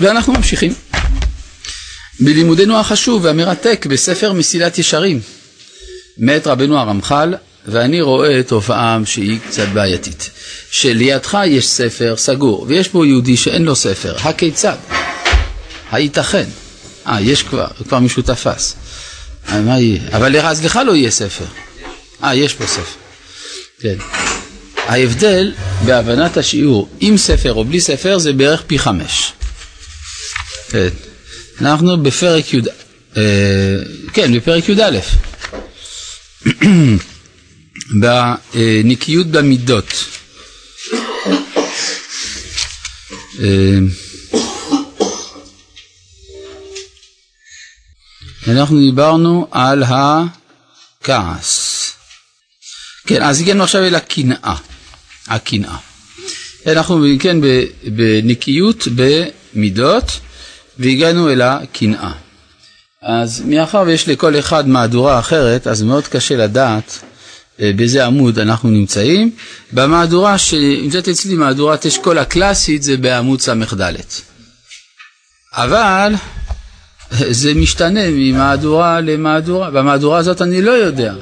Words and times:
ואנחנו 0.00 0.32
ממשיכים 0.32 0.74
בלימודנו 2.20 2.76
החשוב 2.76 3.24
והמרתק 3.24 3.86
בספר 3.90 4.32
מסילת 4.32 4.78
ישרים 4.78 5.20
מאת 6.18 6.46
רבנו 6.46 6.78
הרמח"ל 6.78 7.34
ואני 7.66 8.00
רואה 8.00 8.42
תופעה 8.42 8.98
שהיא 9.04 9.38
קצת 9.48 9.68
בעייתית 9.68 10.30
שלידך 10.70 11.38
יש 11.46 11.66
ספר 11.66 12.14
סגור 12.16 12.66
ויש 12.68 12.88
פה 12.88 13.06
יהודי 13.06 13.36
שאין 13.36 13.64
לו 13.64 13.76
ספר, 13.76 14.16
הכיצד? 14.18 14.76
הייתכן? 15.90 16.44
אה, 17.06 17.20
יש 17.20 17.42
כבר, 17.42 17.66
כבר 17.88 17.98
מישהו 17.98 18.22
תפס. 18.22 18.76
אה, 19.48 19.78
יהיה? 19.80 20.00
אבל 20.12 20.36
אז 20.36 20.64
לך 20.64 20.80
לא 20.86 20.96
יהיה 20.96 21.10
ספר. 21.10 21.44
אה, 22.24 22.34
יש 22.34 22.54
פה 22.54 22.66
ספר. 22.66 22.98
כן. 23.80 23.94
ההבדל 24.76 25.52
בהבנת 25.84 26.36
השיעור 26.36 26.88
עם 27.00 27.16
ספר 27.16 27.52
או 27.52 27.64
בלי 27.64 27.80
ספר 27.80 28.18
זה 28.18 28.32
בערך 28.32 28.62
פי 28.66 28.78
חמש. 28.78 29.32
כן. 30.68 30.88
אנחנו 31.60 32.02
בפרק 32.02 32.54
י', 32.54 32.60
אה, 33.16 33.76
כן, 34.12 34.36
בפרק 34.36 34.68
י"א. 34.68 34.98
בנקיות 38.00 39.26
במידות. 39.26 40.04
אה, 43.40 43.78
אנחנו 48.48 48.78
דיברנו 48.78 49.48
על 49.50 49.82
הכעס. 51.02 51.92
כן, 53.06 53.22
אז 53.22 53.40
הגענו 53.40 53.64
עכשיו 53.64 53.84
אל 53.84 53.94
הקנאה. 53.94 54.56
הקנאה. 55.26 55.76
אנחנו 56.66 57.04
כן 57.20 57.36
בנקיות 57.84 58.88
במידות 58.94 60.04
והגענו 60.78 61.30
אל 61.30 61.42
הקנאה. 61.42 62.12
אז 63.02 63.42
מאחר 63.46 63.82
ויש 63.86 64.08
לכל 64.08 64.38
אחד 64.38 64.68
מהדורה 64.68 65.18
אחרת, 65.18 65.66
אז 65.66 65.82
מאוד 65.82 66.06
קשה 66.06 66.36
לדעת 66.36 66.98
אה, 67.60 67.70
באיזה 67.76 68.06
עמוד 68.06 68.38
אנחנו 68.38 68.70
נמצאים. 68.70 69.30
במהדורה 69.72 70.38
שנמצאת 70.38 71.08
אצלי, 71.08 71.34
מהדורת 71.34 71.86
אשכול 71.86 72.18
הקלאסית, 72.18 72.82
זה 72.82 72.96
בעמוד 72.96 73.40
ס"ד. 73.40 73.92
אבל 75.52 76.12
זה 77.40 77.54
משתנה 77.54 78.00
ממהדורה 78.10 79.00
למהדורה, 79.00 79.70
במהדורה 79.70 80.18
הזאת 80.18 80.42
אני 80.42 80.62
לא 80.62 80.70
יודע. 80.70 81.14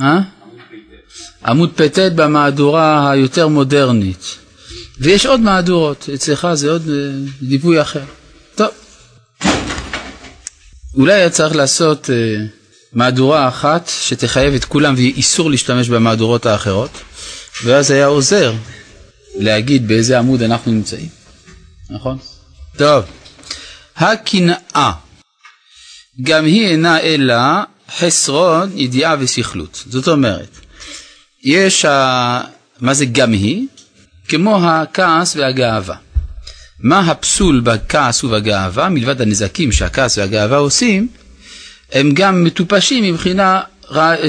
אה? 0.00 0.20
עמוד 1.46 1.70
פ"ט 1.76 1.98
במהדורה 1.98 3.10
היותר 3.10 3.48
מודרנית. 3.48 4.38
ויש 5.00 5.26
עוד 5.26 5.40
מהדורות, 5.40 6.08
אצלך 6.14 6.48
זה 6.54 6.70
עוד 6.70 6.88
אה, 6.88 6.94
דיפוי 7.42 7.82
אחר. 7.82 8.04
טוב. 8.54 8.68
אולי 10.94 11.12
היה 11.12 11.30
צריך 11.30 11.56
לעשות 11.56 12.06
uh, 12.06 12.10
מהדורה 12.92 13.48
אחת 13.48 13.90
שתחייב 14.00 14.54
את 14.54 14.64
כולם 14.64 14.94
ואיסור 14.94 15.50
להשתמש 15.50 15.88
במהדורות 15.88 16.46
האחרות, 16.46 16.90
ואז 17.64 17.90
היה 17.90 18.06
עוזר 18.06 18.54
להגיד 19.34 19.88
באיזה 19.88 20.18
עמוד 20.18 20.42
אנחנו 20.42 20.72
נמצאים, 20.72 21.08
נכון? 21.90 22.18
טוב. 22.76 23.04
הקנאה, 23.96 24.92
גם 26.22 26.44
היא 26.44 26.66
אינה 26.66 27.00
אלא 27.00 27.34
חסרון, 27.98 28.70
ידיעה 28.74 29.16
וסכלות. 29.18 29.84
זאת 29.86 30.08
אומרת, 30.08 30.58
יש, 31.44 31.84
ה... 31.84 32.40
מה 32.80 32.94
זה 32.94 33.04
גם 33.04 33.32
היא? 33.32 33.66
כמו 34.28 34.68
הכעס 34.68 35.36
והגאווה. 35.36 35.96
מה 36.80 37.00
הפסול 37.00 37.60
בכעס 37.60 38.24
ובגאווה, 38.24 38.88
מלבד 38.88 39.20
הנזקים 39.20 39.72
שהכעס 39.72 40.18
והגאווה 40.18 40.56
עושים, 40.56 41.08
הם 41.92 42.10
גם 42.14 42.44
מטופשים 42.44 43.04
מבחינה 43.04 43.60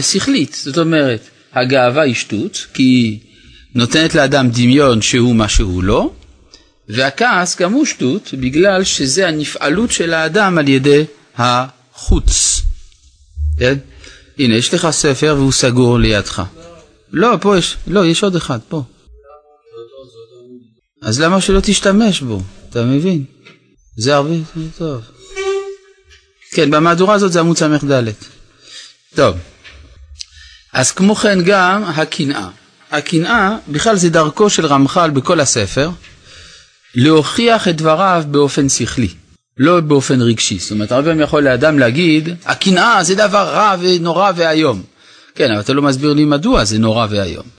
שכלית. 0.02 0.58
זאת 0.64 0.78
אומרת, 0.78 1.22
הגאווה 1.54 2.02
היא 2.04 2.16
שטות, 2.16 2.66
כי 2.74 2.84
היא 2.84 3.20
נותנת 3.76 4.16
לאדם 4.16 4.50
דמיון 4.50 5.02
שהוא 5.02 5.36
מה 5.36 5.50
שהוא 5.50 5.84
לא, 5.84 6.12
והכעס 6.90 7.62
גם 7.62 7.74
הוא 7.74 7.86
שטות, 7.86 8.34
בגלל 8.34 8.84
שזה 8.84 9.28
הנפעלות 9.28 9.92
של 9.92 10.14
האדם 10.14 10.58
על 10.58 10.70
ידי 10.70 11.04
החוץ. 11.38 12.62
כן? 13.60 13.78
הנה, 14.40 14.56
יש 14.56 14.74
לך 14.74 14.90
ספר 14.92 15.36
והוא 15.38 15.52
סגור 15.52 16.00
לידך. 16.00 16.44
לא, 17.12 17.38
פה 17.42 17.58
יש, 17.58 17.78
לא, 17.88 18.06
יש 18.06 18.24
עוד 18.24 18.36
אחד, 18.36 18.60
פה. 18.70 18.84
אז 21.02 21.20
למה 21.22 21.42
שלא 21.42 21.60
תשתמש 21.64 22.22
בו? 22.22 22.42
אתה 22.70 22.84
מבין? 22.84 23.24
זה 23.98 24.16
הרבה 24.16 24.34
יותר 24.34 24.62
טוב. 24.78 25.02
כן, 26.52 26.72
במהדורה 26.72 27.14
הזאת 27.16 27.32
זה 27.32 27.40
עמוד 27.40 27.58
ס"ד. 27.58 28.04
טוב, 29.16 29.38
אז 30.74 30.92
כמו 30.92 31.16
כן 31.16 31.40
גם 31.46 31.84
הקנאה. 31.84 32.50
הקנאה, 32.92 33.58
בכלל 33.68 33.96
זה 33.96 34.10
דרכו 34.10 34.50
של 34.50 34.66
רמח"ל 34.66 35.10
בכל 35.10 35.40
הספר, 35.40 35.90
להוכיח 36.96 37.68
את 37.68 37.76
דבריו 37.78 38.24
באופן 38.28 38.70
שכלי, 38.70 39.10
לא 39.58 39.80
באופן 39.80 40.22
רגשי. 40.22 40.60
זאת 40.60 40.72
אומרת, 40.72 40.92
הרבה 40.92 41.08
פעמים 41.08 41.22
יכול 41.22 41.44
לאדם 41.44 41.80
להגיד, 41.80 42.30
הקנאה 42.46 43.04
זה 43.04 43.16
דבר 43.16 43.48
רע 43.48 43.76
ונורא 43.80 44.32
ואיום. 44.36 44.84
כן, 45.36 45.52
אבל 45.52 45.60
אתה 45.60 45.74
לא 45.74 45.82
מסביר 45.82 46.14
לי 46.14 46.26
מדוע 46.26 46.64
זה 46.64 46.80
נורא 46.80 47.08
ואיום. 47.10 47.59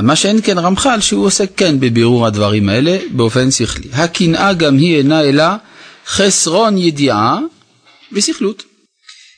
מה 0.00 0.16
שאין 0.16 0.40
כן 0.42 0.58
רמח"ל 0.58 1.00
שהוא 1.00 1.26
עוסק 1.26 1.50
כן 1.56 1.80
בבירור 1.80 2.26
הדברים 2.26 2.68
האלה 2.68 2.98
באופן 3.10 3.50
שכלי. 3.50 3.88
הקנאה 3.92 4.52
גם 4.52 4.76
היא 4.76 4.96
אינה 4.96 5.22
אלא 5.22 5.44
חסרון 6.06 6.78
ידיעה 6.78 7.38
וסכלות. 8.12 8.62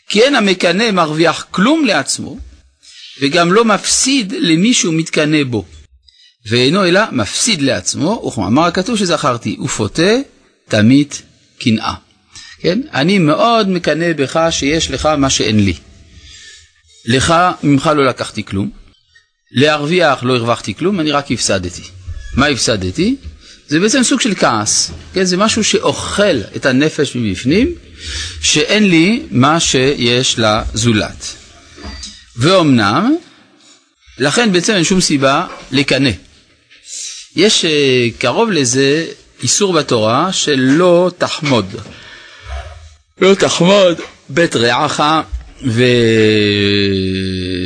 כי 0.08 0.22
אין 0.22 0.34
המקנא 0.34 0.90
מרוויח 0.90 1.46
כלום 1.50 1.84
לעצמו 1.84 2.38
וגם 3.20 3.52
לא 3.52 3.64
מפסיד 3.64 4.32
למי 4.38 4.74
שהוא 4.74 4.94
מתקנא 4.94 5.44
בו. 5.44 5.64
ואינו 6.50 6.84
אלא 6.84 7.00
מפסיד 7.12 7.62
לעצמו, 7.62 8.22
וכמאמר 8.26 8.62
הכתוב 8.62 8.96
שזכרתי, 8.98 9.56
ופוטה 9.60 10.12
תמית 10.68 11.22
קנאה. 11.58 11.94
כן? 12.58 12.80
אני 12.92 13.18
מאוד 13.18 13.68
מקנא 13.68 14.12
בך 14.12 14.40
שיש 14.50 14.90
לך 14.90 15.06
מה 15.06 15.30
שאין 15.30 15.64
לי. 15.64 15.74
לך, 17.06 17.34
ממך 17.62 17.90
לא 17.96 18.06
לקחתי 18.06 18.44
כלום. 18.44 18.83
להרוויח 19.54 20.22
לא 20.22 20.36
הרווחתי 20.36 20.74
כלום, 20.74 21.00
אני 21.00 21.12
רק 21.12 21.30
הפסדתי. 21.30 21.82
מה 22.36 22.46
הפסדתי? 22.46 23.16
זה 23.68 23.80
בעצם 23.80 24.02
סוג 24.02 24.20
של 24.20 24.34
כעס, 24.34 24.90
כן? 25.12 25.24
זה 25.24 25.36
משהו 25.36 25.64
שאוכל 25.64 26.40
את 26.56 26.66
הנפש 26.66 27.16
מבפנים, 27.16 27.74
שאין 28.40 28.90
לי 28.90 29.22
מה 29.30 29.60
שיש 29.60 30.38
לזולת. 30.38 31.26
ואומנם, 32.36 33.16
לכן 34.18 34.52
בעצם 34.52 34.72
אין 34.74 34.84
שום 34.84 35.00
סיבה 35.00 35.46
לקנא. 35.70 36.10
יש 37.36 37.64
אה, 37.64 38.08
קרוב 38.18 38.50
לזה 38.50 39.06
איסור 39.42 39.72
בתורה 39.72 40.32
של 40.32 40.56
לא 40.58 41.10
תחמוד. 41.18 41.66
לא 43.20 43.34
תחמוד 43.34 44.00
בית 44.28 44.56
רעך 44.56 45.00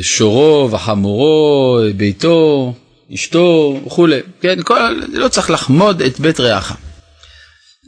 ושורו 0.00 0.69
וחמורו, 0.70 1.81
ביתו, 1.97 2.75
אשתו 3.14 3.81
וכולי, 3.86 4.20
כן, 4.41 4.62
כל, 4.62 5.00
לא 5.12 5.28
צריך 5.28 5.50
לחמוד 5.50 6.03
את 6.03 6.20
בית 6.20 6.41
רעך. 6.41 6.76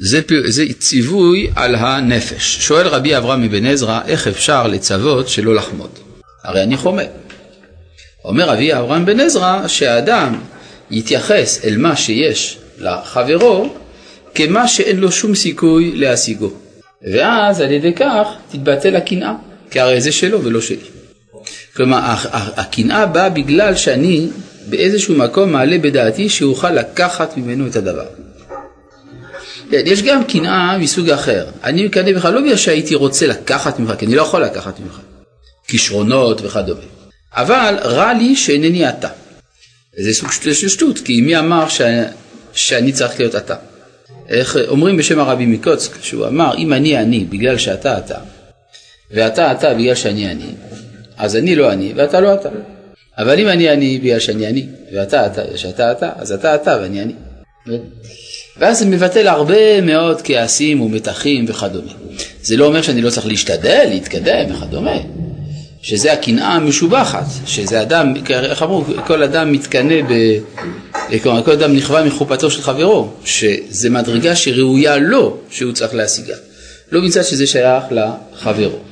זה, 0.01 0.21
זה 0.47 0.65
ציווי 0.79 1.51
על 1.57 1.75
הנפש. 1.75 2.59
שואל 2.61 2.87
רבי 2.87 3.17
אברהם 3.17 3.45
אבן 3.45 3.67
עזרא, 3.67 4.01
איך 4.07 4.27
אפשר 4.27 4.67
לצוות 4.67 5.29
שלא 5.29 5.55
לחמוד? 5.55 5.91
הרי 6.45 6.63
אני 6.63 6.77
חומד. 6.77 7.07
אומר 8.25 8.49
רבי 8.49 8.75
אברהם 8.75 9.05
בן 9.05 9.21
עזרא 9.21 9.69
שהאדם 9.69 10.41
יתייחס 10.91 11.65
אל 11.65 11.77
מה 11.77 11.97
שיש 11.97 12.59
לחברו 12.79 13.75
כמה 14.35 14.69
שאין 14.69 14.97
לו 14.97 15.13
שום 15.13 15.35
סיכוי 15.35 15.93
להשיגו. 15.97 16.51
ואז 17.13 17.61
על 17.61 17.71
ידי 17.71 17.93
כך 17.95 18.27
תתבטל 18.51 18.97
הקנאה. 18.97 19.33
כי 19.71 19.81
הרי 19.81 20.01
זה 20.01 20.13
שלו 20.13 20.45
ולא 20.45 20.61
שלי. 20.61 20.77
כלומר, 21.77 21.99
הקנאה 22.33 23.07
באה 23.07 23.29
בגלל 23.29 23.75
שאני 23.75 24.29
באיזשהו 24.69 25.15
מקום 25.15 25.53
מעלה 25.53 25.79
בדעתי 25.79 26.29
שאוכל 26.29 26.71
לקחת 26.71 27.37
ממנו 27.37 27.67
את 27.67 27.77
הדבר. 27.77 28.07
כן, 29.71 29.83
יש 29.87 30.03
גם 30.03 30.25
קנאה 30.25 30.79
מסוג 30.79 31.11
אחר. 31.11 31.47
אני 31.65 31.87
מקנא 31.87 32.13
בך 32.13 32.25
לא 32.25 32.41
בגלל 32.41 32.57
שהייתי 32.57 32.95
רוצה 32.95 33.27
לקחת 33.27 33.79
ממך, 33.79 33.93
כי 33.99 34.07
אני 34.07 34.15
לא 34.15 34.23
יכול 34.23 34.45
לקחת 34.45 34.81
ממך. 34.81 35.01
כישרונות 35.69 36.41
וכדומה. 36.45 36.81
אבל 37.33 37.75
רע 37.83 38.13
לי 38.13 38.37
שאינני 38.37 38.89
אתה. 38.89 39.09
זה 39.97 40.15
סוג 40.15 40.33
של 40.33 40.69
שטות, 40.69 40.99
כי 40.99 41.21
מי 41.21 41.39
אמר 41.39 41.69
ש... 41.69 41.81
שאני 42.53 42.93
צריך 42.93 43.21
להיות 43.21 43.35
אתה? 43.35 43.55
איך 44.29 44.57
אומרים 44.69 44.97
בשם 44.97 45.19
הרבי 45.19 45.47
מקוצק, 45.47 45.93
שהוא 46.03 46.27
אמר, 46.27 46.57
אם 46.59 46.73
אני 46.73 46.99
אני 46.99 47.25
בגלל 47.25 47.59
שאתה 47.59 47.99
אתה, 47.99 48.19
ואתה 49.13 49.53
אתה 49.53 49.75
בגלל 49.75 49.95
שאני 49.95 50.31
אני, 50.31 50.47
אז 51.19 51.37
אני 51.37 51.57
לא 51.57 51.73
אני 51.73 51.93
ואתה 51.97 52.21
לא 52.21 52.35
אתה. 52.35 52.49
אבל 53.19 53.39
אם 53.39 53.49
אני 53.49 53.71
אני 53.71 53.99
בגלל 53.99 54.19
שאני 54.19 54.47
אני, 54.47 54.67
ואתה 54.95 55.27
אתה, 55.27 55.43
שאתה 55.57 55.93
אתה, 55.93 56.11
אז 56.17 56.33
אתה 56.33 56.55
אתה 56.55 56.79
ואני 56.83 57.03
אני. 57.03 57.13
ואז 58.59 58.79
זה 58.79 58.87
מבטל 58.87 59.29
הרבה 59.29 59.81
מאוד 59.81 60.21
כעסים 60.25 60.81
ומתחים 60.81 61.45
וכדומה. 61.49 61.93
זה 62.43 62.57
לא 62.57 62.67
אומר 62.67 62.83
שאני 62.83 63.03
לא 63.03 63.11
צריך 63.11 63.27
להשתדל, 63.27 63.85
להתקדם 63.89 64.55
וכדומה. 64.55 64.97
שזה 65.83 66.13
הקנאה 66.13 66.53
המשובחת, 66.53 67.25
שזה 67.47 67.83
אדם, 67.83 68.15
איך 68.31 68.63
אמרו, 68.63 68.85
כל 69.07 69.23
אדם 69.23 69.53
מתקנא, 69.53 70.03
ב... 70.09 70.39
כלומר 71.23 71.43
כל 71.43 71.51
אדם 71.51 71.77
נכווה 71.77 72.05
מחופתו 72.05 72.51
של 72.51 72.63
חברו, 72.63 73.09
שזה 73.25 73.91
מדרגה 73.91 74.37
שראויה 74.37 74.97
לו 74.97 75.37
שהוא 75.51 75.73
צריך 75.73 75.95
להשיגה, 75.95 76.35
לא 76.93 77.03
מצד 77.03 77.23
שזה 77.23 77.47
שייך 77.47 77.85
לחברו. 77.91 78.90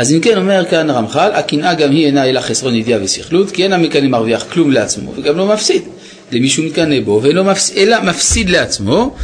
אז 0.00 0.12
אם 0.12 0.20
כן 0.20 0.38
אומר 0.38 0.64
כאן 0.70 0.90
רמח"ל, 0.90 1.30
הקנאה 1.34 1.74
גם 1.74 1.90
היא 1.90 2.06
אינה 2.06 2.24
אלא 2.24 2.40
חסרון 2.40 2.74
ידיעה 2.74 3.02
וסכלות, 3.02 3.50
כי 3.50 3.64
אין 3.64 3.72
המקנא 3.72 4.08
מרוויח 4.08 4.44
כלום 4.52 4.70
לעצמו 4.70 5.12
וגם 5.16 5.36
לא 5.36 5.46
מפסיד 5.46 5.82
למי 6.32 6.48
שהוא 6.48 6.66
מתקנא 6.66 7.00
בו, 7.00 7.20
ואינו 7.22 7.44
מפסיד, 7.44 7.78
אלא 7.78 8.00
מפסיד 8.02 8.50
לעצמו, 8.50 9.16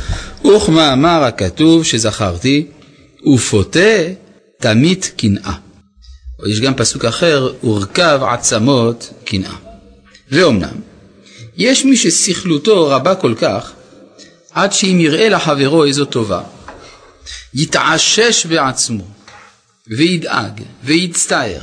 וכמאמר 0.44 1.24
הכתוב 1.24 1.84
שזכרתי, 1.84 2.66
ופותה 3.34 3.98
תמית 4.60 5.12
קנאה. 5.16 5.52
יש 6.50 6.60
גם 6.60 6.74
פסוק 6.74 7.04
אחר, 7.04 7.52
ורכב 7.64 8.20
עצמות 8.30 9.10
קנאה. 9.24 9.54
ואומנם, 10.30 10.80
יש 11.56 11.84
מי 11.84 11.96
שסכלותו 11.96 12.88
רבה 12.88 13.14
כל 13.14 13.34
כך, 13.38 13.72
עד 14.52 14.72
שאם 14.72 14.96
יראה 15.00 15.28
לחברו 15.28 15.84
איזו 15.84 16.04
טובה, 16.04 16.40
יתעשש 17.54 18.46
בעצמו, 18.46 19.15
וידאג, 19.88 20.62
ויצטער, 20.84 21.60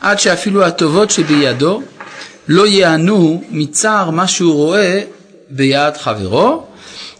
עד 0.00 0.18
שאפילו 0.18 0.64
הטובות 0.64 1.10
שבידו 1.10 1.82
לא 2.48 2.66
ייענו 2.66 3.42
מצער 3.50 4.10
מה 4.10 4.28
שהוא 4.28 4.54
רואה 4.54 5.02
ביד 5.50 5.96
חברו, 5.96 6.66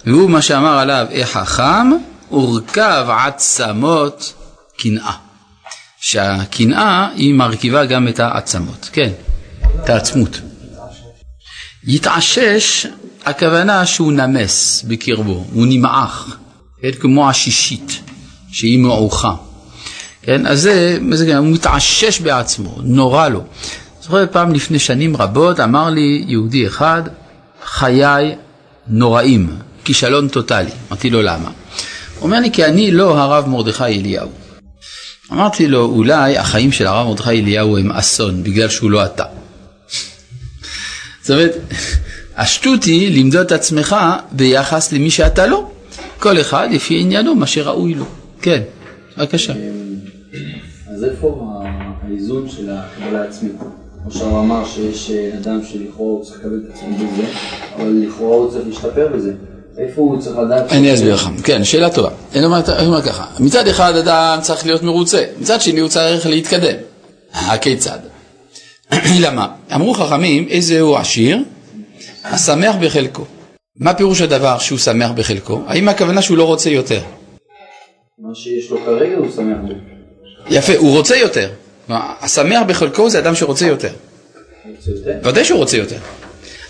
והוא 0.06 0.30
מה 0.30 0.42
שאמר 0.42 0.78
עליו, 0.78 1.06
איך 1.10 1.30
חכם, 1.30 1.90
ורכב 2.32 3.06
עצמות 3.26 4.32
קנאה. 4.78 5.12
שהקנאה 6.00 7.08
היא 7.14 7.34
מרכיבה 7.34 7.84
גם 7.84 8.08
את 8.08 8.20
העצמות, 8.20 8.90
כן, 8.92 9.12
את 9.84 9.90
העצמות. 9.90 10.40
יתעשש, 11.84 12.86
הכוונה 13.24 13.86
שהוא 13.86 14.12
נמס 14.12 14.84
בקרבו, 14.88 15.44
הוא 15.52 15.66
נמעך, 15.68 16.36
כן, 16.82 16.92
כמו 16.92 17.30
השישית, 17.30 18.00
שהיא 18.52 18.78
מעוכה. 18.78 19.47
כן, 20.28 20.46
אז 20.46 20.60
זה, 20.60 20.98
זה 21.12 21.36
הוא 21.36 21.46
מתעשש 21.46 22.20
בעצמו, 22.20 22.78
נורא 22.82 23.28
לו. 23.28 23.44
זוכר 24.02 24.26
פעם 24.32 24.54
לפני 24.54 24.78
שנים 24.78 25.16
רבות 25.16 25.60
אמר 25.60 25.90
לי 25.90 26.24
יהודי 26.26 26.66
אחד, 26.66 27.02
חיי 27.64 28.34
נוראים, 28.88 29.56
כישלון 29.84 30.28
טוטאלי. 30.28 30.70
אמרתי 30.88 31.10
לו 31.10 31.22
למה? 31.22 31.50
הוא 32.18 32.22
אומר 32.22 32.40
לי 32.40 32.50
כי 32.52 32.64
אני 32.64 32.90
לא 32.90 33.18
הרב 33.18 33.48
מרדכי 33.48 33.84
אליהו. 33.84 34.28
אמרתי 35.32 35.68
לו, 35.68 35.84
אולי 35.84 36.38
החיים 36.38 36.72
של 36.72 36.86
הרב 36.86 37.06
מרדכי 37.06 37.30
אליהו 37.30 37.78
הם 37.78 37.92
אסון, 37.92 38.42
בגלל 38.42 38.68
שהוא 38.68 38.90
לא 38.90 39.04
אתה. 39.04 39.24
זאת 41.22 41.30
אומרת, 41.30 41.56
השטות 42.36 42.84
היא 42.84 43.20
למדוד 43.20 43.46
את 43.46 43.52
עצמך 43.52 43.96
ביחס 44.32 44.92
למי 44.92 45.10
שאתה 45.10 45.46
לא. 45.46 45.70
כל 46.18 46.40
אחד 46.40 46.68
לפי 46.72 47.00
עניינו, 47.00 47.34
מה 47.34 47.46
שראוי 47.46 47.94
לו. 47.94 48.06
כן, 48.42 48.62
בבקשה. 49.16 49.52
אז 50.86 51.04
איפה 51.04 51.52
האיזון 52.02 52.48
של 52.48 52.70
הקבלה 52.70 53.22
העצמית? 53.22 53.52
כמו 54.02 54.10
שהוא 54.10 54.40
אמר 54.40 54.66
שיש 54.66 55.10
אדם 55.10 55.60
שלכאורה 55.64 56.12
הוא 56.12 56.24
צריך 56.24 56.40
לקבל 56.40 56.60
את 56.64 56.74
עצמו 56.74 56.96
בזה, 56.96 57.26
אבל 57.76 58.02
לכאורה 58.06 58.36
הוא 58.36 58.50
צריך 58.50 58.66
להשתפר 58.66 59.08
בזה. 59.14 59.32
איפה 59.78 60.00
הוא 60.00 60.20
צריך 60.20 60.38
לדעת? 60.38 60.72
אני 60.72 60.94
אסביר 60.94 61.14
לך, 61.14 61.28
כן, 61.44 61.64
שאלה 61.64 61.90
טובה. 61.90 62.10
אני 62.34 62.46
אומר, 62.86 63.02
ככה, 63.02 63.26
מצד 63.40 63.68
אחד 63.68 63.96
אדם 63.96 64.38
צריך 64.42 64.66
להיות 64.66 64.82
מרוצה, 64.82 65.24
מצד 65.40 65.60
שני 65.60 65.80
הוא 65.80 65.88
צריך 65.88 66.26
להתקדם. 66.26 66.76
הכיצד? 67.32 67.98
למה? 69.24 69.48
אמרו 69.74 69.94
חכמים, 69.94 70.46
איזה 70.50 70.80
הוא 70.80 70.96
עשיר? 70.96 71.38
השמח 72.24 72.76
בחלקו. 72.80 73.24
מה 73.76 73.94
פירוש 73.94 74.20
הדבר 74.20 74.58
שהוא 74.58 74.78
שמח 74.78 75.10
בחלקו? 75.10 75.62
האם 75.66 75.88
הכוונה 75.88 76.22
שהוא 76.22 76.38
לא 76.38 76.44
רוצה 76.44 76.70
יותר? 76.70 77.00
מה 78.18 78.34
שיש 78.34 78.70
לו 78.70 78.78
כרגע 78.84 79.16
הוא 79.16 79.30
שמח 79.36 79.56
בו. 79.66 79.87
יפה, 80.50 80.76
הוא 80.76 80.96
רוצה 80.96 81.16
יותר. 81.16 81.50
השמח 81.88 82.62
בחלקו 82.66 83.10
זה 83.10 83.18
אדם 83.18 83.34
שרוצה 83.34 83.66
יותר. 83.66 83.92
ודאי 85.24 85.44
שהוא 85.44 85.58
רוצה 85.58 85.76
יותר. 85.76 85.96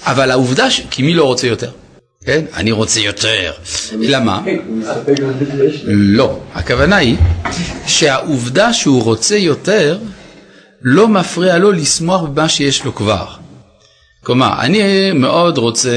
אבל 0.03 0.31
העובדה, 0.31 0.71
ש... 0.71 0.81
כי 0.91 1.03
מי 1.03 1.15
לא 1.15 1.25
רוצה 1.25 1.47
יותר? 1.47 1.71
כן? 2.25 2.45
אני 2.55 2.73
רוצה 2.73 3.01
יותר. 3.01 3.53
אלא 4.05 4.19
מה? 4.21 4.43
לא. 5.87 6.41
הכוונה 6.55 6.97
היא 6.97 7.17
שהעובדה 7.87 8.73
שהוא 8.73 9.03
רוצה 9.03 9.37
יותר 9.37 9.99
לא 10.83 11.09
מפריע 11.09 11.59
לו 11.59 11.73
לשמוח 11.73 12.23
במה 12.23 12.49
שיש 12.49 12.85
לו 12.85 12.95
כבר. 12.95 13.27
כלומר, 14.25 14.53
אני 14.61 15.13
מאוד 15.13 15.59
רוצה 15.59 15.91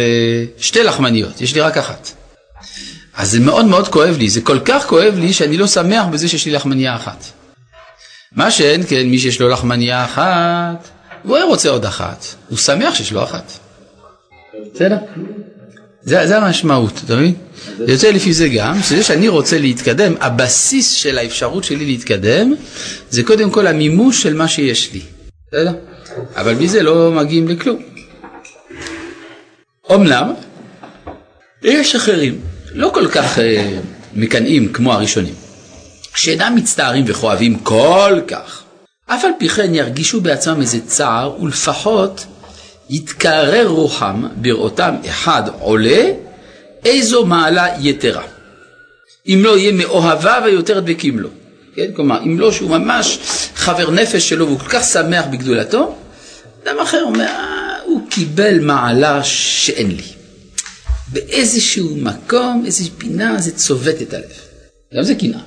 שתי 0.57 0.83
לחמניות, 0.83 1.41
יש 1.41 1.55
לי 1.55 1.61
רק 1.61 1.77
אחת. 1.77 2.11
אז 3.15 3.31
זה 3.31 3.39
מאוד 3.39 3.65
מאוד 3.65 3.87
כואב 3.87 4.17
לי, 4.17 4.29
זה 4.29 4.41
כל 4.41 4.59
כך 4.65 4.85
כואב 4.85 5.13
לי 5.17 5.33
שאני 5.33 5.57
לא 5.57 5.67
שמח 5.67 6.05
בזה 6.05 6.27
שיש 6.27 6.45
לי 6.45 6.51
לחמניה 6.51 6.95
אחת. 6.95 7.25
מה 8.35 8.51
שאין 8.51 8.83
כן, 8.87 9.07
מי 9.07 9.19
שיש 9.19 9.41
לו 9.41 9.49
לחמניה 9.49 10.05
אחת, 10.05 10.89
הוא 11.23 11.35
היה 11.35 11.45
רוצה 11.45 11.69
עוד 11.69 11.85
אחת, 11.85 12.25
הוא 12.49 12.57
שמח 12.57 12.95
שיש 12.95 13.11
לו 13.11 13.23
אחת. 13.23 13.51
בסדר? 14.73 14.97
זה, 16.01 16.27
זה 16.27 16.37
המשמעות, 16.37 17.01
אתה 17.05 17.15
מבין? 17.15 17.33
יוצא 17.87 18.11
לפי 18.11 18.33
זה 18.33 18.49
גם, 18.49 18.81
שזה 18.83 19.03
שאני 19.03 19.27
רוצה 19.27 19.59
להתקדם, 19.59 20.13
הבסיס 20.19 20.91
של 20.91 21.17
האפשרות 21.17 21.63
שלי 21.63 21.85
להתקדם, 21.85 22.53
זה 23.09 23.23
קודם 23.23 23.51
כל 23.51 23.67
המימוש 23.67 24.23
של 24.23 24.33
מה 24.33 24.47
שיש 24.47 24.93
לי, 24.93 25.01
בסדר? 25.47 25.73
אבל 26.35 26.55
מזה 26.55 26.83
לא 26.83 27.11
מגיעים 27.11 27.47
לכלום. 27.47 27.81
אמנם, 29.93 30.33
יש 31.63 31.95
אחרים, 31.95 32.41
לא 32.73 32.91
כל 32.93 33.07
כך 33.07 33.39
אה, 33.39 33.79
מקנאים 34.15 34.73
כמו 34.73 34.93
הראשונים, 34.93 35.33
שאינם 36.15 36.55
מצטערים 36.55 37.05
וכואבים 37.07 37.59
כל 37.59 38.19
כך, 38.27 38.63
אף 39.05 39.25
על 39.25 39.31
פי 39.39 39.49
כן 39.49 39.75
ירגישו 39.75 40.21
בעצמם 40.21 40.61
איזה 40.61 40.77
צער, 40.87 41.41
ולפחות 41.41 42.25
יתקרר 42.89 43.67
רוחם 43.67 44.23
בראותם 44.35 44.95
אחד 45.09 45.43
עולה, 45.59 46.03
איזו 46.85 47.25
מעלה 47.25 47.67
יתרה. 47.79 48.23
אם 49.27 49.39
לא 49.43 49.57
יהיה 49.57 49.71
מאוהביו 49.71 50.41
היותר 50.45 50.79
דבקים 50.79 51.19
לו. 51.19 51.29
כן? 51.75 51.91
כלומר, 51.95 52.23
אם 52.23 52.39
לא 52.39 52.51
שהוא 52.51 52.69
ממש 52.69 53.19
חבר 53.55 53.91
נפש 53.91 54.29
שלו 54.29 54.47
והוא 54.47 54.59
כל 54.59 54.69
כך 54.69 54.83
שמח 54.83 55.25
בגדולתו, 55.31 55.95
אדם 56.63 56.79
אחר 56.79 57.03
אומר, 57.03 57.25
אה, 57.25 57.81
הוא 57.85 58.09
קיבל 58.09 58.59
מעלה 58.59 59.23
שאין 59.23 59.91
לי. 59.91 60.03
באיזשהו 61.07 61.95
מקום, 61.95 62.63
איזושהי 62.65 62.89
פינה, 62.97 63.41
זה 63.41 63.51
צובט 63.51 64.01
את 64.01 64.13
הלב. 64.13 64.31
גם 64.95 65.03
זה 65.03 65.15
קנאה? 65.15 65.39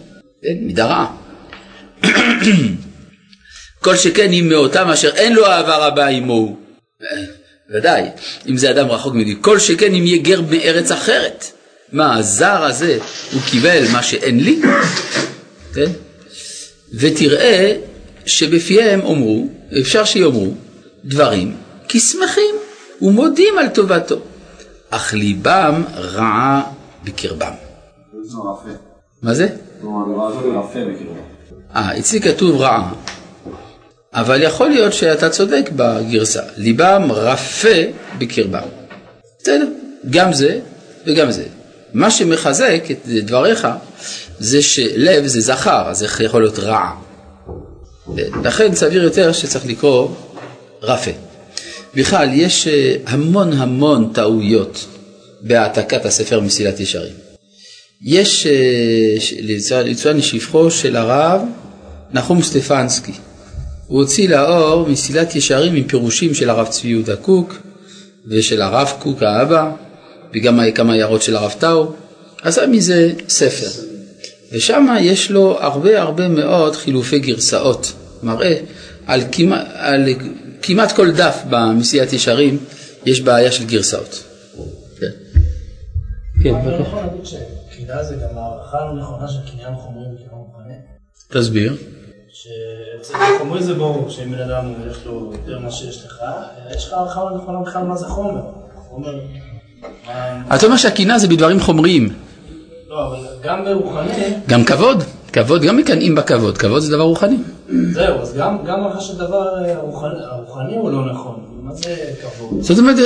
מידה 0.61 0.87
רעה. 0.87 1.17
כל 3.81 3.97
שכן 3.97 4.33
אם 4.33 4.47
מאותם 4.49 4.89
אשר 4.89 5.11
אין 5.15 5.33
לו 5.33 5.47
אהבה 5.47 5.77
רבה 5.77 6.07
עמו. 6.07 6.57
ודאי, 7.75 8.03
אם 8.49 8.57
זה 8.57 8.71
אדם 8.71 8.89
רחוק 8.89 9.15
מדי. 9.15 9.35
כל 9.41 9.59
שכן 9.59 9.95
אם 9.95 10.07
יהיה 10.07 10.23
גר 10.23 10.41
מארץ 10.51 10.91
אחרת. 10.91 11.45
מה, 11.93 12.17
הזר 12.17 12.65
הזה, 12.65 12.99
הוא 13.33 13.41
קיבל 13.51 13.85
מה 13.93 14.03
שאין 14.03 14.45
לי? 14.45 14.61
כן? 15.75 15.91
ותראה 16.95 17.77
שבפיהם 18.27 19.01
אומרו, 19.01 19.49
אפשר 19.81 20.05
שיאמרו, 20.05 20.55
דברים 21.05 21.57
כי 21.89 22.01
שמחים 22.01 22.55
ומודים 23.03 23.59
על 23.59 23.69
טובתו, 23.69 24.21
אך 24.91 25.15
ליבם 25.15 25.85
רעה 25.95 26.63
בקרבם. 27.05 27.53
מה 29.23 29.35
זה? 29.35 29.49
אה, 31.77 31.99
אצלי 31.99 32.21
כתוב 32.21 32.61
רעה. 32.61 32.93
אבל 34.15 34.43
יכול 34.43 34.69
להיות 34.69 34.93
שאתה 34.93 35.31
צודק 35.31 35.71
בגרסה, 35.77 36.43
ליבם 36.57 37.09
רפה 37.11 37.79
בקרבם. 38.19 38.69
בסדר, 39.39 39.67
גם 40.11 40.33
זה 40.33 40.61
וגם 41.07 41.31
זה. 41.31 41.45
מה 41.95 42.11
שמחזק 42.11 42.85
את 42.91 42.99
דבריך 43.07 43.69
זה 44.39 44.63
שלב 44.63 45.27
זה 45.27 45.41
זכר, 45.41 45.89
אז 45.89 46.03
איך 46.03 46.21
יכול 46.21 46.43
להיות 46.43 46.59
רע? 46.59 46.91
לכן 48.45 48.75
סביר 48.75 49.03
יותר 49.03 49.33
שצריך 49.33 49.67
לקרוא 49.67 50.09
רפה. 50.83 51.11
בכלל, 51.95 52.29
יש 52.33 52.69
אה, 52.69 52.97
המון 53.07 53.53
המון 53.53 54.11
טעויות 54.15 54.87
בהעתקת 55.41 56.07
הספר 56.07 56.41
מסילת 56.41 56.81
ישרים. 56.81 57.24
יש, 58.03 58.47
אה, 58.47 59.17
לצוין 59.85 60.17
לשבחו 60.17 60.71
של 60.71 60.97
הרב 60.97 61.41
נחום 62.13 62.43
סטפנסקי, 62.43 63.13
הוא 63.87 64.01
הוציא 64.01 64.29
לאור 64.29 64.89
מסילת 64.89 65.37
ישרים 65.37 65.75
עם 65.75 65.85
פירושים 65.85 66.35
של 66.35 66.51
הרב 66.51 66.67
צבי 66.67 66.89
יהודה 66.89 67.17
קוק 67.17 67.59
ושל 68.27 68.63
הרב 68.63 68.93
קוק 68.99 69.23
האבא 69.23 69.71
וגם 70.35 70.61
כמה 70.75 70.93
הערות 70.93 71.23
של 71.23 71.37
הרב 71.37 71.55
טאו, 71.59 71.93
עשה 72.43 72.67
מזה 72.67 73.13
ספר. 73.29 73.69
ושם 74.53 74.87
יש 75.01 75.31
לו 75.31 75.59
הרבה 75.61 76.01
הרבה 76.03 76.29
מאוד 76.29 76.77
חילופי 76.77 77.19
גרסאות, 77.19 77.93
מראה 78.23 78.57
על 79.07 79.21
כמעט, 79.33 79.67
על 79.75 80.09
כמעט 80.63 80.93
כל 80.93 81.11
דף 81.11 81.39
במסיעת 81.51 82.13
ישרים 82.13 82.59
יש 83.07 83.21
בעיה 83.21 83.53
של 83.53 83.65
גרסאות. 83.65 84.23
כן. 85.01 85.07
כן, 86.43 86.55
בבקשה. 86.67 87.37
שקנאה 87.75 88.05
זה 88.05 88.15
גם 88.15 88.39
הערכה 88.39 88.85
לא 88.85 88.93
נכונה 88.93 89.29
של 89.29 89.39
קניין 89.51 89.75
חומרי 89.77 90.05
וקניין 90.15 90.31
רוחני? 90.33 90.75
תסביר. 91.29 91.77
שאצל 92.33 93.19
חומרי 93.39 93.63
זה 93.63 93.75
ברור, 93.75 94.11
שאם 94.11 94.33
בן 94.33 94.51
אדם 94.51 94.73
יש 94.91 95.07
לו 95.07 95.33
יותר 95.33 95.59
ממה 95.59 95.71
שיש 95.71 96.07
לך, 96.07 96.23
יש 96.77 96.87
לך 96.87 96.93
הערכה 96.93 97.25
לא 97.25 97.37
נכונה 97.37 97.61
בכלל 97.61 97.83
מה 97.83 97.97
זה 97.97 98.07
חומר. 98.07 98.43
חומר... 98.75 99.21
אתה 100.55 100.67
אומר 100.67 100.77
שהקנאה 100.77 101.19
זה 101.19 101.29
בדברים 101.29 101.61
חומריים. 101.61 102.09
לא, 102.89 103.07
אבל 103.07 103.19
גם 103.43 103.65
ברוחני... 103.65 104.35
גם 104.49 104.65
כבוד, 104.65 105.03
כבוד 105.33 105.63
גם 105.63 105.77
מקנאים 105.77 106.15
בכבוד, 106.15 106.59
כבוד 106.59 106.83
זה 106.83 106.97
דבר 106.97 107.05
רוחני. 107.05 107.37
זהו, 107.93 108.21
אז 108.21 108.35
גם 108.35 108.83
הערכה 108.83 109.01
של 109.01 109.19
דבר 109.19 109.65
אה, 109.65 109.81
רוחני 109.81 110.77
הוא 110.77 110.91
לא 110.91 111.13
נכון. 111.13 111.54
מה 111.65 111.75
זה 111.75 111.97
כבוד? 112.23 112.63
זאת 112.63 112.79
אומרת, 112.79 112.97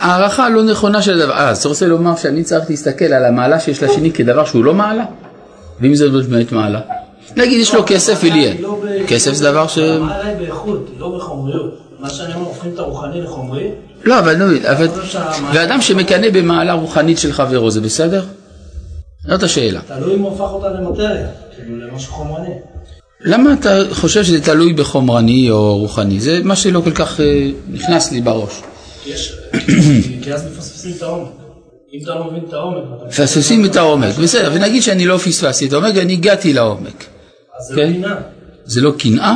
הערכה 0.00 0.48
לא 0.48 0.62
נכונה 0.62 1.02
של 1.02 1.22
הדבר. 1.22 1.32
אה, 1.32 1.48
אז 1.50 1.58
אתה 1.58 1.68
רוצה 1.68 1.86
לומר 1.86 2.16
שאני 2.16 2.44
צריך 2.44 2.70
להסתכל 2.70 3.04
על 3.04 3.24
המעלה 3.24 3.60
שיש 3.60 3.82
לשני 3.82 4.12
כדבר 4.12 4.44
שהוא 4.44 4.64
לא 4.64 4.74
מעלה? 4.74 5.04
ואם 5.80 5.94
זה 5.94 6.08
לא 6.08 6.22
באמת 6.30 6.52
מעלה? 6.52 6.80
נגיד 7.36 7.60
יש 7.60 7.74
לו 7.74 7.80
לא, 7.80 7.86
כסף 7.86 8.20
ולי 8.22 8.58
לא 8.60 8.80
כסף 9.06 9.32
זה 9.32 9.50
דבר 9.50 9.66
ש... 9.66 9.78
המעלה 9.78 10.26
היא 10.26 10.36
באיכות, 10.36 10.90
לא 10.98 11.16
בחומריות. 11.16 11.78
מה 11.98 12.10
שאני 12.10 12.34
אומר, 12.34 12.46
הופכים 12.46 12.70
את 12.74 12.78
הרוחני 12.78 13.22
לחומרי. 13.22 13.70
לא, 14.04 14.18
אבל 14.18 14.36
נו, 14.36 14.44
אבל... 14.70 14.88
ואדם 15.52 15.80
שמקנא 15.80 16.30
במעלה 16.30 16.72
רוחנית 16.72 17.18
של 17.18 17.32
חברו, 17.32 17.70
זה 17.70 17.80
בסדר? 17.80 18.24
זאת 19.28 19.42
השאלה. 19.42 19.80
תלוי 19.86 20.14
אם 20.14 20.22
הוא 20.22 20.32
הפך 20.32 20.52
אותה 20.52 20.70
למטריה, 20.70 21.26
כאילו 21.56 21.86
למשהו 21.86 22.12
חומרני. 22.12 22.54
למה 23.20 23.52
אתה 23.52 23.82
חושב 23.90 24.24
שזה 24.24 24.44
תלוי 24.44 24.72
בחומרני 24.72 25.50
או 25.50 25.78
רוחני? 25.78 26.20
זה 26.20 26.40
מה 26.44 26.56
שלא 26.56 26.80
כל 26.84 26.92
כך 26.92 27.20
אה, 27.20 27.50
נכנס 27.68 28.12
לי 28.12 28.20
בראש. 28.20 28.62
יש, 29.06 29.32
כי 30.22 30.34
אז 30.34 30.44
מפספסים 30.52 30.92
את 30.96 31.02
העומק. 31.02 31.28
אם 31.92 31.98
אתה 32.02 32.14
לא 32.14 32.24
מבין 32.24 32.44
את 32.48 32.52
העומק... 32.52 32.82
מפספסים 33.08 33.64
את 33.64 33.76
העומק, 33.76 34.18
בסדר, 34.18 34.50
ונגיד 34.54 34.82
שאני 34.82 35.06
לא 35.06 35.18
פספסתי 35.18 35.66
את 35.66 35.72
העומק, 35.72 35.96
אני 35.96 36.12
הגעתי 36.12 36.52
לעומק. 36.52 37.04
אז 37.58 37.66
זה 37.66 37.74
לא 37.74 37.82
כן? 37.82 37.92
קנאה. 37.92 38.14
זה 38.64 38.80
לא 38.80 38.92
קנאה? 38.98 39.34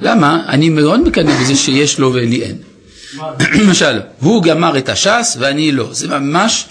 למה? 0.00 0.44
אני 0.48 0.68
מאוד 0.68 1.00
מקנא 1.00 1.40
בזה 1.40 1.56
שיש 1.56 1.98
לו 1.98 2.12
ולי 2.12 2.42
אין. 2.42 2.56
למשל, 3.60 4.00
הוא 4.20 4.42
גמר 4.42 4.78
את 4.78 4.88
הש"ס 4.88 5.36
ואני 5.40 5.72
לא. 5.72 5.88
זה 5.92 6.08
ממש 6.08 6.66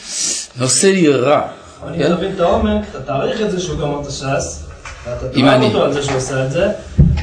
עושה 0.62 0.91
לי 0.91 1.08
רע. 1.08 1.41
אני 1.88 1.98
כן? 1.98 2.15
תבין 2.15 2.31
את 2.36 2.39
העומק, 2.39 2.81
אתה 2.91 3.00
תעריך 3.00 3.41
את 3.41 3.51
זה 3.51 3.60
שהוא 3.60 3.79
גמר 3.79 4.01
את 4.01 4.08
הש"ס, 4.08 4.63
ואתה 5.05 5.29
תאהב 5.29 5.62
אותו 5.62 5.84
על 5.84 5.93
זה 5.93 6.03
שהוא 6.03 6.17
עושה 6.17 6.46
את 6.46 6.51
זה, 6.51 6.67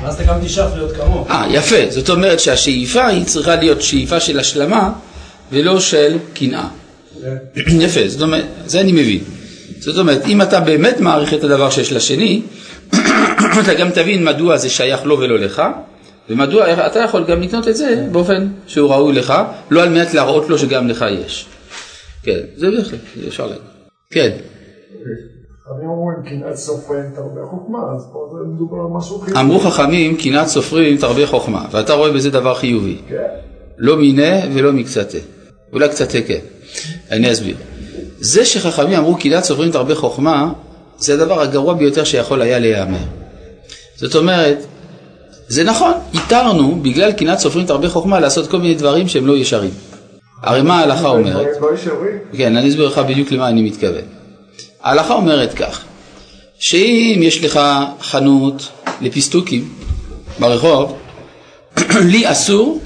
ואז 0.02 0.14
אתה 0.14 0.24
גם 0.24 0.38
תשאף 0.44 0.70
להיות 0.74 0.92
כמוהו. 0.92 1.28
אה, 1.30 1.46
יפה. 1.50 1.76
זאת 1.88 2.10
אומרת 2.10 2.40
שהשאיפה 2.40 3.06
היא 3.06 3.24
צריכה 3.24 3.56
להיות 3.56 3.82
שאיפה 3.82 4.20
של 4.20 4.38
השלמה, 4.38 4.92
ולא 5.52 5.80
של 5.80 6.16
קנאה. 6.34 6.68
יפה, 7.56 8.00
זאת 8.08 8.22
אומרת, 8.22 8.44
זה 8.66 8.80
אני 8.80 8.92
מבין. 8.92 9.20
זאת 9.78 9.98
אומרת, 9.98 10.26
אם 10.26 10.42
אתה 10.42 10.60
באמת 10.60 11.00
מעריך 11.00 11.34
את 11.34 11.44
הדבר 11.44 11.70
שיש 11.70 11.92
לשני, 11.92 12.42
אתה 13.62 13.74
גם 13.74 13.90
תבין 13.90 14.24
מדוע 14.24 14.56
זה 14.56 14.70
שייך 14.70 15.04
לו 15.04 15.18
ולא 15.18 15.38
לך, 15.38 15.62
ומדוע 16.30 16.86
אתה 16.86 16.98
יכול 16.98 17.24
גם 17.24 17.42
לקנות 17.42 17.68
את 17.68 17.76
זה 17.76 18.06
באופן 18.12 18.48
שהוא 18.66 18.90
ראוי 18.90 19.12
לך, 19.12 19.34
לא 19.70 19.82
על 19.82 19.88
מנת 19.88 20.14
להראות 20.14 20.48
לו 20.48 20.58
שגם 20.58 20.88
לך 20.88 21.04
יש. 21.10 21.46
כן, 22.22 22.38
זה 22.56 22.70
בהחלט, 22.70 23.00
אפשר 23.28 23.46
להגיד. 23.46 23.62
כן. 24.10 24.30
אמרו 29.40 29.58
חכמים 29.60 30.16
קנאת 30.16 30.46
סופרים 30.46 30.96
תרבה 30.96 31.26
חוכמה, 31.26 31.64
ואתה 31.70 31.94
רואה 31.94 32.12
בזה 32.12 32.30
דבר 32.30 32.54
חיובי. 32.54 32.96
כן. 33.08 33.16
לא 33.78 33.96
מיניה 33.96 34.46
ולא 34.54 34.72
מקצתה. 34.72 35.18
אולי 35.72 35.88
קצת 35.88 36.12
כן. 36.26 36.38
אני 37.10 37.32
אסביר. 37.32 37.56
זה 38.20 38.44
שחכמים 38.44 38.98
אמרו 38.98 39.16
קנאת 39.16 39.44
סופרים 39.44 39.72
תרבה 39.72 39.94
חוכמה, 39.94 40.52
זה 40.98 41.14
הדבר 41.14 41.40
הגרוע 41.40 41.74
ביותר 41.74 42.04
שיכול 42.04 42.42
היה 42.42 42.58
להיאמר. 42.58 42.98
זאת 43.96 44.14
אומרת, 44.14 44.66
זה 45.48 45.64
נכון, 45.64 45.92
התרנו 46.14 46.78
בגלל 46.82 47.12
קנאת 47.12 47.38
סופרים 47.38 47.66
תרבה 47.66 47.88
חוכמה 47.88 48.20
לעשות 48.20 48.46
כל 48.50 48.58
מיני 48.58 48.74
דברים 48.74 49.08
שהם 49.08 49.26
לא 49.26 49.36
ישרים. 49.36 49.70
הרי 50.42 50.62
מה 50.62 50.80
ההלכה 50.80 51.08
אומרת? 51.08 51.46
לא? 51.60 51.68
כן, 52.32 52.56
אני 52.56 52.68
אסביר 52.68 52.86
לך 52.86 52.98
בדיוק 52.98 53.32
למה 53.32 53.48
אני 53.48 53.62
מתכוון. 53.62 54.17
ההלכה 54.82 55.14
אומרת 55.14 55.54
כך, 55.54 55.84
שאם 56.58 57.20
יש 57.22 57.44
לך 57.44 57.60
חנות 58.00 58.68
לפיסטוקים 59.00 59.74
ברחוב, 60.38 60.98
לי 62.12 62.32
אסור 62.32 62.80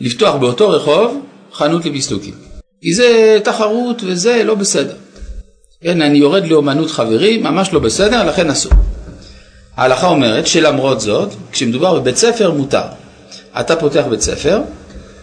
לפתוח 0.00 0.34
באותו 0.34 0.68
רחוב 0.68 1.22
חנות 1.52 1.84
לפיסטוקים. 1.84 2.34
כי 2.82 2.94
זה 2.94 3.38
תחרות 3.44 4.02
וזה 4.06 4.44
לא 4.44 4.54
בסדר. 4.54 4.94
כן, 5.82 6.02
אני 6.02 6.18
יורד 6.18 6.46
לאומנות 6.46 6.90
חברים, 6.90 7.42
ממש 7.42 7.72
לא 7.72 7.80
בסדר, 7.80 8.24
לכן 8.24 8.50
אסור. 8.50 8.72
ההלכה 9.76 10.06
אומרת 10.06 10.46
שלמרות 10.46 11.00
זאת, 11.00 11.28
כשמדובר 11.52 12.00
בבית 12.00 12.16
ספר 12.16 12.50
מותר. 12.50 12.84
אתה 13.60 13.76
פותח 13.76 14.04
בית 14.10 14.20
ספר, 14.20 14.60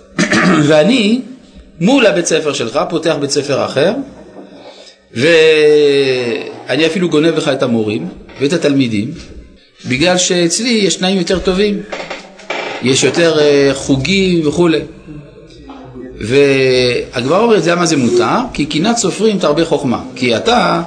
ואני 0.68 1.22
מול 1.80 2.06
הבית 2.06 2.26
ספר 2.26 2.54
שלך 2.54 2.80
פותח 2.90 3.16
בית 3.20 3.32
ספר 3.32 3.66
אחר, 3.66 3.94
ואני 5.14 6.86
אפילו 6.86 7.10
גונב 7.10 7.38
לך 7.38 7.48
את 7.48 7.64
המורים 7.64 8.08
ואת 8.42 8.54
התלמידים, 8.54 9.12
בגלל 9.86 10.18
שאצלי 10.18 10.70
יש 10.70 10.96
תנאים 10.96 11.18
יותר 11.18 11.40
טובים, 11.40 11.82
יש 12.82 13.04
יותר 13.04 13.40
אה, 13.40 13.72
חוגים 13.74 14.48
וכולי. 14.48 14.80
והגמרא 16.20 17.40
אומרת, 17.40 17.66
למה 17.66 17.86
זה 17.86 17.98
מותר? 17.98 18.38
כי 18.54 18.66
קנאת 18.66 18.98
סופרים 18.98 19.40
תרבה 19.40 19.66
חוכמה. 19.66 20.04
כי 20.16 20.36
אתה, 20.36 20.82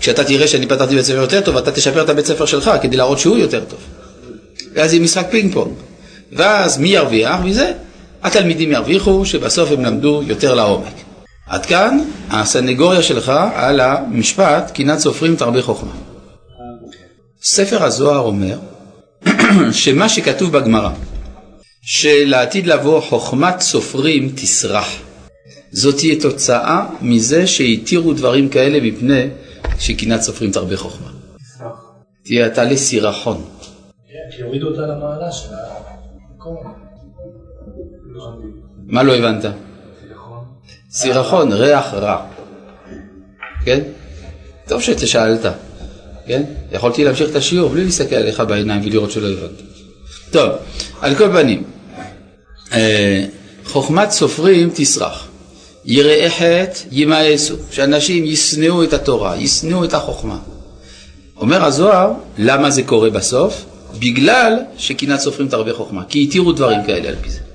כשאתה 0.00 0.24
תראה 0.24 0.48
שאני 0.48 0.66
פתחתי 0.66 0.94
בית 0.94 1.04
ספר 1.04 1.20
יותר 1.20 1.40
טוב, 1.40 1.56
אתה 1.56 1.72
תשפר 1.72 2.02
את 2.02 2.08
הבית 2.08 2.26
ספר 2.26 2.46
שלך 2.46 2.70
כדי 2.82 2.96
להראות 2.96 3.18
שהוא 3.18 3.36
יותר 3.36 3.60
טוב. 3.68 3.78
ואז 4.74 4.92
יהיה 4.92 5.04
משחק 5.04 5.26
פינג 5.30 5.52
פונג. 5.54 5.72
ואז 6.32 6.78
מי 6.78 6.88
ירוויח 6.88 7.40
מזה? 7.44 7.72
התלמידים 8.22 8.72
ירוויחו 8.72 9.24
שבסוף 9.24 9.72
הם 9.72 9.84
למדו 9.84 10.22
יותר 10.26 10.54
לעומק. 10.54 11.05
עד 11.46 11.66
כאן 11.66 11.98
הסנגוריה 12.30 13.02
שלך 13.02 13.32
על 13.54 13.80
המשפט 13.80 14.70
קנאת 14.74 14.98
סופרים 14.98 15.36
תרבה 15.36 15.62
חוכמה. 15.62 15.92
ספר 17.42 17.82
הזוהר 17.84 18.18
אומר 18.18 18.58
שמה 19.72 20.08
שכתוב 20.08 20.52
בגמרא 20.52 20.90
שלעתיד 21.82 22.66
לבוא 22.66 23.00
חוכמת 23.00 23.60
סופרים 23.60 24.32
תסרח. 24.36 24.88
זאת 25.72 25.96
תהיה 25.96 26.20
תוצאה 26.20 26.86
מזה 27.02 27.46
שהתירו 27.46 28.12
דברים 28.12 28.48
כאלה 28.48 28.80
מפני 28.80 29.28
שקנאת 29.78 30.20
סופרים 30.20 30.50
תרבה 30.50 30.76
חוכמה. 30.76 31.10
תהיה 32.24 32.50
תעלה 32.50 32.76
סירחון. 32.76 33.44
כן, 34.08 34.36
שיורידו 34.36 34.66
אותה 34.66 34.80
למעלה 34.80 35.32
של 35.32 35.48
המקום. 36.30 36.56
מה 38.86 39.02
לא 39.02 39.14
הבנת? 39.14 39.44
סירחון, 40.96 41.52
ריח 41.52 41.94
רע. 41.94 42.16
כן? 43.64 43.80
טוב 44.68 44.82
שתשאלת, 44.82 45.40
כן? 46.26 46.42
יכולתי 46.72 47.04
להמשיך 47.04 47.30
את 47.30 47.36
השיעור 47.36 47.68
בלי 47.68 47.84
להסתכל 47.84 48.14
עליך 48.14 48.40
בעיניים 48.40 48.82
ולראות 48.84 49.10
שלא 49.10 49.28
הבנת. 49.28 49.50
טוב, 50.30 50.52
על 51.00 51.14
כל 51.14 51.28
פנים, 51.32 51.62
אה, 52.72 53.24
חוכמת 53.64 54.10
סופרים 54.10 54.70
תסרח. 54.74 55.28
יראי 55.84 56.30
חטא 56.30 56.80
ימאסו, 56.92 57.54
שאנשים 57.70 58.24
ישנאו 58.24 58.84
את 58.84 58.92
התורה, 58.92 59.36
ישנאו 59.36 59.84
את 59.84 59.94
החוכמה. 59.94 60.38
אומר 61.36 61.64
הזוהר, 61.64 62.12
למה 62.38 62.70
זה 62.70 62.82
קורה 62.82 63.10
בסוף? 63.10 63.64
בגלל 63.98 64.58
שקנאת 64.78 65.20
סופרים 65.20 65.48
תרבה 65.48 65.72
חוכמה, 65.72 66.04
כי 66.08 66.22
התירו 66.22 66.52
דברים 66.52 66.78
כאלה 66.86 67.08
על 67.08 67.16
פי 67.22 67.30
זה. 67.30 67.45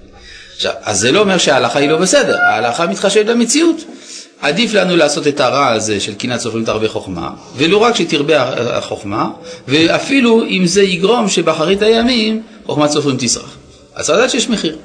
עכשיו, 0.61 0.73
אז 0.83 0.99
זה 0.99 1.11
לא 1.11 1.19
אומר 1.19 1.37
שההלכה 1.37 1.79
היא 1.79 1.89
לא 1.89 1.97
בסדר, 1.97 2.37
ההלכה 2.41 2.87
מתחשבת 2.87 3.25
במציאות. 3.25 3.75
עדיף 4.41 4.73
לנו 4.73 4.95
לעשות 4.95 5.27
את 5.27 5.39
הרע 5.39 5.67
הזה 5.67 5.99
של 5.99 6.13
קנאת 6.13 6.39
סופרים 6.39 6.65
תרבה 6.65 6.87
חוכמה, 6.87 7.29
ולא 7.57 7.77
רק 7.77 7.95
שתרבה 7.95 8.43
החוכמה, 8.77 9.29
ואפילו 9.67 10.43
אם 10.43 10.65
זה 10.65 10.83
יגרום 10.83 11.29
שבאחרית 11.29 11.81
הימים 11.81 12.41
חוכמת 12.65 12.89
סופרים 12.89 13.17
תסרח. 13.19 13.57
אז 13.95 14.05
צריך 14.05 14.17
לדעת 14.17 14.29
שיש 14.29 14.49
מחיר. 14.49 14.77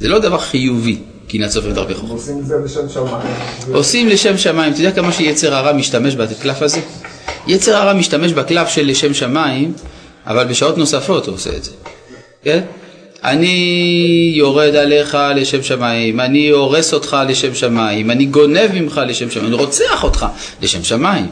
זה 0.00 0.08
לא 0.08 0.18
דבר 0.18 0.38
חיובי, 0.38 0.98
קנאת 1.28 1.50
סופרים 1.50 1.74
תרבה 1.74 1.94
חוכמה. 1.94 2.14
עושים 2.14 2.42
זה 2.42 2.54
לשם 2.64 2.88
שמיים. 2.88 3.34
עושים 3.72 4.08
לשם 4.08 4.38
שמיים. 4.38 4.72
אתה 4.72 4.80
יודע 4.80 4.92
כמה 4.92 5.12
שיצר 5.12 5.54
הרע 5.54 5.72
משתמש 5.72 6.14
בקלף 6.14 6.62
הזה? 6.62 6.80
יצר 7.46 7.76
הרע 7.76 7.92
משתמש 7.92 8.32
בקלף 8.32 8.68
של 8.68 8.86
לשם 8.86 9.14
שמיים, 9.14 9.72
אבל 10.26 10.44
בשעות 10.44 10.78
נוספות 10.78 11.26
הוא 11.26 11.34
עושה 11.34 11.50
את 11.56 11.64
זה. 11.64 11.70
כן? 12.42 12.60
אני 13.24 14.32
יורד 14.34 14.74
עליך 14.74 15.18
לשם 15.36 15.62
שמיים, 15.62 16.20
אני 16.20 16.48
הורס 16.48 16.94
אותך 16.94 17.16
לשם 17.28 17.54
שמיים, 17.54 18.10
אני 18.10 18.24
גונב 18.24 18.70
ממך 18.74 19.00
לשם 19.06 19.30
שמיים, 19.30 19.48
אני 19.48 19.56
רוצח 19.56 20.04
אותך 20.04 20.26
לשם 20.62 20.82
שמיים. 20.82 21.26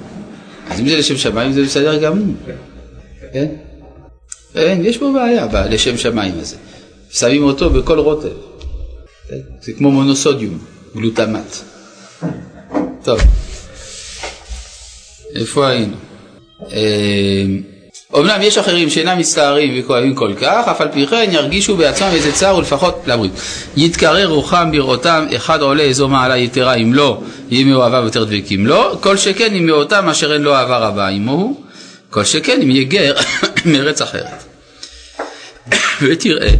אז 0.70 0.80
אם 0.80 0.88
זה 0.88 0.96
לשם 0.96 1.16
שמיים 1.16 1.52
זה 1.52 1.62
בסדר 1.62 1.98
גמור. 1.98 2.34
כן? 3.32 3.46
אין, 4.54 4.84
יש 4.84 4.98
פה 4.98 5.12
בעיה 5.14 5.46
לשם 5.70 5.96
שמיים 5.96 6.34
הזה. 6.38 6.56
שמים 7.10 7.42
אותו 7.42 7.70
בכל 7.70 7.98
רוטב. 7.98 8.28
כן? 9.28 9.36
זה 9.60 9.72
כמו 9.72 9.90
מונוסודיום, 9.90 10.58
גלוטמט. 10.96 11.56
טוב, 13.02 13.20
איפה 15.34 15.68
היינו? 15.68 15.96
אומנם 18.12 18.42
יש 18.42 18.58
אחרים 18.58 18.90
שאינם 18.90 19.18
מצטערים 19.18 19.74
וכואבים 19.78 20.14
כל 20.14 20.32
כך, 20.40 20.68
אף 20.68 20.80
על 20.80 20.88
פי 20.92 21.06
כן 21.06 21.30
ירגישו 21.32 21.76
בעצמם 21.76 22.08
איזה 22.12 22.32
צער 22.32 22.56
ולפחות 22.56 23.02
לבריאות. 23.06 23.36
יתקרר 23.76 24.26
רוחם 24.26 24.72
בראותם, 24.72 25.26
אחד 25.36 25.60
עולה 25.60 25.82
איזו 25.82 26.08
מעלה 26.08 26.36
יתרה 26.36 26.74
אם 26.74 26.94
לא, 26.94 27.20
יהיה 27.50 27.64
מאוהביו 27.64 28.04
יותר 28.04 28.24
דבקים 28.24 28.66
לו, 28.66 28.98
כל 29.00 29.16
שכן 29.16 29.54
אם 29.54 29.66
מאותם 29.66 30.08
אשר 30.08 30.32
אין 30.32 30.42
לו 30.42 30.54
אהבה 30.54 30.78
רבה 30.78 31.08
עמו, 31.08 31.60
כל 32.10 32.24
שכן 32.24 32.60
אם 32.62 32.70
יהיה 32.70 32.84
גר 32.84 33.14
מארץ 33.72 34.02
אחרת. 34.02 34.44
ותראה 36.02 36.50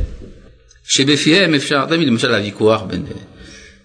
שבפיהם 0.84 1.54
אפשר, 1.54 1.84
תמיד 1.88 2.08
למשל 2.08 2.34
הוויכוח 2.34 2.82
בין 2.82 3.02
אה, 3.10 3.16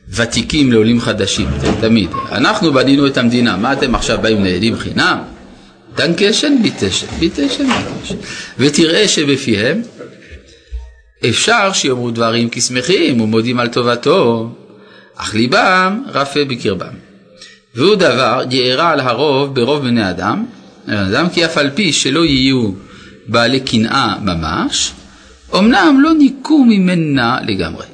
ותיקים 0.09 0.71
לעולים 0.71 1.01
חדשים, 1.01 1.47
תמיד. 1.81 2.09
אנחנו 2.31 2.73
בנינו 2.73 3.07
את 3.07 3.17
המדינה, 3.17 3.57
מה 3.57 3.73
אתם 3.73 3.95
עכשיו 3.95 4.17
באים 4.21 4.43
נהנים 4.43 4.77
חינם? 4.77 5.32
דנקשן 5.95 6.55
ביטשן, 6.61 7.07
ביטשן 7.19 7.67
ביטשן. 7.67 8.15
ותראה 8.57 9.07
שבפיהם 9.07 9.81
אפשר 11.29 11.73
שיאמרו 11.73 12.11
דברים 12.11 12.49
כשמחים 12.51 13.21
ומודים 13.21 13.59
על 13.59 13.67
טובתו, 13.67 14.49
אך 15.15 15.35
ליבם 15.35 16.03
רפה 16.07 16.45
בקרבם. 16.45 16.93
והוא 17.75 17.95
דבר 17.95 18.43
יארע 18.51 18.89
על 18.89 18.99
הרוב 18.99 19.55
ברוב 19.55 19.83
בני 19.83 20.09
אדם, 20.09 20.45
אדם 20.87 21.29
כי 21.29 21.45
אף 21.45 21.57
על 21.57 21.69
פי 21.75 21.93
שלא 21.93 22.25
יהיו 22.25 22.71
בעלי 23.27 23.59
קנאה 23.59 24.15
ממש, 24.21 24.91
אמנם 25.55 25.97
לא 26.01 26.13
ניקו 26.13 26.65
ממנה 26.65 27.37
לגמרי. 27.47 27.85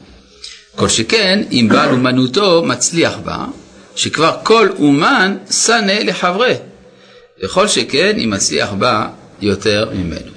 כל 0.75 0.89
שכן 0.89 1.43
אם 1.51 1.67
בעל 1.71 1.91
אומנותו 1.91 2.63
מצליח 2.65 3.17
בה, 3.23 3.45
שכבר 3.95 4.37
כל 4.43 4.69
אומן 4.79 5.37
שנא 5.51 5.91
לחברי. 5.91 6.53
וכל 7.43 7.67
שכן 7.67 8.15
אם 8.23 8.29
מצליח 8.29 8.73
בה 8.73 9.07
יותר 9.41 9.89
ממנו. 9.95 10.31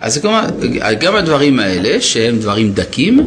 אז 0.00 0.18
כלומר, 0.18 0.44
גם 1.00 1.16
הדברים 1.16 1.60
האלה, 1.60 2.00
שהם 2.00 2.38
דברים 2.38 2.72
דקים, 2.72 3.20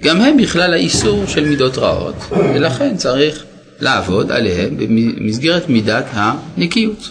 גם 0.00 0.20
הם 0.20 0.36
בכלל 0.36 0.72
האיסור 0.72 1.26
של 1.26 1.44
מידות 1.44 1.78
רעות, 1.78 2.14
ולכן 2.30 2.96
צריך 2.96 3.44
לעבוד 3.80 4.32
עליהם 4.32 4.76
במסגרת 4.78 5.68
מידת 5.68 6.04
הנקיות. 6.12 7.08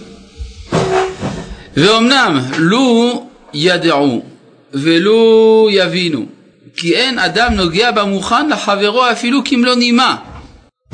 ואומנם, 1.78 2.40
לו 2.58 3.28
ידעו 3.54 4.24
ולו 4.74 5.68
יבינו, 5.72 6.26
כי 6.76 6.96
אין 6.96 7.20
אדם 7.20 7.54
נוגע 7.54 7.92
במוכן 7.92 8.50
לחברו 8.50 9.12
אפילו 9.12 9.42
כמלוא 9.46 9.76
נימה. 9.76 10.16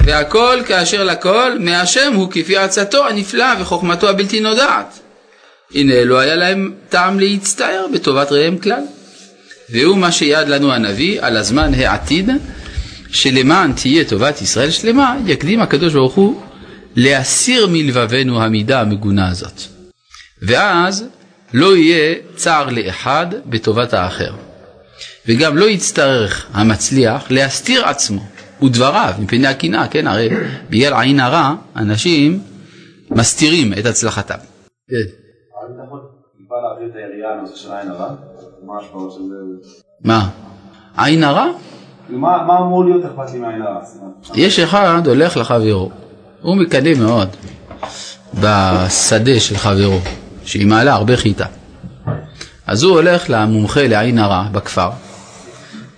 והכל 0.08 0.60
כאשר 0.68 1.04
לכל 1.04 1.60
מהשם 1.60 2.14
הוא 2.14 2.32
כפי 2.32 2.58
עצתו 2.58 3.08
הנפלאה 3.08 3.54
וחוכמתו 3.60 4.10
הבלתי 4.10 4.40
נודעת. 4.40 5.00
הנה 5.76 6.04
לא 6.04 6.20
היה 6.20 6.36
להם 6.36 6.74
טעם 6.90 7.20
להצטער 7.20 7.86
בטובת 7.94 8.32
ראם 8.32 8.58
כלל. 8.58 8.82
והוא 9.70 9.98
מה 9.98 10.12
שיעד 10.12 10.50
לנו 10.50 10.74
הנביא 10.74 11.22
על 11.22 11.38
הזמן 11.38 11.74
העתיד 11.74 12.30
שלמען 13.12 13.74
תהיה 13.74 14.04
טובת 14.04 14.42
ישראל 14.42 14.72
שלמה 14.72 15.18
יקדים 15.26 15.62
הקדוש 15.62 15.94
ברוך 15.94 16.14
הוא 16.14 16.42
להסיר 16.96 17.68
מלבבנו 17.72 18.44
המידה 18.44 18.82
המגונה 18.82 19.30
הזאת. 19.30 19.62
ואז 20.42 21.06
לא 21.54 21.78
יהיה 21.78 22.16
צער 22.36 22.70
לאחד 22.70 23.28
בטובת 23.46 23.94
האחר. 23.94 24.34
וגם 25.28 25.58
לא 25.58 25.66
יצטרך 25.70 26.46
המצליח 26.54 27.24
להסתיר 27.30 27.86
עצמו 27.86 28.37
ודבריו 28.62 29.14
מפני 29.20 29.48
הקנאה, 29.48 29.88
כן, 29.88 30.08
הרי 30.08 30.30
בגלל 30.70 30.94
עין 30.94 31.20
הרע 31.20 31.56
אנשים 31.76 32.40
מסתירים 33.12 33.74
את 33.80 33.86
הצלחתם. 33.86 34.38
כן. 34.90 34.96
הרע? 37.90 38.10
מה? 40.02 40.30
עין 40.98 41.24
הרע? 41.24 41.46
כאילו, 42.06 42.20
מה 42.20 42.44
מה 42.48 42.60
אמור 42.60 42.86
להיות 42.86 43.06
אכפת 43.06 43.34
לי 43.34 43.40
מעין 43.40 43.62
הרע? 43.62 43.80
יש 44.36 44.60
אחד 44.60 45.08
הולך 45.08 45.38
לחברו, 45.38 45.92
הוא 46.42 46.56
מקנא 46.56 46.94
מאוד 47.00 47.30
בשדה 48.34 49.40
של 49.40 49.58
חברו, 49.58 50.00
שהיא 50.44 50.68
מעלה 50.68 50.94
הרבה 50.94 51.18
חיטה. 51.18 51.46
אז 52.68 52.84
הוא 52.84 52.94
הולך 52.94 53.26
למומחה 53.30 53.88
לעין 53.88 54.20
הרע 54.20 54.48
בכפר, 54.52 54.90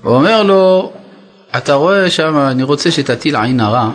ואומר 0.03 0.43
לו, 0.43 0.91
אתה 1.57 1.73
רואה 1.73 2.09
שם, 2.09 2.37
אני 2.37 2.63
רוצה 2.63 2.91
שתטיל 2.91 3.35
עין 3.35 3.59
הרע 3.59 3.89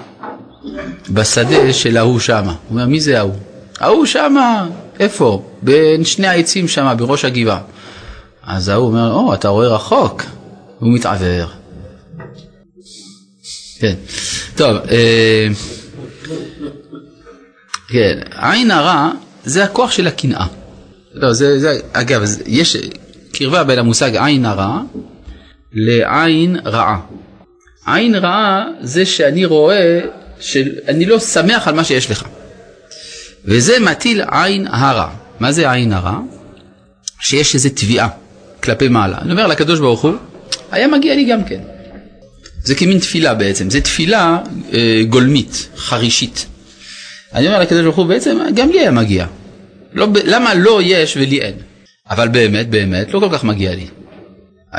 בשדה 1.11 1.73
של 1.73 1.97
ההוא 1.97 2.21
שמה. 2.21 2.41
הוא 2.43 2.57
אומר, 2.71 2.87
מי 2.87 3.01
זה 3.01 3.19
ההוא? 3.19 3.35
ההוא 3.81 4.07
שמה, 4.07 4.69
איפה? 5.01 5.43
בין 5.63 6.05
שני 6.05 6.27
העצים 6.27 6.69
שמה, 6.69 6.95
בראש 6.95 7.25
הגבעה. 7.25 7.61
אז 8.43 8.69
ההוא 8.69 8.87
אומר, 8.87 9.13
או, 9.13 9.35
אתה 9.35 9.49
רואה 9.49 9.69
רחוק. 9.69 10.23
הוא 10.79 10.95
מתעוור. 10.95 11.49
כן, 13.79 13.95
טוב, 14.57 14.77
אה, 14.91 15.49
כן, 17.89 18.19
עין 18.37 18.71
הרע 18.71 19.11
זה 19.45 19.65
הכוח 19.65 19.91
של 19.91 20.07
הקנאה. 20.07 20.47
לא, 21.15 21.33
זה, 21.33 21.59
זה, 21.59 21.81
אגב, 21.93 22.23
יש 22.47 22.77
קרבה 23.33 23.65
בין 23.65 23.79
המושג 23.79 24.17
עין 24.17 24.45
הרע 24.45 24.81
לעין 25.73 26.57
רעה. 26.65 27.01
עין 27.87 28.15
רעה 28.15 28.65
זה 28.81 29.07
שאני 29.07 29.45
רואה 29.45 30.01
שאני 30.41 31.07
לא 31.07 31.21
שמח 31.21 31.69
על 31.69 31.75
מה 31.75 31.85
שיש 31.85 32.11
לך. 32.11 32.25
וזה 33.45 33.81
מטיל 33.81 34.23
עין 34.31 34.67
הרע. 34.71 35.09
מה 35.41 35.53
זה 35.53 35.71
עין 35.73 35.93
הרע? 35.93 36.19
שיש 37.21 37.55
איזו 37.55 37.69
תביעה 37.75 38.09
כלפי 38.63 38.89
מעלה. 38.89 39.19
אני 39.19 39.33
אומר 39.33 39.47
לקדוש 39.47 39.81
ברוך 39.81 40.01
הוא, 40.01 40.13
היה 40.71 40.89
מגיע 40.89 41.15
לי 41.15 41.25
גם 41.25 41.45
כן. 41.45 41.61
זה 42.65 42.75
כמין 42.75 42.99
תפילה 42.99 43.35
בעצם, 43.35 43.71
זה 43.71 43.81
תפילה 43.81 44.39
אה, 44.73 45.03
גולמית, 45.09 45.69
חרישית. 45.77 46.47
אני 47.35 47.47
אומר 47.47 47.61
לקדוש 47.61 47.83
ברוך 47.83 47.97
הוא, 47.97 48.07
בעצם 48.07 48.39
גם 48.55 48.71
לי 48.71 48.81
היה 48.81 48.91
מגיע. 48.91 49.27
לא, 49.93 50.09
למה 50.25 50.55
לא 50.55 50.81
יש 50.83 51.17
ולי 51.17 51.41
אין? 51.41 51.55
אבל 52.11 52.29
באמת, 52.29 52.69
באמת, 52.69 53.15
לא 53.15 53.21
כל 53.21 53.29
כך 53.33 53.45
מגיע 53.45 53.75
לי. 53.75 53.87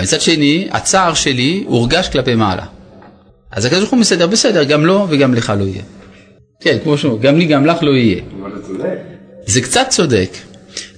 מצד 0.02 0.22
שני, 0.22 0.68
הצער 0.72 1.14
שלי 1.14 1.64
הורגש 1.68 2.10
כלפי 2.10 2.36
מעלה. 2.36 2.66
אז 3.52 3.66
הקדוש 3.66 3.80
ברוך 3.80 3.92
הוא 3.92 4.00
מסדר, 4.00 4.28
בסדר, 4.28 4.64
גם 4.64 4.86
לו 4.86 5.08
וגם 5.10 5.34
לך 5.34 5.54
לא 5.60 5.64
יהיה. 5.64 5.82
כן, 6.62 6.78
כמו 6.84 6.98
שהוא, 6.98 7.20
גם 7.20 7.38
לי 7.38 7.46
גם 7.46 7.66
לך 7.66 7.84
לא 7.84 7.92
יהיה. 7.92 8.22
זה 9.46 9.62
קצת 9.62 9.86
צודק. 9.90 10.30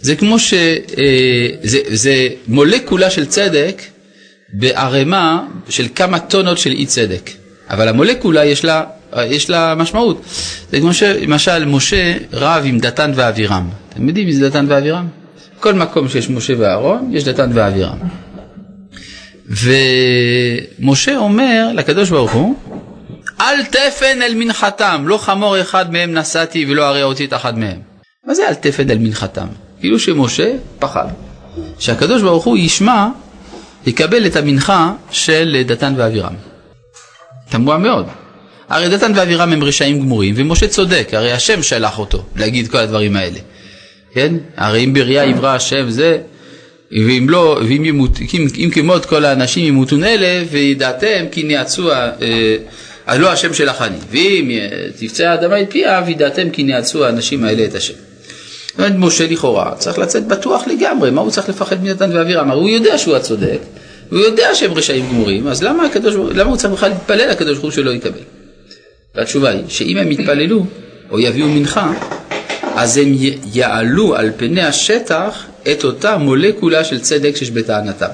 זה 0.02 0.16
כמו 0.16 0.40
ש... 0.40 0.54
אה, 0.54 1.48
זה, 1.64 1.78
זה 1.88 2.28
מולקולה 2.48 3.10
של 3.10 3.26
צדק 3.26 3.82
בערימה 4.54 5.46
של 5.70 5.88
כמה 5.96 6.20
טונות 6.20 6.58
של 6.58 6.72
אי 6.72 6.86
צדק. 6.86 7.30
אבל 7.70 7.88
המולקולה 7.88 8.46
יש 8.46 8.66
לה, 8.66 8.84
יש 9.18 9.50
לה 9.50 9.76
משמעות. 9.76 10.22
זה 10.72 10.80
כמו 10.80 10.94
שלמשל 10.94 11.66
משה 11.66 12.14
רב 12.34 12.64
עם 12.66 12.80
דתן 12.80 13.12
ואבירם. 13.16 13.70
אתם 13.90 14.08
יודעים 14.08 14.28
מי 14.28 14.34
זה 14.34 14.50
דתן 14.50 14.66
ואבירם? 14.70 15.08
כל 15.60 15.74
מקום 15.74 16.10
שיש 16.10 16.30
משה 16.30 16.54
ואהרון 16.58 17.10
יש 17.14 17.24
דתן 17.24 17.50
ואבירם. 17.54 17.98
ומשה 19.50 21.18
אומר 21.18 21.72
לקדוש 21.74 22.10
ברוך 22.10 22.32
הוא, 22.32 22.56
אל 23.42 23.66
תפן 23.66 24.22
אל 24.22 24.34
מנחתם, 24.36 25.04
לא 25.08 25.18
חמור 25.18 25.62
אחד 25.62 25.94
מהם 25.94 26.14
נשאתי 26.14 26.66
ולא 26.70 26.90
אראה 26.90 27.04
אותי 27.04 27.26
את 27.26 27.34
אחד 27.34 27.60
מהם. 27.60 27.80
מה 28.26 28.34
זה 28.34 28.48
אל 28.48 28.54
תפן 28.54 28.90
אל 28.92 28.98
מנחתם? 28.98 29.48
כאילו 29.80 30.00
שמשה 30.00 30.52
פחד. 30.80 31.08
שהקדוש 31.80 32.22
ברוך 32.22 32.46
הוא 32.46 32.58
ישמע, 32.58 33.08
יקבל 33.86 34.26
את 34.26 34.36
המנחה 34.36 34.92
של 35.12 35.64
דתן 35.66 35.94
ואבירם. 35.98 36.34
תמוה 37.50 37.78
מאוד. 37.78 38.08
הרי 38.70 38.90
דתן 38.90 39.12
ואבירם 39.16 39.54
הם 39.54 39.64
רשעים 39.64 40.00
גמורים, 40.00 40.36
ומשה 40.38 40.68
צודק, 40.68 41.10
הרי 41.12 41.32
השם 41.32 41.64
שלח 41.64 42.00
אותו 42.00 42.24
להגיד 42.36 42.68
כל 42.68 42.78
הדברים 42.78 43.16
האלה. 43.16 43.40
כן? 44.14 44.36
הרי 44.58 44.84
אם 44.84 44.94
בריאה 44.94 45.26
יברא 45.26 45.56
השם 45.56 45.90
זה, 45.90 46.18
ואם 46.92 47.30
לא, 47.30 47.60
ואם 47.68 47.86
ימות, 47.86 48.12
אם, 48.34 48.48
אם 48.58 48.70
כמות 48.70 49.06
כל 49.06 49.26
האנשים 49.26 49.66
ימותון 49.66 50.04
אלה, 50.04 50.44
וידעתם 50.52 51.26
כי 51.32 51.44
נעצו, 51.44 51.92
אה, 51.92 53.18
לא 53.18 53.32
השם 53.32 53.54
שלך 53.54 53.82
אני. 53.82 53.98
ואם 54.12 54.52
תפצע 55.00 55.32
האדמה 55.32 55.62
את 55.62 55.72
פיה, 55.72 56.04
וידעתם 56.06 56.50
כי 56.50 56.64
נעצו 56.64 57.06
האנשים 57.06 57.44
האלה 57.44 57.66
את 57.66 57.76
השם. 57.76 57.94
זאת 58.78 58.80
אומרת, 58.80 58.94
משה 58.98 59.28
לכאורה 59.28 59.76
צריך 59.78 60.00
לצאת 60.00 60.28
בטוח 60.28 60.68
לגמרי, 60.68 61.12
מה 61.12 61.22
הוא 61.22 61.32
צריך 61.32 61.50
לפחד 61.50 61.84
מדתן 61.84 62.16
ואבירם? 62.16 62.52
הרי 62.52 62.60
הוא 62.60 62.70
יודע 62.70 62.98
שהוא 62.98 63.16
הצודק, 63.16 63.60
הוא 64.10 64.20
יודע 64.20 64.56
שהם 64.56 64.74
רשעים 64.74 65.08
גמורים, 65.10 65.48
אז 65.48 65.64
למה, 65.64 65.86
הקדוש, 65.86 66.16
למה 66.16 66.50
הוא 66.50 66.58
צריך 66.58 66.74
בכלל 66.74 66.90
להתפלל 66.90 67.30
לקדוש 67.30 67.58
ברוך 67.58 67.64
הוא 67.64 67.72
שלא 67.72 67.92
יקבל? 67.92 68.20
והתשובה 69.16 69.50
היא 69.50 69.64
שאם 69.68 69.98
הם 69.98 70.12
יתפללו 70.12 70.66
או 71.12 71.20
יביאו 71.20 71.48
מנחה, 71.48 71.94
אז 72.80 72.98
הם 72.98 73.14
יעלו 73.54 74.16
על 74.16 74.32
פני 74.38 74.62
השטח 74.62 75.44
את 75.72 75.84
אותה 75.84 76.18
מולקולה 76.18 76.84
של 76.84 77.00
צדק 77.00 77.36
שיש 77.36 77.52
בטענתם. 77.52 78.08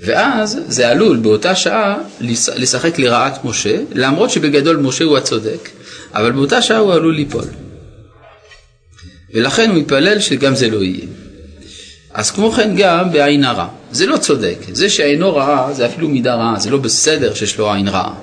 ואז 0.00 0.58
זה 0.68 0.88
עלול 0.88 1.16
באותה 1.16 1.54
שעה 1.54 1.96
לש- 2.20 2.48
לשחק 2.48 2.98
לרעת 2.98 3.44
משה, 3.44 3.76
למרות 3.94 4.30
שבגדול 4.30 4.76
משה 4.76 5.04
הוא 5.04 5.16
הצודק, 5.18 5.68
אבל 6.14 6.32
באותה 6.32 6.62
שעה 6.62 6.78
הוא 6.78 6.92
עלול 6.94 7.14
ליפול. 7.14 7.44
ולכן 9.34 9.70
הוא 9.70 9.78
מתפלל 9.78 10.20
שגם 10.20 10.54
זה 10.54 10.70
לא 10.70 10.82
יהיה. 10.82 11.06
אז 12.14 12.30
כמו 12.30 12.50
כן 12.52 12.74
גם 12.78 13.12
בעין 13.12 13.44
הרע, 13.44 13.68
זה 13.92 14.06
לא 14.06 14.16
צודק, 14.16 14.56
זה 14.72 14.90
שעינו 14.90 15.36
רעה 15.36 15.72
זה 15.72 15.86
אפילו 15.86 16.08
מידה 16.08 16.34
רעה, 16.34 16.54
זה 16.60 16.70
לא 16.70 16.78
בסדר 16.78 17.34
שיש 17.34 17.58
לו 17.58 17.72
עין 17.72 17.88
רעה. 17.88 18.14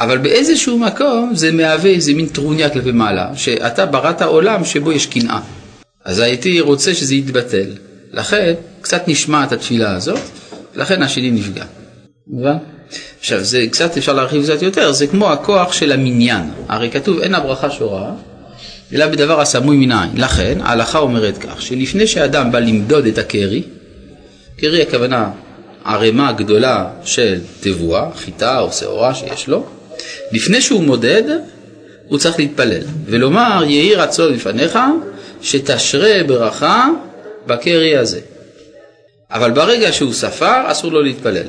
אבל 0.00 0.18
באיזשהו 0.18 0.78
מקום 0.78 1.32
זה 1.34 1.52
מהווה 1.52 1.90
איזה 1.90 2.14
מין 2.14 2.26
טרוניה 2.26 2.70
כלפי 2.70 2.92
מעלה, 2.92 3.30
שאתה 3.34 3.86
בראת 3.86 4.22
עולם 4.22 4.64
שבו 4.64 4.92
יש 4.92 5.06
קנאה. 5.06 5.40
אז 6.04 6.18
הייתי 6.18 6.60
רוצה 6.60 6.94
שזה 6.94 7.14
יתבטל. 7.14 7.72
לכן 8.12 8.54
קצת 8.80 9.08
נשמעת 9.08 9.52
התפילה 9.52 9.96
הזאת, 9.96 10.18
לכן 10.74 11.02
השני 11.02 11.30
נפגע. 11.30 11.64
מובן? 12.26 12.56
עכשיו 13.20 13.44
זה 13.44 13.66
קצת 13.70 13.96
אפשר 13.96 14.12
להרחיב 14.12 14.42
קצת 14.42 14.62
יותר, 14.62 14.92
זה 14.92 15.06
כמו 15.06 15.32
הכוח 15.32 15.72
של 15.72 15.92
המניין. 15.92 16.50
הרי 16.68 16.90
כתוב 16.90 17.18
אין 17.18 17.34
הברכה 17.34 17.70
שורה, 17.70 18.12
אלא 18.92 19.06
בדבר 19.06 19.40
הסמוי 19.40 19.76
מן 19.76 19.92
העין. 19.92 20.10
לכן 20.14 20.58
ההלכה 20.62 20.98
אומרת 20.98 21.38
כך, 21.38 21.62
שלפני 21.62 22.06
שאדם 22.06 22.52
בא 22.52 22.58
למדוד 22.58 23.06
את 23.06 23.18
הקרי, 23.18 23.62
קרי 24.56 24.82
הכוונה 24.82 25.30
ערימה 25.84 26.32
גדולה 26.32 26.90
של 27.04 27.38
תבואה, 27.60 28.10
חיטה 28.16 28.60
או 28.60 28.72
שעורה 28.72 29.14
שיש 29.14 29.48
לו, 29.48 29.66
לפני 30.32 30.60
שהוא 30.60 30.82
מודד, 30.82 31.22
הוא 32.08 32.18
צריך 32.18 32.38
להתפלל, 32.38 32.82
ולומר 33.06 33.64
יהי 33.66 33.94
רצון 33.94 34.32
לפניך 34.32 34.78
שתשרה 35.42 36.20
ברכה 36.26 36.88
בקרי 37.46 37.96
הזה. 37.96 38.20
אבל 39.30 39.50
ברגע 39.50 39.92
שהוא 39.92 40.12
ספר, 40.12 40.62
אסור 40.66 40.92
לו 40.92 41.02
להתפלל. 41.02 41.46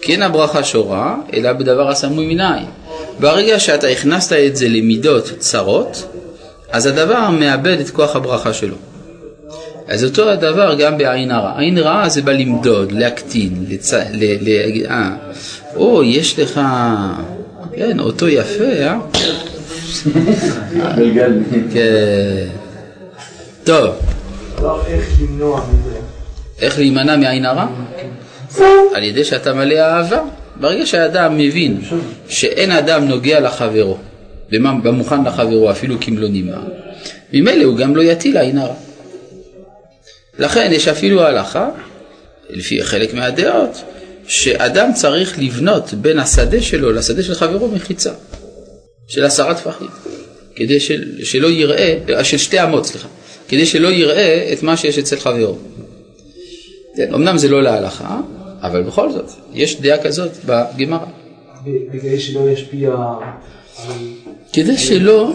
כי 0.00 0.12
אין 0.12 0.22
הברכה 0.22 0.64
שורה, 0.64 1.16
אלא 1.32 1.52
בדבר 1.52 1.88
הסמוי 1.88 2.34
מן. 2.34 2.64
ברגע 3.20 3.58
שאתה 3.58 3.88
הכנסת 3.88 4.32
את 4.32 4.56
זה 4.56 4.68
למידות 4.68 5.32
צרות, 5.38 6.12
אז 6.70 6.86
הדבר 6.86 7.30
מאבד 7.30 7.80
את 7.80 7.90
כוח 7.90 8.16
הברכה 8.16 8.52
שלו. 8.52 8.76
אז 9.88 10.04
אותו 10.04 10.30
הדבר 10.30 10.74
גם 10.74 10.98
בעין 10.98 11.30
הרע. 11.30 11.58
עין 11.58 11.78
רעה 11.78 12.08
זה 12.08 12.22
בא 12.22 12.32
למדוד, 12.32 12.92
להקטין, 12.92 13.64
לצ... 13.68 13.92
ל... 13.92 14.24
ל... 14.40 14.48
אה, 14.86 15.10
או, 15.76 16.02
יש 16.02 16.38
לך, 16.38 16.60
כן, 17.78 18.00
אותו 18.00 18.28
יפה, 18.28 18.64
אה? 18.64 18.98
כן. 21.72 22.48
טוב, 23.64 23.94
לא, 24.62 24.82
איך 26.60 26.78
להימנע 26.78 27.16
מעין 27.16 27.44
הרע? 27.44 27.66
על 28.94 29.02
ידי 29.02 29.24
שאתה 29.24 29.54
מלא 29.54 29.74
אהבה. 29.74 30.22
ברגע 30.60 30.86
שהאדם 30.86 31.38
מבין 31.38 31.80
שאין 32.28 32.70
אדם 32.70 33.04
נוגע 33.04 33.40
לחברו, 33.40 33.96
במוכן 34.50 35.24
לחברו 35.24 35.70
אפילו 35.70 35.96
כמלוא 36.00 36.28
נימה, 36.28 36.62
ממילא 37.32 37.64
הוא 37.64 37.76
גם 37.76 37.96
לא 37.96 38.02
יטיל 38.02 38.36
עין 38.38 38.58
הרע. 38.58 38.74
לכן 40.38 40.70
יש 40.72 40.88
אפילו 40.88 41.22
הלכה, 41.22 41.68
לפי 42.50 42.82
חלק 42.82 43.14
מהדעות, 43.14 43.82
שאדם 44.28 44.92
צריך 44.94 45.38
לבנות 45.38 45.94
בין 45.94 46.18
השדה 46.18 46.62
שלו 46.62 46.92
לשדה 46.92 47.22
של 47.22 47.34
חברו 47.34 47.68
מחיצה, 47.68 48.12
של 49.08 49.24
עשרה 49.24 49.54
טפחים, 49.54 49.88
כדי 50.56 50.80
של, 50.80 51.24
שלא 51.24 51.46
יראה, 51.46 51.98
אה, 52.10 52.24
של 52.24 52.38
שתי 52.38 52.62
אמות, 52.62 52.86
סליחה, 52.86 53.08
כדי 53.48 53.66
שלא 53.66 53.88
יראה 53.88 54.50
את 54.52 54.62
מה 54.62 54.76
שיש 54.76 54.98
אצל 54.98 55.16
חברו. 55.16 55.58
כן, 56.96 57.14
אמנם 57.14 57.38
זה 57.38 57.48
לא 57.48 57.62
להלכה, 57.62 58.20
אבל 58.62 58.82
בכל 58.82 59.12
זאת, 59.12 59.30
יש 59.54 59.80
דעה 59.80 59.98
כזאת 59.98 60.30
בגמרא. 60.44 61.06
בגלל 61.66 62.18
שלא 62.18 62.50
ישפיע. 62.50 62.94
כדי 64.52 64.78
שלא, 64.78 65.32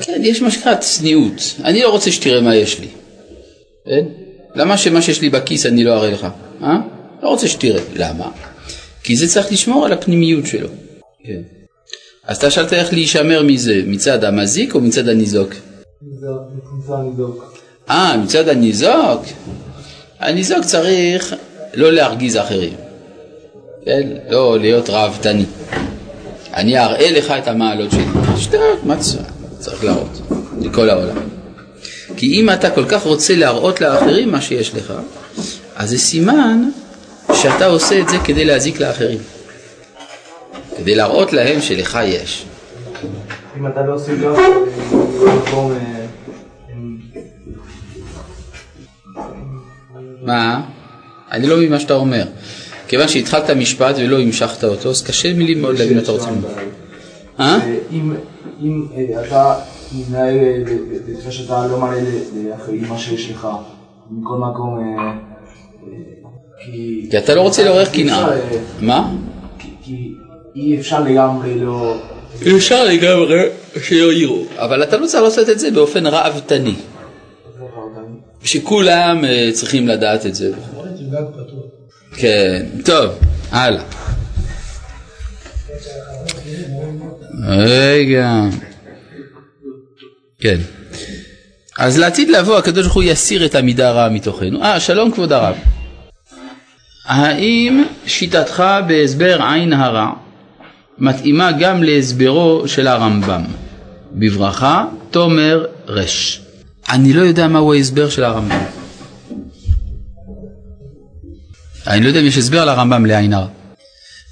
כן, 0.00 0.20
יש 0.24 0.42
מה 0.42 0.50
שנקרא 0.50 0.74
צניעות. 0.74 1.54
אני 1.64 1.82
לא 1.82 1.90
רוצה 1.90 2.10
שתראה 2.10 2.40
מה 2.40 2.56
יש 2.56 2.80
לי. 2.80 2.88
כן? 3.86 4.04
למה 4.54 4.78
שמה 4.78 5.02
שיש 5.02 5.20
לי 5.20 5.28
בכיס 5.28 5.66
אני 5.66 5.84
לא 5.84 5.94
אראה 5.94 6.10
לך? 6.10 6.26
אה? 6.62 6.93
לא 7.24 7.28
רוצה 7.28 7.48
שתראה. 7.48 7.82
למה? 7.96 8.30
כי 9.02 9.16
זה 9.16 9.28
צריך 9.28 9.52
לשמור 9.52 9.86
על 9.86 9.92
הפנימיות 9.92 10.46
שלו. 10.46 10.68
כן. 11.24 11.40
אז 12.24 12.36
אתה 12.36 12.50
שאלת 12.50 12.72
איך 12.72 12.92
להישמר 12.92 13.42
מזה, 13.42 13.82
מצד 13.86 14.24
המזיק 14.24 14.74
או 14.74 14.80
מצד 14.80 15.08
הניזוק? 15.08 15.54
נמצא 16.02 16.96
נבדוק. 17.06 17.54
אה, 17.90 18.16
מצד 18.16 18.48
הניזוק? 18.48 19.22
הניזוק 20.18 20.64
צריך 20.64 21.34
לא 21.74 21.92
להרגיז 21.92 22.36
אחרים, 22.36 22.74
כן? 23.84 24.08
לא 24.28 24.58
להיות 24.58 24.90
ראוותני. 24.90 25.44
אני 26.54 26.78
אראה 26.78 27.10
לך 27.10 27.30
את 27.30 27.48
המעלות 27.48 27.90
שלי. 27.90 28.04
שטות, 28.36 28.84
מה 28.84 28.96
צריך 29.58 29.84
להראות? 29.84 30.20
לכל 30.60 30.90
העולם. 30.90 31.16
כי 32.16 32.40
אם 32.40 32.50
אתה 32.50 32.70
כל 32.70 32.84
כך 32.88 33.02
רוצה 33.02 33.36
להראות 33.36 33.80
לאחרים 33.80 34.32
מה 34.32 34.40
שיש 34.40 34.74
לך, 34.74 34.92
אז 35.76 35.90
זה 35.90 35.98
סימן 35.98 36.68
שאתה 37.34 37.66
עושה 37.66 38.00
את 38.00 38.08
זה 38.08 38.16
כדי 38.24 38.44
להזיק 38.44 38.80
לאחרים. 38.80 39.18
כדי 40.78 40.94
להראות 40.94 41.32
להם 41.32 41.60
שלך 41.60 41.98
יש. 42.04 42.44
אם 43.58 43.66
אתה 43.66 43.82
לא 43.82 43.94
עושה 43.94 44.14
גם, 44.14 44.34
אה, 44.34 44.40
בכל 45.14 45.30
מקום... 45.48 45.72
אה, 45.72 46.06
הם- 46.72 46.98
מה? 50.22 50.62
אני 51.32 51.46
לא 51.46 51.56
מבין 51.56 51.70
מה 51.72 51.80
שאתה 51.80 51.94
אומר. 51.94 52.24
כיוון 52.88 53.08
שהתחלת 53.08 53.50
משפט 53.50 53.94
ולא 53.98 54.18
המשכת 54.20 54.64
אותו, 54.64 54.90
אז 54.90 55.02
קשה 55.02 55.28
לי 55.32 55.54
מאוד 55.54 55.78
להבין 55.78 55.96
מה 55.96 56.02
אתה 56.02 56.12
רוצה. 56.12 56.28
אה? 57.40 57.58
אה, 57.62 57.76
אם 58.62 58.86
אה, 58.96 59.26
אתה 59.26 59.54
מתנהל 59.98 60.38
אה, 60.38 60.62
ב- 60.66 61.10
בצורה 61.10 61.32
שאתה 61.32 61.66
לא 61.66 61.78
מראה 61.80 62.00
ל- 62.02 62.48
לאחרים 62.48 62.84
מה 62.88 62.98
שיש 62.98 63.30
לך, 63.30 63.48
מכל 64.10 64.36
מקום, 64.36 64.78
אה, 64.78 65.04
אה, 65.04 65.12
כי... 66.64 67.06
כי 67.10 67.18
אתה 67.18 67.34
לא 67.34 67.40
רוצה 67.40 67.64
לעורר 67.64 67.80
אי 67.86 68.02
קנאה. 68.02 68.28
אה, 68.32 68.38
מה? 68.80 69.12
כי- 69.84 70.14
אי 70.56 70.76
אפשר 70.80 71.00
לגמרי 71.02 71.54
לא... 71.60 71.96
אפשר 72.56 72.84
לגמרי 72.84 73.40
שלא 73.82 74.12
יראו, 74.12 74.44
אבל 74.56 74.82
אתה 74.82 74.96
לא 74.96 75.06
צריך 75.06 75.22
לעשות 75.22 75.48
את 75.50 75.58
זה 75.58 75.70
באופן 75.70 76.06
ראוותני, 76.06 76.74
שכולם 78.44 79.24
אה, 79.24 79.50
צריכים 79.52 79.88
לדעת 79.88 80.26
את 80.26 80.34
זה. 80.34 80.50
כן, 82.16 82.66
טוב, 82.84 83.10
הלאה. 83.50 83.82
רגע. 87.48 88.30
כן. 90.40 90.58
אז 91.78 91.98
לעתיד 91.98 92.28
לבוא 92.30 92.58
הקדוש 92.58 92.82
ברוך 92.84 92.94
הוא 92.94 93.02
יסיר 93.02 93.46
את 93.46 93.54
המידה 93.54 93.88
הרעה 93.88 94.08
מתוכנו. 94.08 94.62
אה, 94.62 94.80
שלום 94.80 95.10
כבוד 95.12 95.32
הרב. 95.32 95.56
האם 97.04 97.84
שיטתך 98.06 98.64
בהסבר 98.86 99.42
עין 99.42 99.72
הרע 99.72 100.10
מתאימה 100.98 101.52
גם 101.52 101.82
להסברו 101.82 102.62
של 102.66 102.86
הרמב"ם? 102.86 103.42
בברכה, 104.12 104.84
תומר 105.10 105.66
רש. 105.86 106.40
אני 106.88 107.12
לא 107.12 107.22
יודע 107.22 107.48
מהו 107.48 107.74
ההסבר 107.74 108.08
של 108.08 108.24
הרמב"ם. 108.24 108.64
אני 111.86 112.02
לא 112.02 112.08
יודע 112.08 112.20
אם 112.20 112.26
יש 112.26 112.38
הסבר 112.38 112.64
לרמב"ם 112.64 113.06
לעין 113.06 113.32
הרע. 113.32 113.48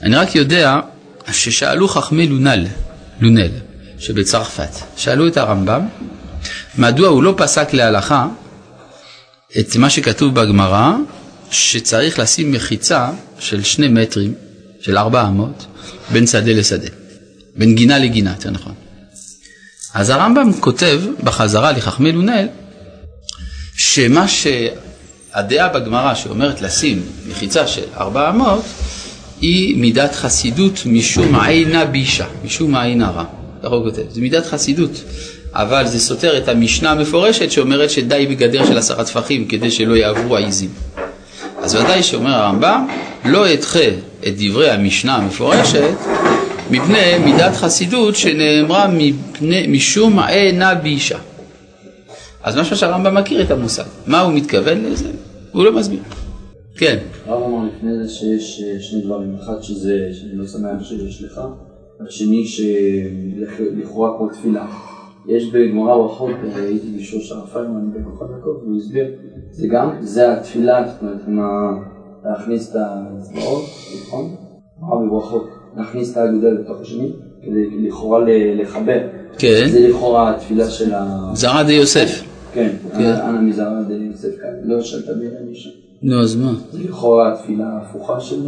אני 0.02 0.16
רק 0.16 0.35
יודע 0.35 0.80
ששאלו 1.32 1.88
חכמי 1.88 2.26
לונל, 2.26 2.66
לונל, 3.20 3.50
שבצרפת, 3.98 4.70
שאלו 4.96 5.28
את 5.28 5.37
הרמב"ם, 5.37 5.87
מדוע 6.78 7.08
הוא 7.08 7.22
לא 7.22 7.35
פסק 7.37 7.72
להלכה 7.72 8.26
את 9.58 9.76
מה 9.76 9.90
שכתוב 9.90 10.35
בגמרא, 10.35 10.92
שצריך 11.52 12.18
לשים 12.18 12.52
מחיצה 12.52 13.10
של 13.38 13.62
שני 13.62 13.88
מטרים, 13.88 14.34
של 14.80 14.98
ארבע 14.98 15.28
אמות, 15.28 15.66
בין 16.12 16.26
שדה 16.26 16.52
לשדה, 16.52 16.88
בין 17.56 17.74
גינה 17.74 17.98
לגינה, 17.98 18.30
יותר 18.30 18.50
נכון. 18.50 18.74
אז 19.94 20.10
הרמב"ם 20.10 20.52
כותב 20.60 21.00
בחזרה 21.24 21.72
לחכמי 21.72 22.12
לונל, 22.12 22.46
שמה 23.76 24.26
שהדעה 24.28 25.68
בגמרא 25.68 26.14
שאומרת 26.14 26.60
לשים 26.60 27.02
מחיצה 27.28 27.66
של 27.66 27.84
ארבע 27.96 28.30
אמות, 28.30 28.64
היא 29.40 29.76
מידת 29.76 30.14
חסידות 30.14 30.82
משום 30.86 31.40
עינה 31.40 31.84
בישה, 31.84 32.26
משום 32.44 32.76
עין 32.76 33.02
הרע. 33.02 33.24
ככה 33.62 33.74
הוא 33.74 33.84
כותב, 33.90 34.02
זה 34.10 34.20
מידת 34.20 34.46
חסידות. 34.46 34.90
אבל 35.54 35.86
זה 35.86 36.00
סותר 36.00 36.38
את 36.38 36.48
המשנה 36.48 36.90
המפורשת 36.90 37.50
שאומרת 37.50 37.90
שדי 37.90 38.26
בגדר 38.30 38.66
של 38.66 38.78
עשרה 38.78 39.04
טפחים 39.04 39.48
כדי 39.48 39.70
שלא 39.70 39.94
יעברו 39.94 40.36
העיזים. 40.36 40.70
אז 41.62 41.75
ודאי 41.75 42.03
שאומר 42.03 42.31
הרמב"ם, 42.31 42.87
לא 43.25 43.53
אדחה 43.53 43.88
את 44.27 44.35
דברי 44.38 44.70
המשנה 44.70 45.16
המפורשת 45.16 45.94
מפני 46.70 47.18
מידת 47.25 47.55
חסידות 47.55 48.16
שנאמרה 48.16 48.88
מפני, 48.88 49.66
משום 49.66 50.18
עינה 50.18 50.75
באישה. 50.75 51.18
אז 52.42 52.57
משהו 52.57 52.77
שהרמב"ם 52.77 53.14
מכיר 53.14 53.42
את 53.42 53.51
המושג. 53.51 53.85
מה 54.07 54.20
הוא 54.20 54.33
מתכוון 54.33 54.85
לזה? 54.85 55.11
הוא 55.53 55.64
לא 55.64 55.72
מסביר. 55.72 56.01
כן. 56.77 56.98
הרב 57.27 57.42
אמר 57.42 57.68
לפני 57.77 58.05
זה 58.05 58.09
שיש 58.09 58.62
אה, 58.62 58.81
שני 58.81 59.03
דברים, 59.03 59.37
אחד 59.42 59.62
שזה, 59.62 60.09
שאני 60.12 60.37
לא 60.37 60.46
שמח 60.46 60.85
שיש 60.85 61.22
לך, 61.22 61.40
והשני 62.01 62.46
שלכאורה 62.46 64.18
כמו 64.18 64.29
תפילה. 64.29 64.66
יש 65.29 65.44
בגמרא 65.53 65.96
ברכות, 65.96 66.31
אה, 66.31 66.62
הייתי 66.62 66.87
בשוש 66.98 67.33
הרב 67.33 67.48
פיינמן 67.53 67.90
בכוחות 67.94 68.29
דקות, 68.38 68.62
והוא 68.62 68.77
הסביר, 68.77 69.07
זה 69.52 69.66
גם, 69.68 69.90
זה 70.00 70.32
התפילה, 70.32 70.84
זאת 70.88 71.02
אומרת, 71.02 71.20
עם 71.28 71.38
ה... 71.40 71.72
להכניס 72.24 72.70
את 72.70 72.76
האצבעות, 72.76 73.64
נכון? 74.06 74.34
אמר 74.82 75.06
בברכות, 75.06 75.48
להכניס 75.76 76.12
את 76.12 76.16
האגודה 76.16 76.48
לתוך 76.48 76.80
השני, 76.80 77.12
כדי 77.42 77.88
לכאורה 77.88 78.20
לחבר. 78.62 78.98
כן. 79.38 79.68
זה 79.68 79.88
לכאורה 79.88 80.30
התפילה 80.30 80.70
של 80.70 80.94
ה... 80.94 81.30
זרע 81.34 81.62
די 81.62 81.72
יוסף. 81.72 82.22
כן, 82.54 82.68
כן. 82.92 83.12
אנא 83.12 83.40
מזרע 83.40 83.82
די 83.82 83.94
יוסף 83.94 84.28
כאן, 84.40 84.50
לא 84.64 84.82
שאלת 84.82 85.04
ביראה 85.18 85.40
מישה. 85.48 85.70
נו, 86.02 86.20
אז 86.20 86.36
מה? 86.36 86.52
זה 86.72 86.78
לכאורה 86.88 87.32
התפילה 87.32 87.64
ההפוכה 87.66 88.20
של... 88.20 88.40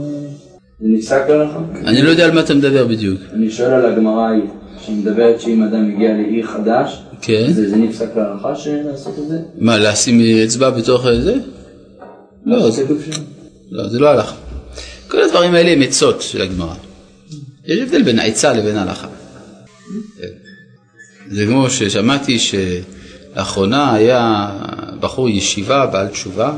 זה 0.81 0.89
נפסק 0.89 1.23
להלכה? 1.29 1.59
אני 1.85 2.03
לא 2.03 2.09
יודע 2.11 2.25
על 2.25 2.33
מה 2.33 2.41
אתה 2.41 2.55
מדבר 2.55 2.87
בדיוק. 2.87 3.21
אני 3.33 3.51
שואל 3.51 3.71
על 3.71 3.93
הגמרא 3.93 4.21
ההיא, 4.21 4.43
שמדברת 4.79 5.41
שאם 5.41 5.63
אדם 5.63 5.89
מגיע 5.89 6.15
לעיר 6.15 6.47
חדש, 6.47 7.07
כן. 7.27 7.53
זה 7.53 7.71
זה 7.71 7.77
נפסק 7.77 8.09
להלכה 8.17 8.53
לעשות 8.85 9.19
את 9.19 9.29
זה? 9.29 9.39
מה, 9.59 9.79
לשים 9.79 10.21
אצבע 10.45 10.71
בתוך 10.71 11.03
זה? 11.03 11.35
לא, 12.47 12.71
זה? 12.71 12.85
לא, 13.71 13.89
זה 13.89 13.99
לא 13.99 14.09
הלכה. 14.09 14.35
כל 15.09 15.21
הדברים 15.21 15.55
האלה 15.55 15.71
הם 15.71 15.83
עצות 15.83 16.23
של 16.23 16.43
הגמרא. 16.43 16.75
יש 17.67 17.79
הבדל 17.81 18.03
בין 18.03 18.19
העצה 18.19 18.53
לבין 18.53 18.77
ההלכה. 18.77 19.07
כן. 20.19 20.27
זה 21.31 21.47
כמו 21.47 21.71
ששמעתי 21.71 22.39
שלאחרונה 22.39 23.95
היה 23.95 24.51
בחור 25.01 25.29
ישיבה 25.29 25.87
בעל 25.87 26.09
תשובה, 26.09 26.53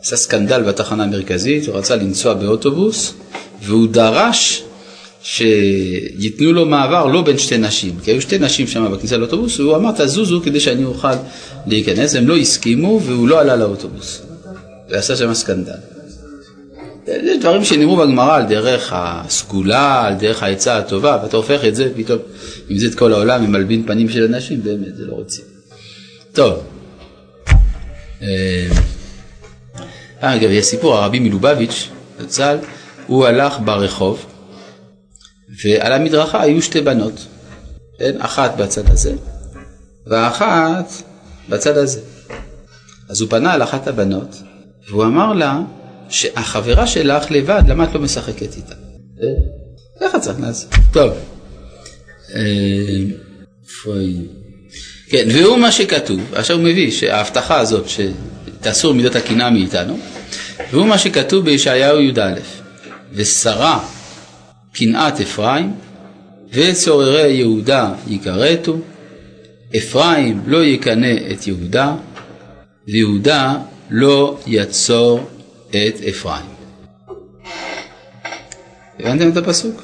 עשה 0.00 0.16
סקנדל 0.16 0.62
בתחנה 0.62 1.04
המרכזית, 1.04 1.66
הוא 1.66 1.76
רצה 1.76 1.96
לנסוע 1.96 2.34
באוטובוס, 2.34 3.14
והוא 3.62 3.88
דרש 3.88 4.62
שייתנו 5.26 6.52
לו 6.52 6.66
מעבר 6.66 7.06
לא 7.06 7.22
בין 7.22 7.38
שתי 7.38 7.58
נשים, 7.58 7.94
כי 8.02 8.10
היו 8.10 8.20
שתי 8.20 8.38
נשים 8.38 8.66
שם 8.66 8.92
בכניסה 8.92 9.16
לאוטובוס, 9.16 9.60
והוא 9.60 9.76
אמר 9.76 9.92
תזוזו 9.92 10.40
כדי 10.44 10.60
שאני 10.60 10.84
אוכל 10.84 11.12
להיכנס, 11.66 12.14
הם 12.14 12.28
לא 12.28 12.36
הסכימו 12.36 13.00
והוא 13.04 13.28
לא 13.28 13.40
עלה 13.40 13.56
לאוטובוס, 13.56 14.22
ועשה 14.90 15.16
שם 15.16 15.34
סקנדל. 15.34 15.72
זה 17.06 17.36
דברים 17.40 17.64
שנאמרו 17.64 17.96
בגמרא 17.96 18.36
על 18.36 18.42
דרך 18.42 18.92
הסגולה, 18.96 20.06
על 20.06 20.14
דרך 20.14 20.42
העצה 20.42 20.78
הטובה, 20.78 21.18
ואתה 21.22 21.36
הופך 21.36 21.64
את 21.64 21.76
זה 21.76 21.92
פתאום, 21.96 22.18
עם 22.68 22.78
זה 22.78 22.86
את 22.86 22.94
כל 22.94 23.12
העולם, 23.12 23.42
עם 23.42 23.52
מלבין 23.52 23.86
פנים 23.86 24.08
של 24.08 24.24
אנשים, 24.24 24.62
באמת, 24.62 24.96
זה 24.96 25.06
לא 25.06 25.12
רוצים. 25.12 25.44
טוב. 26.32 26.62
אה, 28.22 28.68
אגב, 30.20 30.50
יש 30.50 30.64
סיפור, 30.64 30.94
הרבי 30.94 31.18
מלובביץ', 31.18 31.88
ז"ל, 32.28 32.56
הוא 33.06 33.26
הלך 33.26 33.56
ברחוב, 33.64 34.26
ועל 35.64 35.92
המדרכה 35.92 36.42
היו 36.42 36.62
שתי 36.62 36.80
בנות, 36.80 37.26
כן? 37.98 38.20
אחת 38.20 38.56
בצד 38.56 38.90
הזה, 38.90 39.12
ואחת 40.06 40.92
בצד 41.48 41.76
הזה. 41.76 42.00
אז 43.08 43.20
הוא 43.20 43.30
פנה 43.30 43.54
אל 43.54 43.62
אחת 43.62 43.86
הבנות, 43.86 44.36
והוא 44.88 45.04
אמר 45.04 45.32
לה 45.32 45.60
שהחברה 46.08 46.86
שלך 46.86 47.30
לבד, 47.30 47.62
למה 47.68 47.84
את 47.84 47.94
לא 47.94 48.00
משחקת 48.00 48.56
איתה? 48.56 48.74
אה, 49.22 49.28
ככה 50.00 50.18
צריך 50.18 50.40
לעשות. 50.40 50.70
טוב. 50.92 51.12
אה? 52.34 52.40
כן, 55.08 55.28
והוא 55.32 55.56
מה 55.56 55.72
שכתוב, 55.72 56.34
עכשיו 56.34 56.56
הוא 56.56 56.64
מביא 56.64 56.90
שההבטחה 56.90 57.58
הזאת 57.58 57.86
שתאסור 57.88 58.94
מידות 58.94 59.16
הקנאה 59.16 59.50
מאיתנו, 59.50 59.98
והוא 60.70 60.86
מה 60.86 60.98
שכתוב 60.98 61.44
בישעיהו 61.44 62.00
י"א, 62.00 62.34
ושרה 63.12 63.84
קנאת 64.76 65.20
אפרים, 65.20 65.72
וצוררי 66.52 67.32
יהודה 67.32 67.92
יכרתו, 68.08 68.76
אפרים 69.76 70.42
לא 70.46 70.64
יקנא 70.64 71.14
את 71.32 71.46
יהודה, 71.46 71.94
ויהודה 72.88 73.54
לא 73.90 74.38
יצור 74.46 75.20
את 75.70 76.00
אפרים. 76.08 76.46
הבנתם 79.00 79.30
את 79.30 79.36
הפסוק? 79.36 79.82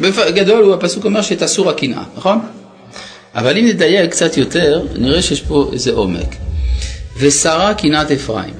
בגדול 0.00 0.64
הוא 0.64 0.74
הפסוק 0.74 1.04
אומר 1.04 1.22
שתסור 1.22 1.70
הקנאה, 1.70 2.02
נכון? 2.16 2.38
אבל 3.34 3.58
אם 3.58 3.66
נדייק 3.66 4.10
קצת 4.10 4.36
יותר, 4.36 4.86
נראה 4.98 5.22
שיש 5.22 5.40
פה 5.42 5.70
איזה 5.72 5.92
עומק. 5.92 6.34
ושרה 7.18 7.74
קנאת 7.74 8.10
אפרים, 8.10 8.54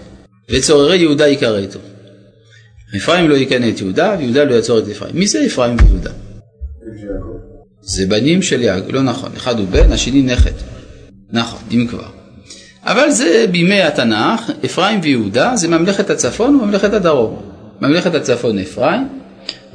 וצוררי 0.51 0.97
יהודה 0.97 1.29
יכרתו. 1.29 1.79
אפרים 2.97 3.29
לא 3.29 3.35
יקנא 3.35 3.69
את 3.69 3.81
יהודה, 3.81 4.17
ויהודה 4.19 4.45
לא 4.45 4.55
יצור 4.55 4.79
את 4.79 4.89
אפרים. 4.89 5.17
מי 5.17 5.27
זה 5.27 5.47
אפרים 5.47 5.77
ויהודה? 5.85 6.11
זה 7.81 8.07
בנים 8.07 8.43
של 8.43 8.63
יעקב, 8.63 8.91
לא 8.91 9.03
נכון, 9.03 9.31
אחד 9.37 9.59
הוא 9.59 9.67
בן, 9.69 9.93
השני 9.93 10.23
נכד. 10.23 10.51
נכון, 11.31 11.61
אם 11.73 11.87
כבר. 11.91 12.09
אבל 12.83 13.11
זה 13.11 13.47
בימי 13.51 13.83
התנ"ך, 13.83 14.51
אפרים 14.65 15.01
ויהודה 15.03 15.57
זה 15.57 15.69
ממלכת 15.69 16.11
הצפון 16.11 16.57
וממלכת 16.57 16.93
הדרום. 16.93 17.43
ממלכת 17.81 18.15
הצפון 18.15 18.59
אפרים, 18.59 19.09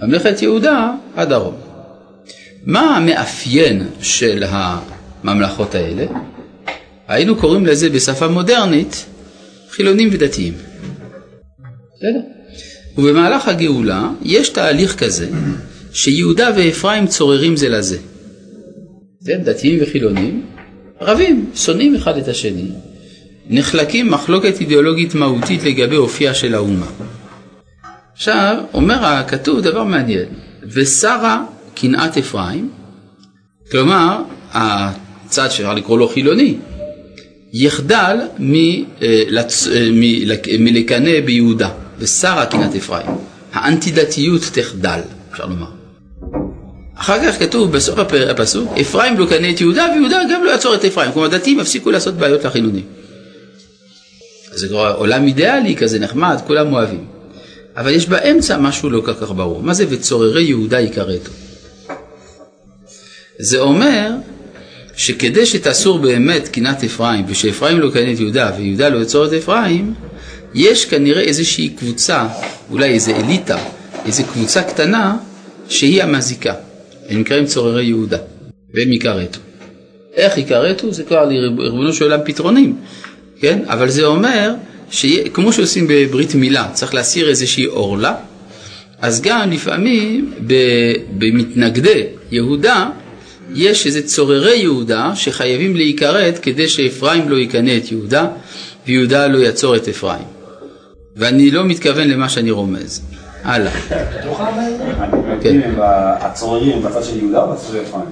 ממלכת 0.01 0.41
יהודה 0.41 0.91
הדרום. 1.15 1.55
מה 2.65 2.97
המאפיין 2.97 3.87
של 4.01 4.43
הממלכות 4.47 5.75
האלה? 5.75 6.05
היינו 7.07 7.35
קוראים 7.35 7.65
לזה 7.65 7.89
בשפה 7.89 8.27
מודרנית 8.27 9.05
חילונים 9.69 10.09
ודתיים. 10.11 10.53
בסדר? 11.95 12.38
ובמהלך 12.99 13.47
הגאולה 13.47 14.09
יש 14.21 14.49
תהליך 14.49 14.95
כזה 14.95 15.27
שיהודה 15.93 16.49
ואפרים 16.55 17.07
צוררים 17.07 17.55
זה 17.57 17.69
לזה. 17.69 17.97
כן, 19.25 19.41
דתיים 19.43 19.79
וחילונים 19.81 20.45
רבים, 21.01 21.49
שונאים 21.55 21.95
אחד 21.95 22.17
את 22.17 22.27
השני, 22.27 22.67
נחלקים 23.49 24.11
מחלוקת 24.11 24.61
אידיאולוגית 24.61 25.15
מהותית 25.15 25.63
לגבי 25.63 25.95
אופייה 25.95 26.33
של 26.33 26.55
האומה. 26.55 26.85
עכשיו, 28.13 28.57
אומר 28.73 29.05
הכתוב 29.05 29.59
דבר 29.59 29.83
מעניין, 29.83 30.25
ושרה 30.63 31.43
קנאת 31.75 32.17
אפרים, 32.17 32.69
כלומר, 33.71 34.21
הצד 34.51 35.47
שאפשר 35.51 35.73
לקרוא 35.73 35.99
לו 35.99 36.07
חילוני, 36.07 36.55
יחדל 37.53 38.17
מלקנא 40.59 41.21
ביהודה, 41.25 41.69
ושרה 41.99 42.45
קנאת 42.45 42.75
אפרים. 42.75 43.07
האנטי-דתיות 43.53 44.41
תחדל, 44.53 44.99
אפשר 45.31 45.45
לומר. 45.45 45.67
אחר 46.95 47.19
כך 47.23 47.39
כתוב 47.39 47.71
בסוף 47.71 47.99
הפסוק, 48.29 48.77
אפרים 48.81 49.19
לא 49.19 49.25
קנא 49.25 49.49
את 49.55 49.61
יהודה, 49.61 49.85
ויהודה 49.93 50.21
גם 50.31 50.43
לא 50.43 50.49
יעצור 50.49 50.75
את 50.75 50.85
אפרים. 50.85 51.11
כלומר, 51.11 51.27
דתיים 51.27 51.59
הפסיקו 51.59 51.91
לעשות 51.91 52.13
בעיות 52.13 52.43
לחילונים. 52.43 52.83
זה 54.51 54.67
כבר 54.67 54.95
עולם 54.97 55.27
אידיאלי 55.27 55.75
כזה 55.75 55.99
נחמד, 55.99 56.37
כולם 56.47 56.73
אוהבים. 56.73 57.05
אבל 57.77 57.91
יש 57.91 58.09
באמצע 58.09 58.57
משהו 58.57 58.89
לא 58.89 59.01
כל 59.05 59.13
כך 59.13 59.31
ברור. 59.31 59.63
מה 59.63 59.73
זה 59.73 59.85
וצוררי 59.89 60.43
יהודה 60.43 60.79
יכרתו? 60.79 61.31
זה 63.39 63.59
אומר 63.59 64.11
שכדי 64.95 65.45
שתאסור 65.45 65.99
באמת 65.99 66.47
קנאת 66.47 66.83
אפרים, 66.83 67.25
ושאפרים 67.27 67.79
לא 67.79 67.89
קנא 67.89 68.13
את 68.13 68.19
יהודה 68.19 68.51
ויהודה 68.57 68.89
לא 68.89 69.01
יצור 69.01 69.25
את 69.25 69.33
אפרים, 69.33 69.93
יש 70.53 70.85
כנראה 70.85 71.21
איזושהי 71.21 71.69
קבוצה, 71.69 72.27
אולי 72.71 72.89
איזו 72.89 73.11
אליטה, 73.11 73.57
איזו 74.05 74.23
קבוצה 74.33 74.63
קטנה, 74.63 75.17
שהיא 75.69 76.03
המזיקה. 76.03 76.53
הם 77.09 77.19
נקראים 77.19 77.45
צוררי 77.45 77.85
יהודה, 77.85 78.17
והם 78.73 78.93
יכרתו. 78.93 79.39
איך 80.15 80.37
יכרתו? 80.37 80.93
זה 80.93 81.03
כבר 81.03 81.25
לריבונו 81.25 81.93
של 81.93 82.03
עולם 82.03 82.19
פתרונים, 82.25 82.75
כן? 83.39 83.59
אבל 83.67 83.89
זה 83.89 84.05
אומר 84.05 84.53
שכמו 84.91 85.53
שעושים 85.53 85.87
בברית 85.89 86.35
מילה, 86.35 86.69
צריך 86.73 86.93
להסיר 86.93 87.29
איזושהי 87.29 87.63
עורלה, 87.63 88.15
אז 89.01 89.21
גם 89.21 89.51
לפעמים 89.51 90.33
במתנגדי 91.17 92.03
יהודה 92.31 92.89
יש 93.55 93.85
איזה 93.85 94.01
צוררי 94.07 94.57
יהודה 94.57 95.11
שחייבים 95.15 95.75
להיכרת 95.75 96.39
כדי 96.39 96.67
שאפרים 96.67 97.29
לא 97.29 97.35
יקנא 97.35 97.77
את 97.77 97.91
יהודה 97.91 98.27
ויהודה 98.87 99.27
לא 99.27 99.37
יצור 99.37 99.75
את 99.75 99.87
אפרים. 99.87 100.38
ואני 101.15 101.51
לא 101.51 101.65
מתכוון 101.65 102.07
למה 102.07 102.29
שאני 102.29 102.51
רומז. 102.51 103.01
הלאה. 103.43 103.71
כן. 105.41 105.71
הצוררים 106.19 106.81
בצד 106.83 107.03
של 107.03 107.17
יהודה 107.17 107.41
או 107.41 107.53
בצד 107.53 107.67
של 107.71 107.81
אפרים? 107.81 108.05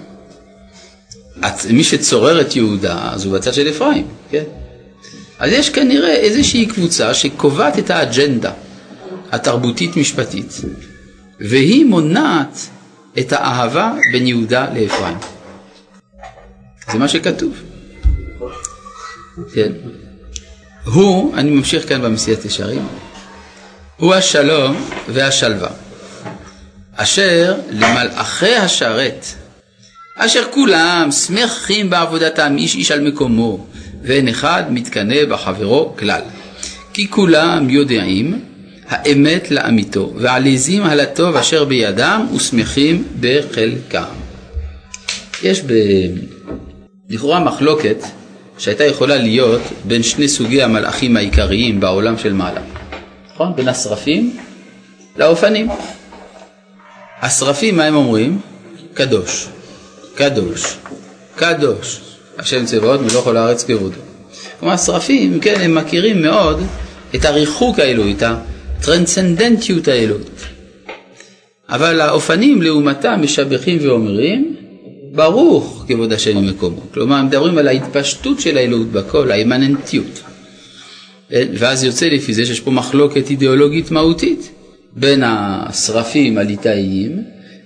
מי 1.69 1.83
שצורר 1.83 2.41
את 2.41 2.55
יהודה 2.55 3.09
אז 3.13 3.25
הוא 3.25 3.33
בצד 3.33 3.53
של 3.53 3.69
אפרים, 3.69 4.07
כן? 4.29 4.43
אז 5.39 5.51
יש 5.51 5.69
כנראה 5.69 6.13
איזושהי 6.13 6.65
קבוצה 6.65 7.13
שקובעת 7.13 7.79
את 7.79 7.89
האג'נדה 7.89 8.51
התרבותית-משפטית, 9.31 10.61
והיא 11.39 11.85
מונעת 11.85 12.59
את 13.19 13.33
האהבה 13.33 13.93
בין 14.11 14.27
יהודה 14.27 14.67
לאפרים. 14.73 15.17
זה 16.91 16.97
מה 16.97 17.07
שכתוב. 17.07 17.53
כן. 19.53 19.71
הוא, 20.93 21.35
אני 21.35 21.51
ממשיך 21.51 21.89
כאן 21.89 22.01
במסיעת 22.01 22.45
ישרים, 22.45 22.87
הוא 23.97 24.13
השלום 24.13 24.89
והשלווה, 25.07 25.69
אשר 26.95 27.55
למלאכי 27.69 28.55
השרת, 28.55 29.25
אשר 30.17 30.43
כולם 30.51 31.09
שמחים 31.11 31.89
בעבודתם 31.89 32.55
איש 32.57 32.75
איש 32.75 32.91
על 32.91 33.01
מקומו, 33.01 33.65
ואין 34.03 34.27
אחד 34.27 34.63
מתקנא 34.69 35.25
בחברו 35.29 35.93
כלל. 35.99 36.21
כי 36.93 37.09
כולם 37.09 37.69
יודעים 37.69 38.41
האמת 38.87 39.51
לאמיתו, 39.51 40.13
ועליזים 40.15 40.83
על 40.83 40.99
הטוב 40.99 41.35
אשר 41.35 41.65
בידם 41.65 42.27
ושמחים 42.35 43.03
בחלקם. 43.19 44.03
יש 45.43 45.61
ב... 45.61 45.73
לכאורה 47.09 47.39
מחלוקת 47.39 47.97
שהייתה 48.57 48.83
יכולה 48.83 49.17
להיות 49.17 49.61
בין 49.83 50.03
שני 50.03 50.27
סוגי 50.27 50.63
המלאכים 50.63 51.17
העיקריים 51.17 51.79
בעולם 51.79 52.17
של 52.17 52.33
מעלה, 52.33 52.61
נכון? 53.33 53.55
בין 53.55 53.67
השרפים 53.67 54.37
לאופנים. 55.17 55.69
השרפים, 57.21 57.77
מה 57.77 57.83
הם 57.83 57.95
אומרים? 57.95 58.39
קדוש, 58.93 59.47
קדוש, 60.15 60.77
קדוש, 61.35 62.01
השם 62.37 62.65
צבאות 62.65 63.01
מלוא 63.01 63.21
כל 63.21 63.37
הארץ 63.37 63.63
כבודו. 63.63 63.99
כלומר, 64.59 64.73
השרפים, 64.73 65.39
כן, 65.39 65.61
הם 65.61 65.75
מכירים 65.75 66.21
מאוד 66.21 66.61
את 67.15 67.25
הריחוק 67.25 67.79
האלוהי, 67.79 68.13
את 68.13 68.23
הטרנסצנדנטיות 68.23 69.87
האלוהית. 69.87 70.41
אבל 71.69 72.01
האופנים 72.01 72.61
לעומתם 72.61 73.19
משבחים 73.21 73.77
ואומרים, 73.81 74.56
ברוך 75.17 75.85
כבוד 75.87 76.13
השם 76.13 76.37
ומקומו. 76.37 76.81
כלומר, 76.93 77.23
מדברים 77.23 77.57
על 77.57 77.67
ההתפשטות 77.67 78.39
של 78.39 78.57
האלוהות 78.57 78.91
בכל, 78.91 79.31
האימננטיות. 79.31 80.23
ואז 81.31 81.83
יוצא 81.83 82.05
לפי 82.05 82.33
זה 82.33 82.45
שיש 82.45 82.59
פה 82.59 82.71
מחלוקת 82.71 83.29
אידיאולוגית 83.29 83.91
מהותית 83.91 84.51
בין 84.93 85.23
השרפים 85.25 86.37
הליטאיים 86.37 87.23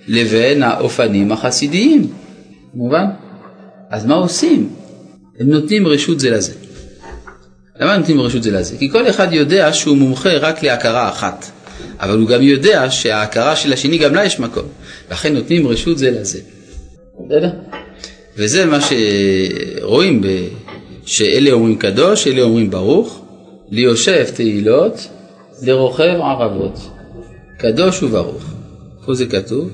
לבין 0.08 0.62
האופנים 0.62 1.32
החסידיים, 1.32 2.06
מובן? 2.74 3.04
אז 3.90 4.06
מה 4.06 4.14
עושים? 4.14 4.68
הם 5.40 5.48
נותנים 5.48 5.86
רשות 5.86 6.20
זה 6.20 6.30
לזה. 6.30 6.52
למה 7.80 7.96
נותנים 7.98 8.20
רשות 8.20 8.42
זה 8.42 8.50
לזה? 8.50 8.76
כי 8.78 8.90
כל 8.90 9.08
אחד 9.08 9.32
יודע 9.32 9.72
שהוא 9.72 9.96
מומחה 9.96 10.36
רק 10.38 10.62
להכרה 10.62 11.08
אחת, 11.08 11.50
אבל 12.00 12.18
הוא 12.18 12.28
גם 12.28 12.42
יודע 12.42 12.90
שההכרה 12.90 13.56
של 13.56 13.72
השני 13.72 13.98
גם 13.98 14.14
לה 14.14 14.24
יש 14.24 14.40
מקום, 14.40 14.66
לכן 15.10 15.34
נותנים 15.34 15.66
רשות 15.66 15.98
זה 15.98 16.10
לזה. 16.10 16.40
בסדר? 17.26 17.50
וזה 18.36 18.66
מה 18.66 18.78
שרואים, 18.80 20.22
ב... 20.22 20.26
שאלה 21.06 21.52
אומרים 21.52 21.76
קדוש, 21.76 22.26
אלה 22.26 22.42
אומרים 22.42 22.70
ברוך, 22.70 23.22
ליושב 23.70 24.24
תהילות, 24.34 25.08
לרוכב 25.62 26.18
ערבות. 26.20 26.78
קדוש 27.58 28.02
וברוך. 28.02 28.42
פה 29.06 29.14
זה 29.14 29.26
כתוב? 29.26 29.70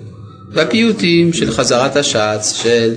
והפיוטים 0.52 1.32
של 1.32 1.50
חזרת 1.50 1.96
השץ, 1.96 2.60
של 2.62 2.94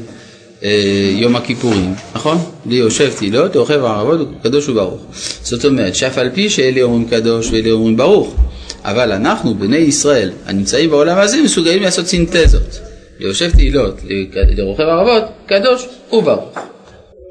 אה, 0.63 1.11
יום 1.15 1.35
הכיפורים, 1.35 1.93
נכון? 2.15 2.37
ליושב 2.65 3.11
תהילות, 3.17 3.55
לרוכב 3.55 3.83
ערבות, 3.83 4.27
קדוש 4.43 4.69
וברוך. 4.69 5.01
זאת 5.43 5.65
אומרת 5.65 5.95
שאף 5.95 6.17
על 6.17 6.29
פי 6.33 6.49
שאלה 6.49 6.81
אומרים 6.81 7.07
קדוש 7.09 7.51
ואלה 7.51 7.71
אומרים 7.71 7.97
ברוך, 7.97 8.35
אבל 8.83 9.11
אנחנו, 9.11 9.55
בני 9.55 9.77
ישראל, 9.77 10.31
הנמצאים 10.45 10.89
בעולם 10.89 11.17
הזה, 11.17 11.41
מסוגלים 11.43 11.83
לעשות 11.83 12.07
סינתזות. 12.07 12.90
ליושב 13.21 13.51
תהילות, 13.51 14.01
לרוכב 14.33 14.83
ערבות, 14.83 15.23
קדוש 15.45 15.87
וברוך. 16.13 16.59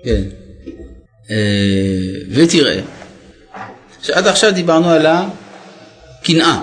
כן. 0.05 0.23
אה, 1.31 1.37
ותראה, 2.31 2.81
שעד 4.03 4.27
עכשיו 4.27 4.55
דיברנו 4.55 4.91
על 4.91 5.07
הקנאה. 5.07 6.63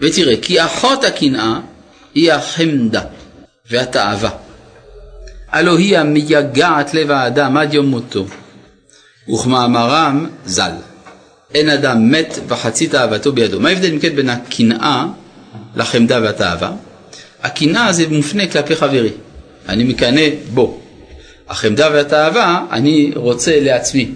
ותראה, 0.00 0.34
כי 0.42 0.64
אחות 0.64 1.04
הקנאה 1.04 1.60
היא 2.14 2.32
החמדה 2.32 3.02
והתאווה. 3.70 4.30
הלא 5.48 5.78
היא 5.78 5.98
המייגעת 5.98 6.94
לב 6.94 7.10
האדם 7.10 7.56
עד 7.56 7.74
יום 7.74 7.86
מותו. 7.86 8.26
וכמאמרם 9.28 10.26
ז"ל, 10.46 10.72
אין 11.54 11.68
אדם 11.68 12.10
מת 12.10 12.38
וחצי 12.48 12.86
תאוותו 12.86 13.32
בידו. 13.32 13.60
מה 13.60 13.68
ההבדל 13.68 13.92
אם 13.92 13.98
כן 13.98 14.16
בין 14.16 14.28
הקנאה 14.28 15.06
לחמדה 15.76 16.20
והתאווה? 16.22 16.72
הקנאה 17.42 17.92
זה 17.92 18.08
מופנה 18.08 18.46
כלפי 18.46 18.76
חברי, 18.76 19.10
אני 19.68 19.84
מקנא 19.84 20.22
בו. 20.54 20.80
החמדה 21.48 21.88
והתאווה 21.92 22.66
אני 22.72 23.10
רוצה 23.14 23.60
לעצמי. 23.60 24.08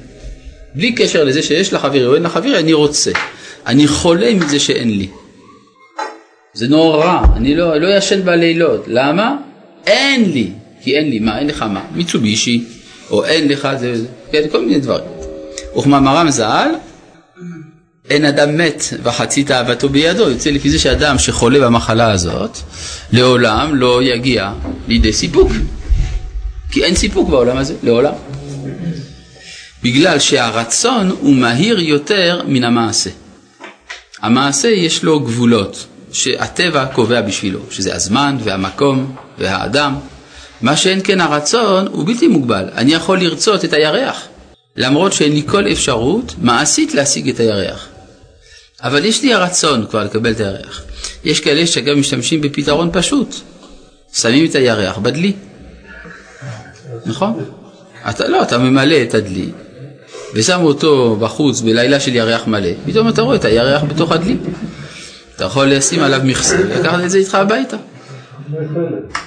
בלי 0.75 0.93
קשר 0.93 1.25
לזה 1.25 1.43
שיש 1.43 1.73
לחברי 1.73 2.07
או 2.07 2.15
אין 2.15 2.23
לחברי, 2.23 2.59
אני 2.59 2.73
רוצה. 2.73 3.11
אני 3.67 3.87
חולה 3.87 4.35
מזה 4.35 4.61
שאין 4.61 4.99
לי. 4.99 5.09
זה 6.55 6.69
נורא, 6.69 7.21
אני 7.37 7.55
לא, 7.55 7.77
לא 7.77 7.97
ישן 7.97 8.25
בלילות. 8.25 8.85
למה? 8.87 9.37
אין 9.87 10.31
לי. 10.31 10.51
כי 10.85 10.97
אין 10.97 11.11
לי 11.11 11.19
מה, 11.19 11.39
אין 11.39 11.47
לך 11.47 11.63
מה, 11.63 11.85
מיצובישי, 11.95 12.65
או 13.11 13.25
אין 13.25 13.49
לך 13.49 13.69
זה, 13.77 13.97
זה, 13.97 14.07
כן, 14.33 14.43
כל 14.53 14.61
מיני 14.61 14.81
דברים. 14.81 15.05
וכמאמרם 15.79 16.31
ז"ל, 16.31 16.71
אין 18.11 18.25
אדם 18.25 18.57
מת 18.57 18.85
וחצי 19.03 19.45
תאוותו 19.45 19.89
בידו, 19.89 20.31
יוצא 20.31 20.51
לפי 20.51 20.71
זה 20.71 20.79
שאדם 20.79 21.19
שחולה 21.19 21.61
במחלה 21.61 22.11
הזאת, 22.11 22.59
לעולם 23.13 23.75
לא 23.75 24.03
יגיע 24.03 24.53
לידי 24.89 25.13
סיפוק. 25.13 25.53
כי 26.71 26.85
אין 26.85 26.95
סיפוק 26.95 27.29
בעולם 27.29 27.57
הזה, 27.57 27.75
לעולם. 27.83 28.13
בגלל 29.83 30.19
שהרצון 30.19 31.11
הוא 31.21 31.35
מהיר 31.35 31.81
יותר 31.81 32.43
מן 32.47 32.65
המעשה. 32.65 33.11
המעשה 34.23 34.69
יש 34.69 35.03
לו 35.03 35.21
גבולות 35.21 35.87
שהטבע 36.13 36.87
קובע 36.87 37.21
בשבילו, 37.21 37.61
שזה 37.71 37.95
הזמן 37.95 38.37
והמקום 38.45 39.15
והאדם. 39.39 39.95
מה 40.61 40.77
שאין 40.77 41.01
כן 41.05 41.21
הרצון 41.21 41.87
הוא 41.87 42.07
בלתי 42.07 42.29
מוגבל. 42.29 42.65
אני 42.75 42.95
יכול 42.95 43.21
לרצות 43.21 43.65
את 43.65 43.73
הירח, 43.73 44.23
למרות 44.77 45.13
שאין 45.13 45.33
לי 45.33 45.43
כל 45.47 45.73
אפשרות 45.73 46.35
מעשית 46.39 46.95
להשיג 46.95 47.29
את 47.29 47.41
הירח. 47.41 47.89
אבל 48.85 49.05
יש 49.05 49.23
לי 49.23 49.35
הרצון 49.35 49.87
כבר 49.91 50.05
לקבל 50.05 50.31
את 50.31 50.41
הירח. 50.41 50.83
יש 51.25 51.41
כאלה 51.41 51.67
שגם 51.67 52.01
משתמשים 52.01 52.41
בפתרון 52.41 52.91
פשוט, 52.93 53.35
שמים 54.13 54.45
את 54.45 54.55
הירח 54.55 54.99
בדלי. 54.99 55.33
נכון? 57.07 57.45
אתה 58.11 58.29
לא, 58.29 58.43
אתה 58.43 58.59
ממלא 58.59 59.03
את 59.03 59.15
הדלי 59.15 59.51
ושם 60.35 60.61
אותו 60.63 61.17
בחוץ 61.17 61.61
בלילה 61.61 62.01
של 62.01 62.15
ירח 62.15 62.47
מלא, 62.47 62.71
פתאום 62.87 63.09
אתה 63.09 63.23
רואה 63.23 63.37
את 63.37 63.45
הירח 63.45 63.83
בתוך 63.83 64.13
הדלי. 64.13 64.37
אתה 65.37 65.45
יכול 65.45 65.67
לשים 65.67 66.03
עליו 66.03 66.21
מכסה 66.25 66.57
ולקחת 66.61 67.05
את 67.05 67.11
זה 67.11 67.19
איתך 67.19 67.35
הביתה. 67.35 67.77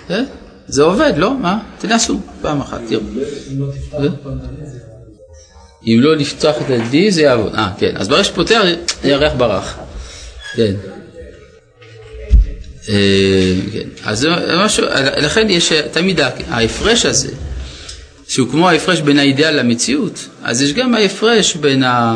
אה? 0.10 0.22
זה 0.68 0.84
עובד, 0.84 1.14
לא? 1.18 1.38
מה? 1.38 1.60
תנסו 1.78 2.20
פעם 2.42 2.62
אחת, 2.62 2.82
תראו. 2.88 3.02
אם 5.88 6.00
לא 6.02 6.16
לפתוח 6.16 6.56
את 6.56 6.70
ה-D 6.70 6.96
זה 7.10 7.22
יעבוד. 7.22 7.56
אה, 7.56 7.70
כן. 7.80 7.92
אז 7.96 8.08
ברגע 8.08 8.24
שפותח, 8.24 8.62
הירח 9.04 9.34
ברח. 9.38 9.76
כן. 10.56 10.74
אה, 12.90 13.54
כן. 13.74 13.88
אז 14.04 14.20
זה 14.20 14.30
משהו, 14.66 14.86
לכן 15.18 15.50
יש 15.50 15.72
תמיד 15.92 16.20
ההפרש 16.50 17.06
הזה, 17.06 17.32
שהוא 18.28 18.50
כמו 18.52 18.70
ההפרש 18.70 19.02
בין 19.02 19.20
האידאל 19.20 19.60
למציאות, 19.60 20.28
אז 20.44 20.62
יש 20.62 20.74
גם 20.74 20.96
ההפרש 20.96 21.56
בין, 21.56 21.84
ה, 21.84 22.16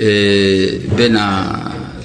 אה, 0.00 0.06
בין 0.96 1.16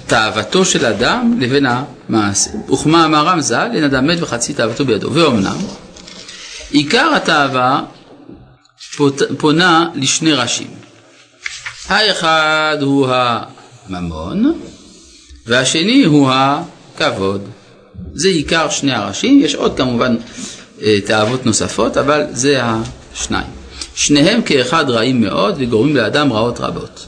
תאוותו 0.07 0.65
של 0.65 0.85
אדם 0.85 1.37
לבין 1.41 1.65
המעשה. 2.09 2.49
וכמה 2.73 3.05
אמר 3.05 3.27
רמז"ל, 3.27 3.69
אין 3.73 3.83
אדם 3.83 4.07
מת 4.07 4.21
וחצי 4.21 4.53
תאוותו 4.53 4.85
בידו. 4.85 5.13
ואומנם, 5.13 5.57
עיקר 6.71 7.11
התאווה 7.15 7.81
פונה 9.37 9.89
לשני 9.95 10.33
ראשים. 10.33 10.67
האחד 11.87 12.77
הוא 12.81 13.07
הממון, 13.09 14.59
והשני 15.45 16.03
הוא 16.03 16.29
הכבוד. 16.31 17.41
זה 18.13 18.27
עיקר 18.27 18.69
שני 18.69 18.93
הראשים, 18.93 19.39
יש 19.43 19.55
עוד 19.55 19.77
כמובן 19.77 20.15
אה, 20.81 20.97
תאוות 21.05 21.45
נוספות, 21.45 21.97
אבל 21.97 22.23
זה 22.31 22.61
השניים. 22.63 23.47
שניהם 23.95 24.41
כאחד 24.41 24.89
רעים 24.89 25.21
מאוד 25.21 25.55
וגורמים 25.59 25.95
לאדם 25.95 26.33
רעות 26.33 26.59
רבות. 26.59 27.07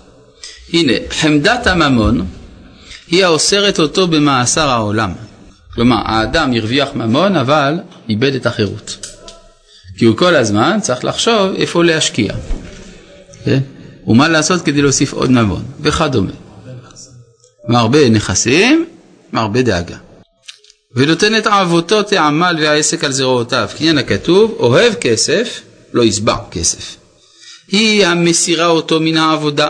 הנה, 0.74 0.94
חמדת 1.10 1.68
הממון 1.68 2.26
היא 3.08 3.26
האוסרת 3.26 3.80
אותו 3.80 4.08
במאסר 4.08 4.70
העולם. 4.70 5.14
כלומר, 5.74 5.98
האדם 6.06 6.54
הרוויח 6.54 6.90
ממון 6.96 7.36
אבל 7.36 7.74
איבד 8.10 8.36
את 8.36 8.46
החירות. 8.46 9.07
כי 9.98 10.06
הוא 10.06 10.18
כל 10.18 10.36
הזמן 10.36 10.78
צריך 10.82 11.06
לחשוב 11.06 11.56
איפה 11.56 11.84
להשקיע. 11.84 12.34
כן? 13.46 13.60
ומה 14.08 14.28
לעשות 14.28 14.62
כדי 14.62 14.82
להוסיף 14.82 15.14
עוד 15.14 15.32
ממון, 15.32 15.64
וכדומה. 15.82 16.32
מרבה 17.68 18.10
נכסים, 18.10 18.86
מרבה 19.34 19.62
דאגה. 19.62 19.98
ונותן 20.96 21.38
את 21.38 21.48
עבותות 21.48 22.14
העמל 22.14 22.56
והעסק 22.60 23.04
על 23.04 23.12
זרועותיו, 23.12 23.70
כעניין 23.78 23.98
הכתוב, 23.98 24.56
אוהב 24.60 24.94
כסף, 24.94 25.62
לא 25.94 26.04
ישבע 26.04 26.36
כסף. 26.52 26.96
היא 27.72 28.06
המסירה 28.06 28.68
אותו 28.68 29.00
מן 29.00 29.18
העבודה. 29.18 29.70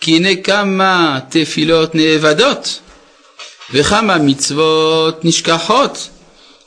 כי 0.00 0.16
הנה 0.16 0.36
כמה 0.36 1.18
תפילות 1.28 1.94
נאבדות, 1.94 2.80
וכמה 3.72 4.18
מצוות 4.18 5.24
נשכחות, 5.24 6.08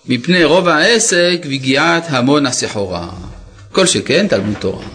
מפני 0.09 0.43
רוב 0.43 0.67
העסק 0.67 1.45
וגיעת 1.45 2.03
המון 2.09 2.45
הסחורה. 2.45 3.07
כל 3.71 3.85
שכן 3.85 4.27
תלמוד 4.27 4.55
תורה. 4.59 4.85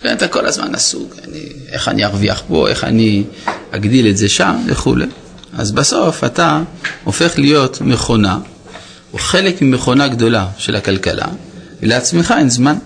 כן, 0.00 0.12
אתה 0.12 0.28
כל 0.28 0.46
הזמן 0.46 0.74
עסוק, 0.74 1.16
אני, 1.24 1.48
איך 1.68 1.88
אני 1.88 2.04
ארוויח 2.04 2.42
פה, 2.48 2.68
איך 2.68 2.84
אני 2.84 3.24
אגדיל 3.70 4.08
את 4.08 4.16
זה 4.16 4.28
שם 4.28 4.56
וכולי. 4.66 5.06
אז 5.52 5.72
בסוף 5.72 6.24
אתה 6.24 6.62
הופך 7.04 7.38
להיות 7.38 7.80
מכונה, 7.80 8.38
או 9.12 9.18
חלק 9.18 9.62
ממכונה 9.62 10.08
גדולה 10.08 10.46
של 10.58 10.76
הכלכלה, 10.76 11.26
ולעצמך 11.82 12.34
אין 12.38 12.48
זמן. 12.50 12.76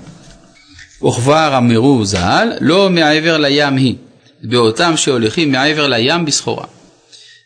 וכבר 1.09 1.57
אמרו 1.57 2.05
ז"ל, 2.05 2.49
לא 2.61 2.91
מעבר 2.91 3.37
לים 3.37 3.77
היא, 3.77 3.95
באותם 4.43 4.97
שהולכים 4.97 5.53
מעבר 5.53 5.87
לים 5.87 6.25
בסחורה. 6.25 6.65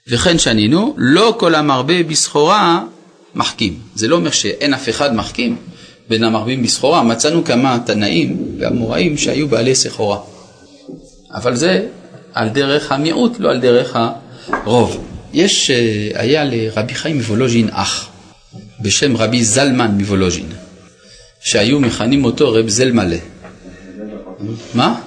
וכן 0.08 0.38
שנינו, 0.38 0.94
לא 0.98 1.34
כל 1.38 1.54
המרבה 1.54 2.02
בסחורה 2.02 2.80
מחכים. 3.34 3.78
זה 3.94 4.08
לא 4.08 4.16
אומר 4.16 4.30
שאין 4.30 4.74
אף 4.74 4.88
אחד 4.88 5.14
מחכים 5.14 5.56
בין 6.08 6.24
המרבים 6.24 6.62
בסחורה. 6.62 7.02
מצאנו 7.02 7.44
כמה 7.44 7.78
תנאים 7.86 8.36
ואמוראים 8.58 9.18
שהיו 9.18 9.48
בעלי 9.48 9.74
סחורה. 9.74 10.18
אבל 11.34 11.56
זה 11.56 11.86
על 12.34 12.48
דרך 12.48 12.92
המיעוט, 12.92 13.40
לא 13.40 13.50
על 13.50 13.60
דרך 13.60 13.96
הרוב. 14.48 15.04
יש, 15.32 15.70
אה, 15.70 16.10
היה 16.14 16.44
לרבי 16.44 16.94
חיים 16.94 17.16
מוולוז'ין 17.16 17.68
אח, 17.72 18.08
בשם 18.80 19.16
רבי 19.16 19.44
זלמן 19.44 19.90
מוולוז'ין, 19.90 20.46
שהיו 21.40 21.80
מכנים 21.80 22.24
אותו 22.24 22.52
רב 22.52 22.68
זלמלה. 22.68 23.16
מה? 24.74 25.00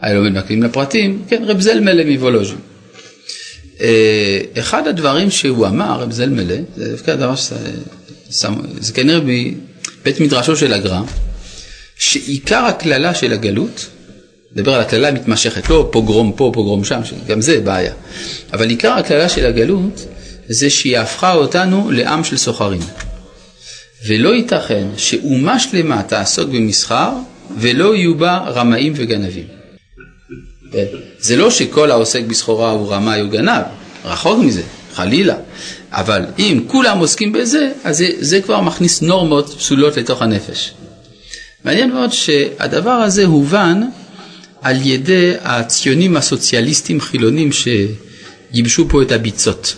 היה 0.00 0.14
לומד 0.14 0.32
מהכלים 0.32 0.62
לפרטים, 0.62 1.22
כן, 1.28 1.42
רב 1.46 1.60
זלמלה 1.60 2.04
מוולוז'ין. 2.04 2.58
אה, 3.80 4.40
אחד 4.58 4.86
הדברים 4.86 5.30
שהוא 5.30 5.66
אמר, 5.66 6.00
רב 6.00 6.12
זלמלה, 6.12 6.56
זה 6.76 6.90
דווקא 6.90 7.10
הדבר 7.10 7.34
זה 8.80 8.92
כנראה 8.94 9.20
מבית 9.20 10.20
מדרשו 10.20 10.56
של 10.56 10.72
הגר"א, 10.72 11.00
שעיקר 11.96 12.64
הקללה 12.64 13.14
של 13.14 13.32
הגלות, 13.32 13.86
נדבר 14.56 14.74
על 14.74 14.80
הקללה 14.80 15.08
המתמשכת, 15.08 15.68
לא 15.68 15.88
פוגרום 15.92 16.32
פה, 16.36 16.50
פוגרום 16.54 16.84
שם, 16.84 17.00
גם 17.26 17.40
זה 17.40 17.60
בעיה, 17.60 17.92
אבל 18.52 18.68
עיקר 18.68 18.92
הקללה 18.92 19.28
של 19.28 19.46
הגלות 19.46 20.06
זה 20.48 20.70
שהיא 20.70 20.98
הפכה 20.98 21.34
אותנו 21.34 21.90
לעם 21.90 22.24
של 22.24 22.36
סוחרים. 22.36 22.80
ולא 24.06 24.34
ייתכן 24.34 24.86
שאומה 24.96 25.58
שלמה 25.58 26.02
תעסוק 26.02 26.48
במסחר 26.48 27.10
ולא 27.58 27.96
יהיו 27.96 28.14
בה 28.14 28.38
רמאים 28.38 28.92
וגנבים. 28.96 29.59
זה 31.18 31.36
לא 31.36 31.50
שכל 31.50 31.90
העוסק 31.90 32.24
בסחורה 32.24 32.70
הוא 32.70 32.92
רמאי 32.92 33.20
או 33.20 33.28
גנב, 33.28 33.62
רחוק 34.04 34.38
מזה, 34.38 34.62
חלילה. 34.94 35.36
אבל 35.92 36.22
אם 36.38 36.60
כולם 36.66 36.98
עוסקים 36.98 37.32
בזה, 37.32 37.72
אז 37.84 37.98
זה, 37.98 38.08
זה 38.18 38.40
כבר 38.40 38.60
מכניס 38.60 39.02
נורמות 39.02 39.54
פסולות 39.58 39.96
לתוך 39.96 40.22
הנפש. 40.22 40.72
מעניין 41.64 41.90
מאוד 41.90 42.12
שהדבר 42.12 42.90
הזה 42.90 43.26
הובן 43.26 43.82
על 44.62 44.76
ידי 44.86 45.32
הציונים 45.42 46.16
הסוציאליסטים 46.16 47.00
חילונים 47.00 47.50
שגיבשו 47.52 48.88
פה 48.88 49.02
את 49.02 49.12
הביצות. 49.12 49.76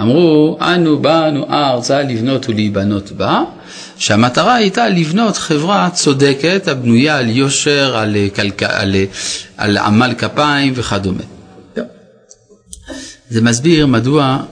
אמרו, 0.00 0.58
אנו 0.60 0.98
באנו 0.98 1.46
ארצה 1.50 2.02
לבנות 2.02 2.48
ולהיבנות 2.48 3.12
בה, 3.12 3.44
שהמטרה 3.98 4.54
הייתה 4.54 4.88
לבנות 4.88 5.36
חברה 5.36 5.88
צודקת 5.94 6.68
הבנויה 6.68 7.18
על 7.18 7.28
יושר, 7.28 7.96
על, 7.96 8.16
קלק... 8.32 8.62
על, 8.62 8.94
על 9.56 9.76
עמל 9.76 10.14
כפיים 10.18 10.72
וכדומה. 10.76 11.22
זה 13.30 13.42
מסביר 13.42 13.86
מדוע 13.86 14.42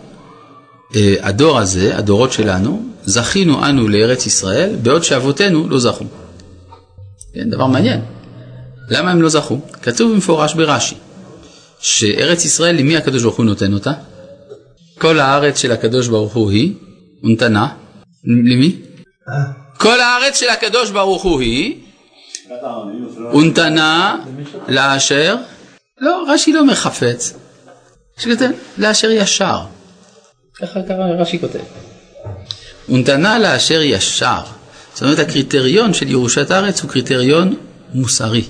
אה, 0.95 1.15
הדור 1.23 1.59
הזה, 1.59 1.99
הדורות 1.99 2.33
שלנו, 2.33 2.83
זכינו 3.05 3.67
אנו 3.67 3.89
לארץ 3.89 4.27
ישראל, 4.27 4.77
בעוד 4.83 5.05
שאבותינו 5.05 5.69
לא 5.69 5.79
זכו. 5.79 6.05
כן, 7.35 7.51
דבר 7.51 7.67
מעניין. 7.67 8.01
למה 8.89 9.11
הם 9.11 9.23
לא 9.23 9.29
זכו? 9.29 9.61
כתוב 9.83 10.13
במפורש 10.13 10.55
ברש"י, 10.55 10.95
שארץ 11.81 12.45
ישראל, 12.45 12.77
למי 12.77 12.97
הקדוש 12.97 13.23
ברוך 13.23 13.37
הוא 13.37 13.47
נותן 13.47 13.73
אותה? 13.73 13.93
כל 14.99 15.21
הארץ 15.21 15.59
של 15.59 15.73
הקדוש 15.73 16.09
ברוך 16.09 16.35
הוא 16.35 16.51
היא, 16.51 16.75
ונתנה, 17.23 17.69
למי? 18.25 18.77
כל 19.79 20.01
הארץ 20.01 20.41
של 20.41 20.49
הקדוש 20.49 20.91
ברוך 20.91 21.22
הוא 21.22 21.41
היא, 21.41 21.81
ונתנה 23.35 24.16
לאשר, 24.68 25.37
לא, 26.01 26.25
רש"י 26.29 26.53
לא 26.53 26.61
אומר 26.61 26.75
חפץ, 26.75 27.35
לאשר 28.79 29.11
ישר. 29.11 29.59
ככה 30.55 30.83
ככה 30.83 31.03
רש"י 31.18 31.39
כותב. 31.39 31.59
ונתנה 32.89 33.39
לאשר 33.39 33.83
ישר. 33.83 34.41
זאת 34.95 35.03
אומרת 35.03 35.18
הקריטריון 35.18 35.95
של 35.95 36.11
ירושת 36.11 36.51
הארץ 36.51 36.83
הוא 36.83 36.91
קריטריון 36.91 37.57
מוסרי. 37.95 38.45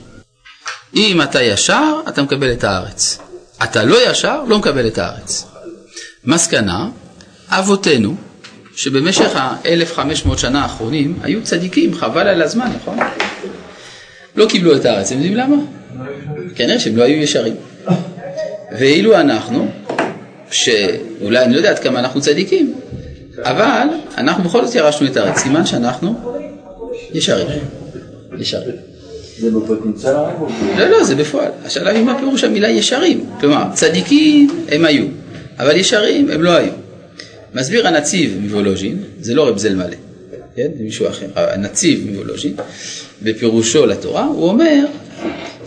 אם 0.94 1.22
אתה 1.22 1.42
ישר, 1.42 2.00
אתה 2.08 2.22
מקבל 2.22 2.52
את 2.52 2.64
הארץ. 2.64 3.18
אתה 3.62 3.84
לא 3.84 4.10
ישר, 4.10 4.42
לא 4.48 4.58
מקבל 4.58 4.86
את 4.86 4.98
הארץ. 4.98 5.46
מסקנה, 6.24 6.88
אבותינו, 7.48 8.16
שבמשך 8.76 9.36
ה-1500 9.36 10.36
שנה 10.36 10.62
האחרונים 10.62 11.18
היו 11.22 11.42
צדיקים, 11.42 11.94
חבל 11.94 12.28
על 12.28 12.42
הזמן, 12.42 12.70
נכון? 12.76 12.98
לא 14.36 14.46
קיבלו 14.46 14.76
את 14.76 14.84
הארץ, 14.84 15.06
אתם 15.06 15.14
יודעים 15.14 15.36
למה? 15.36 15.56
כנראה 16.54 16.78
שהם 16.78 16.96
לא 16.96 17.02
היו 17.02 17.22
ישרים. 17.22 17.54
ואילו 18.78 19.20
אנחנו, 19.20 19.68
שאולי 20.50 21.44
אני 21.44 21.52
לא 21.52 21.56
יודע 21.56 21.70
עד 21.70 21.78
כמה 21.78 21.98
אנחנו 21.98 22.20
צדיקים, 22.20 22.74
אבל 23.42 23.86
אנחנו 24.18 24.44
בכל 24.44 24.66
זאת 24.66 24.74
ירשנו 24.74 25.06
את 25.06 25.16
הארץ, 25.16 25.38
סימן 25.38 25.66
שאנחנו 25.66 26.38
ישרים. 27.14 27.46
ישרים. 28.38 28.74
זה 29.38 29.50
בפוטנציאל 29.50 30.14
הרב 30.14 30.50
לא, 30.78 30.86
לא, 30.86 31.04
זה 31.04 31.14
בפועל. 31.14 31.50
השאלה 31.64 31.90
היא 31.90 32.02
מה 32.02 32.18
פירוש 32.18 32.44
המילה 32.44 32.68
ישרים. 32.68 33.24
כלומר, 33.40 33.64
צדיקים 33.72 34.48
הם 34.68 34.84
היו, 34.84 35.04
אבל 35.58 35.76
ישרים 35.76 36.30
הם 36.30 36.42
לא 36.42 36.50
היו. 36.50 36.83
מסביר 37.54 37.88
הנציב 37.88 38.38
מוולוז'ין, 38.40 38.98
זה 39.20 39.34
לא 39.34 39.48
רב 39.48 39.58
זלמלה, 39.58 39.96
כן? 40.56 40.68
זה 40.78 40.84
מישהו 40.84 41.08
אחר, 41.08 41.26
הנציב 41.34 42.10
מוולוז'ין, 42.10 42.54
בפירושו 43.22 43.86
לתורה, 43.86 44.24
הוא 44.24 44.48
אומר 44.48 44.84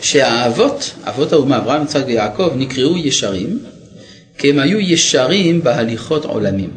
שהאבות, 0.02 0.94
אבות 1.04 1.34
האומה, 1.34 1.58
אברהם, 1.58 1.84
יצחק 1.84 2.04
ויעקב, 2.08 2.52
נקראו 2.56 2.98
ישרים, 2.98 3.60
כי 4.38 4.50
הם 4.50 4.60
היו 4.60 4.80
ישרים 4.80 5.64
בהליכות 5.64 6.26
עולמים. 6.26 6.70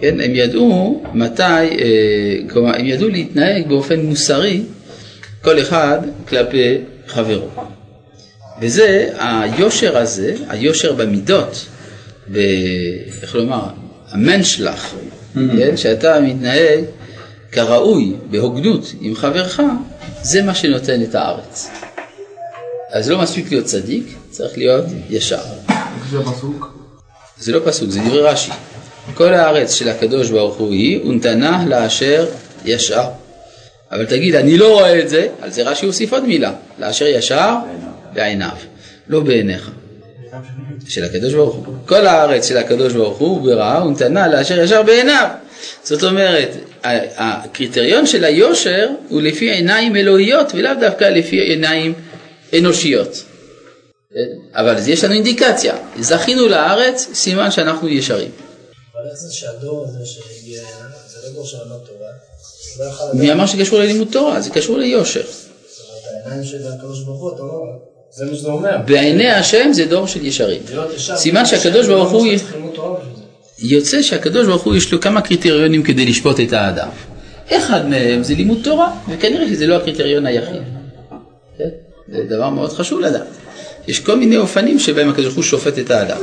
כן, 0.00 0.20
הם 0.20 0.34
ידעו 0.34 1.02
מתי, 1.14 1.42
אה, 1.42 2.36
כלומר, 2.50 2.76
הם 2.76 2.86
ידעו 2.86 3.08
להתנהג 3.08 3.68
באופן 3.68 4.00
מוסרי, 4.00 4.62
כל 5.42 5.60
אחד 5.60 5.98
כלפי 6.28 6.78
חברו. 7.06 7.48
וזה, 8.62 9.08
היושר 9.18 9.98
הזה, 9.98 10.34
היושר 10.48 10.92
במידות, 10.92 11.66
ב... 12.32 12.38
איך 13.22 13.34
לומר, 13.34 13.66
המנשלח, 14.10 14.94
כן, 15.34 15.76
שאתה 15.76 16.20
מתנהג 16.20 16.84
כראוי, 17.52 18.12
בהוגנות 18.30 18.92
עם 19.00 19.14
חברך, 19.14 19.60
זה 20.22 20.42
מה 20.42 20.54
שנותן 20.54 21.02
את 21.02 21.14
הארץ. 21.14 21.70
אז 22.92 23.10
לא 23.10 23.22
מספיק 23.22 23.50
להיות 23.50 23.64
צדיק, 23.64 24.04
צריך 24.30 24.58
להיות 24.58 24.84
ישר. 25.10 25.42
זה 26.10 26.18
פסוק? 26.22 26.74
זה 27.38 27.52
לא 27.52 27.60
פסוק, 27.64 27.90
זה 27.90 28.00
דברי 28.00 28.20
רש"י. 28.20 28.50
כל 29.14 29.34
הארץ 29.34 29.74
של 29.74 29.88
הקדוש 29.88 30.30
ברוך 30.30 30.56
הוא 30.56 30.72
היא, 30.72 31.04
ונתנה 31.04 31.64
לאשר 31.66 32.26
ישר. 32.64 33.04
אבל 33.92 34.06
תגיד, 34.06 34.34
אני 34.34 34.58
לא 34.58 34.72
רואה 34.72 35.00
את 35.00 35.08
זה, 35.08 35.26
על 35.40 35.50
זה 35.50 35.62
רש"י 35.62 35.86
הוסיף 35.86 36.12
עוד 36.12 36.24
מילה, 36.24 36.52
לאשר 36.78 37.06
ישר 37.06 37.54
בעיניו, 38.12 38.56
לא 39.08 39.20
בעיניך. 39.20 39.70
של 40.88 41.04
הקדוש 41.04 41.34
ברוך 41.34 41.54
הוא. 41.54 41.74
כל 41.86 42.06
הארץ 42.06 42.48
של 42.48 42.56
הקדוש 42.56 42.92
ברוך 42.92 43.18
הוא 43.18 43.42
ברעה 43.42 43.86
ונתנה 43.86 44.28
לאשר 44.28 44.58
ישר 44.58 44.82
בעיניו. 44.82 45.28
זאת 45.84 46.04
אומרת, 46.04 46.50
הקריטריון 47.16 48.06
של 48.06 48.24
היושר 48.24 48.88
הוא 49.08 49.22
לפי 49.22 49.50
עיניים 49.50 49.96
אלוהיות 49.96 50.52
ולאו 50.54 50.72
דווקא 50.80 51.04
לפי 51.04 51.36
עיניים 51.36 51.94
אנושיות. 52.58 53.24
אבל 54.54 54.76
יש 54.86 55.04
לנו 55.04 55.14
אינדיקציה, 55.14 55.76
זכינו 56.00 56.48
לארץ, 56.48 57.08
סימן 57.14 57.50
שאנחנו 57.50 57.88
ישרים. 57.88 58.30
אבל 58.94 59.10
איך 59.10 59.18
זה 59.18 59.34
שהדור 59.34 59.84
הזה 59.88 60.06
שהגיע 60.06 60.62
זה 61.08 61.28
לא 61.28 61.34
דור 61.34 61.46
של 61.46 61.56
ללמוד 61.62 61.80
תורה? 61.86 62.08
לא 62.78 63.20
מי 63.20 63.32
אמר 63.32 63.46
שקשור 63.46 63.78
ללימוד 63.78 64.08
תורה? 64.12 64.40
זה 64.40 64.50
קשור 64.50 64.78
ליושר. 64.78 65.22
זאת 65.22 65.88
אומרת, 65.88 66.26
העיניים 66.26 66.44
של 66.44 66.68
הקדוש 66.68 67.04
ברוך 67.04 67.20
הוא, 67.20 67.34
אתה 67.34 67.42
לא... 67.42 67.89
זה 68.12 68.24
מה 68.24 68.34
שזה 68.34 68.48
אומר. 68.48 68.76
בעיני 68.86 69.30
השם 69.30 69.72
זה 69.72 69.84
דור 69.84 70.06
של 70.06 70.26
ישרים. 70.26 70.62
סימן 70.98 71.46
שהקדוש 71.46 71.86
ברוך 71.86 72.10
הוא-. 72.10 72.26
יוצא 73.58 74.02
שהקדוש 74.02 74.46
ברוך 74.46 74.62
הוא 74.62 74.76
יש 74.76 74.92
לו 74.92 75.00
כמה 75.00 75.20
קריטריונים 75.20 75.82
כדי 75.82 76.06
לשפוט 76.06 76.40
את 76.40 76.52
האדם. 76.52 76.88
אחד 77.50 77.88
מהם 77.88 78.22
זה 78.22 78.34
לימוד 78.34 78.58
תורה, 78.62 78.92
וכנראה 79.08 79.48
שזה 79.48 79.66
לא 79.66 79.74
הקריטריון 79.76 80.26
היחיד. 80.26 80.62
כן? 81.58 81.68
זה 82.08 82.24
דבר 82.28 82.50
מאוד 82.50 82.72
חשוב 82.72 83.00
לדעת. 83.00 83.26
יש 83.88 84.00
כל 84.00 84.16
מיני 84.18 84.36
אופנים 84.36 84.78
שבהם 84.78 85.08
הקדוש 85.08 85.24
ברוך 85.24 85.36
הוא 85.36 85.44
שופט 85.44 85.78
את 85.78 85.90
האדם. 85.90 86.20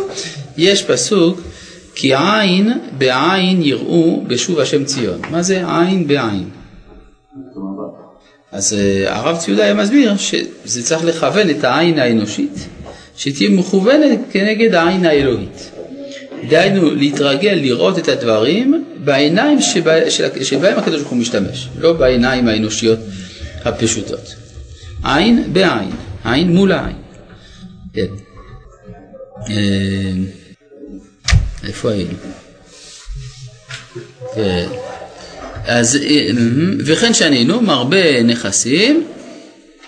יש 0.57 0.83
פסוק, 0.83 1.41
כי 1.95 2.15
עין 2.15 2.79
בעין 2.97 3.61
יראו 3.61 4.23
בשוב 4.27 4.59
השם 4.59 4.85
ציון. 4.85 5.21
מה 5.29 5.41
זה 5.41 5.63
עין 5.67 6.07
בעין? 6.07 6.49
אז 8.51 8.73
אה, 8.73 9.15
הרב 9.15 9.37
ציודה 9.37 9.63
היה 9.63 9.73
מסביר 9.73 10.17
שזה 10.17 10.83
צריך 10.83 11.03
לכוון 11.03 11.49
את 11.49 11.63
העין 11.63 11.99
האנושית, 11.99 12.67
שתהיה 13.17 13.49
מכוונת 13.49 14.19
כנגד 14.31 14.73
העין 14.73 15.05
האלוהית. 15.05 15.71
דהיינו 16.49 16.95
להתרגל 16.95 17.59
לראות 17.61 17.99
את 17.99 18.07
הדברים 18.07 18.85
בעיניים 19.03 19.61
שבה, 19.61 20.11
שבהם 20.43 20.79
הקדוש 20.79 20.99
ברוך 20.99 21.11
הוא 21.11 21.19
משתמש, 21.19 21.67
לא 21.79 21.93
בעיניים 21.93 22.47
האנושיות 22.47 22.99
הפשוטות. 23.65 24.35
עין 25.03 25.53
בעין, 25.53 25.91
עין 26.25 26.55
מול 26.55 26.71
העין. 26.71 26.95
כן. 27.93 28.07
אה, 29.49 30.11
איפה 31.63 31.91
היינו? 31.91 32.13
כן. 34.35 34.67
אז 35.67 35.95
אה, 35.95 36.27
וכן 36.85 37.13
שנינו 37.13 37.61
מרבה 37.61 38.23
נכסים, 38.23 39.03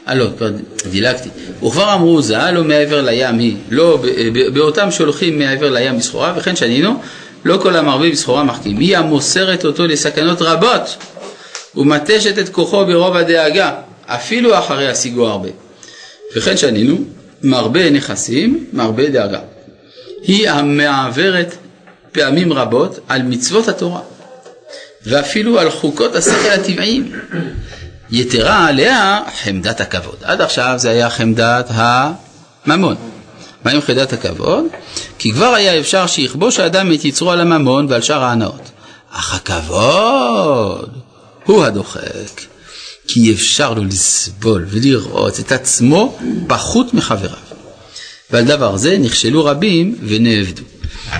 אה 0.08 0.16
לא, 0.16 0.28
כבר 0.38 0.50
דילגתי, 0.92 1.30
וכבר 1.64 1.94
אמרו 1.94 2.22
ז"ל 2.22 2.52
לא 2.52 2.64
מעבר 2.64 3.02
לים 3.02 3.40
היא, 3.40 3.56
לא 3.70 4.00
ב- 4.02 4.48
באותם 4.54 4.92
שהולכים 4.92 5.40
מעבר 5.40 5.70
לים 5.70 5.98
בסחורה, 5.98 6.34
וכן 6.38 6.56
שנינו, 6.56 7.02
לא 7.46 7.58
כל 7.58 7.76
המרבה 7.76 8.10
בסחורה 8.10 8.44
מחכים, 8.44 8.80
היא 8.80 8.98
המוסרת 8.98 9.66
אותו 9.66 9.88
לסכנות 9.88 10.42
רבות, 10.42 10.98
ומתשת 11.76 12.40
את 12.40 12.50
כוחו 12.50 12.86
ברוב 12.86 13.16
הדאגה, 13.16 13.72
אפילו 14.06 14.58
אחרי 14.58 14.88
השיגו 14.88 15.28
הרבה. 15.28 15.50
וכן 16.36 16.58
שנינו, 16.58 16.98
מרבה 17.44 17.90
נכסים, 17.90 18.66
מרבה 18.74 19.10
דאגה. 19.10 19.40
היא 20.24 20.50
המעוורת 20.50 21.56
פעמים 22.12 22.54
רבות 22.54 23.00
על 23.08 23.22
מצוות 23.22 23.68
התורה. 23.68 24.02
ואפילו 25.06 25.60
על 25.60 25.72
חוקות 25.72 26.16
השכל 26.16 26.50
הטבעיים. 26.50 27.12
יתרה 28.12 28.68
עליה 28.68 29.20
חמדת 29.44 29.82
הכבוד. 29.82 30.16
עד 30.24 30.42
עכשיו 30.42 30.74
זה 30.78 30.90
היה 30.90 31.10
חמדת 31.10 31.70
הממון. 31.70 32.96
מה 33.66 33.72
עם 33.72 33.82
חמדת 33.82 34.14
הכבוד? 34.14 34.66
כי 35.18 35.34
כבר 35.34 35.54
היה 35.54 35.80
אפשר 35.80 36.08
שיכבוש 36.08 36.60
האדם 36.60 36.94
את 36.94 37.06
יצרו 37.06 37.32
על 37.32 37.42
הממון 37.42 37.86
ועל 37.90 38.02
שאר 38.02 38.24
ההנאות. 38.24 38.72
אך 39.12 39.36
הכבוד 39.36 40.90
הוא 41.46 41.66
הדוחק. 41.66 42.42
כי 43.08 43.34
אפשר 43.34 43.74
לו 43.74 43.84
לסבול 43.84 44.66
ולראות 44.70 45.40
את 45.40 45.52
עצמו 45.52 46.20
פחות 46.48 46.94
מחבריו. 46.94 47.38
ועל 48.32 48.46
דבר 48.46 48.78
זה 48.78 48.98
נכשלו 48.98 49.46
רבים 49.46 49.96
ונאבדו. 50.08 50.64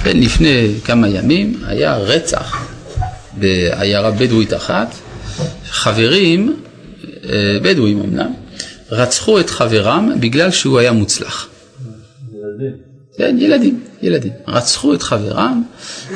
כן, 0.04 0.18
לפני 0.18 0.74
כמה 0.84 1.08
ימים 1.08 1.64
היה 1.68 1.98
רצח 1.98 2.69
בעיירה 3.40 4.12
בדואית 4.12 4.54
אחת, 4.54 4.96
חברים, 5.66 6.62
אה, 7.30 7.58
בדואים 7.62 8.02
אמנם, 8.02 8.34
רצחו 8.92 9.40
את 9.40 9.50
חברם 9.50 10.12
בגלל 10.20 10.52
שהוא 10.52 10.80
היה 10.80 10.92
מוצלח. 10.92 11.50
כן, 13.18 13.36
ילדים, 13.40 13.80
ילדים. 14.02 14.32
רצחו 14.48 14.94
את 14.94 15.04
חברם 15.04 15.64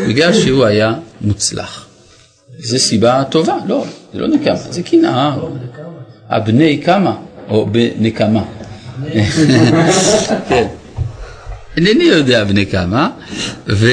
בגלל 0.08 0.34
שהוא 0.34 0.66
היה 0.66 0.94
מוצלח. 1.22 1.88
זו 2.60 2.80
סיבה 2.80 3.24
טובה, 3.30 3.58
לא, 3.68 3.86
זה 4.14 4.20
לא 4.20 4.28
נקמה, 4.28 4.56
זה 4.56 4.84
קנאה. 4.84 5.36
הבני 6.30 6.82
כמה, 6.86 7.16
או 7.50 7.68
בנקמה. 7.72 8.44
כן. 10.50 10.68
אינני 11.78 12.04
יודע 12.04 12.44
בני 12.44 12.66
כמה, 12.66 13.10
ו... 13.68 13.88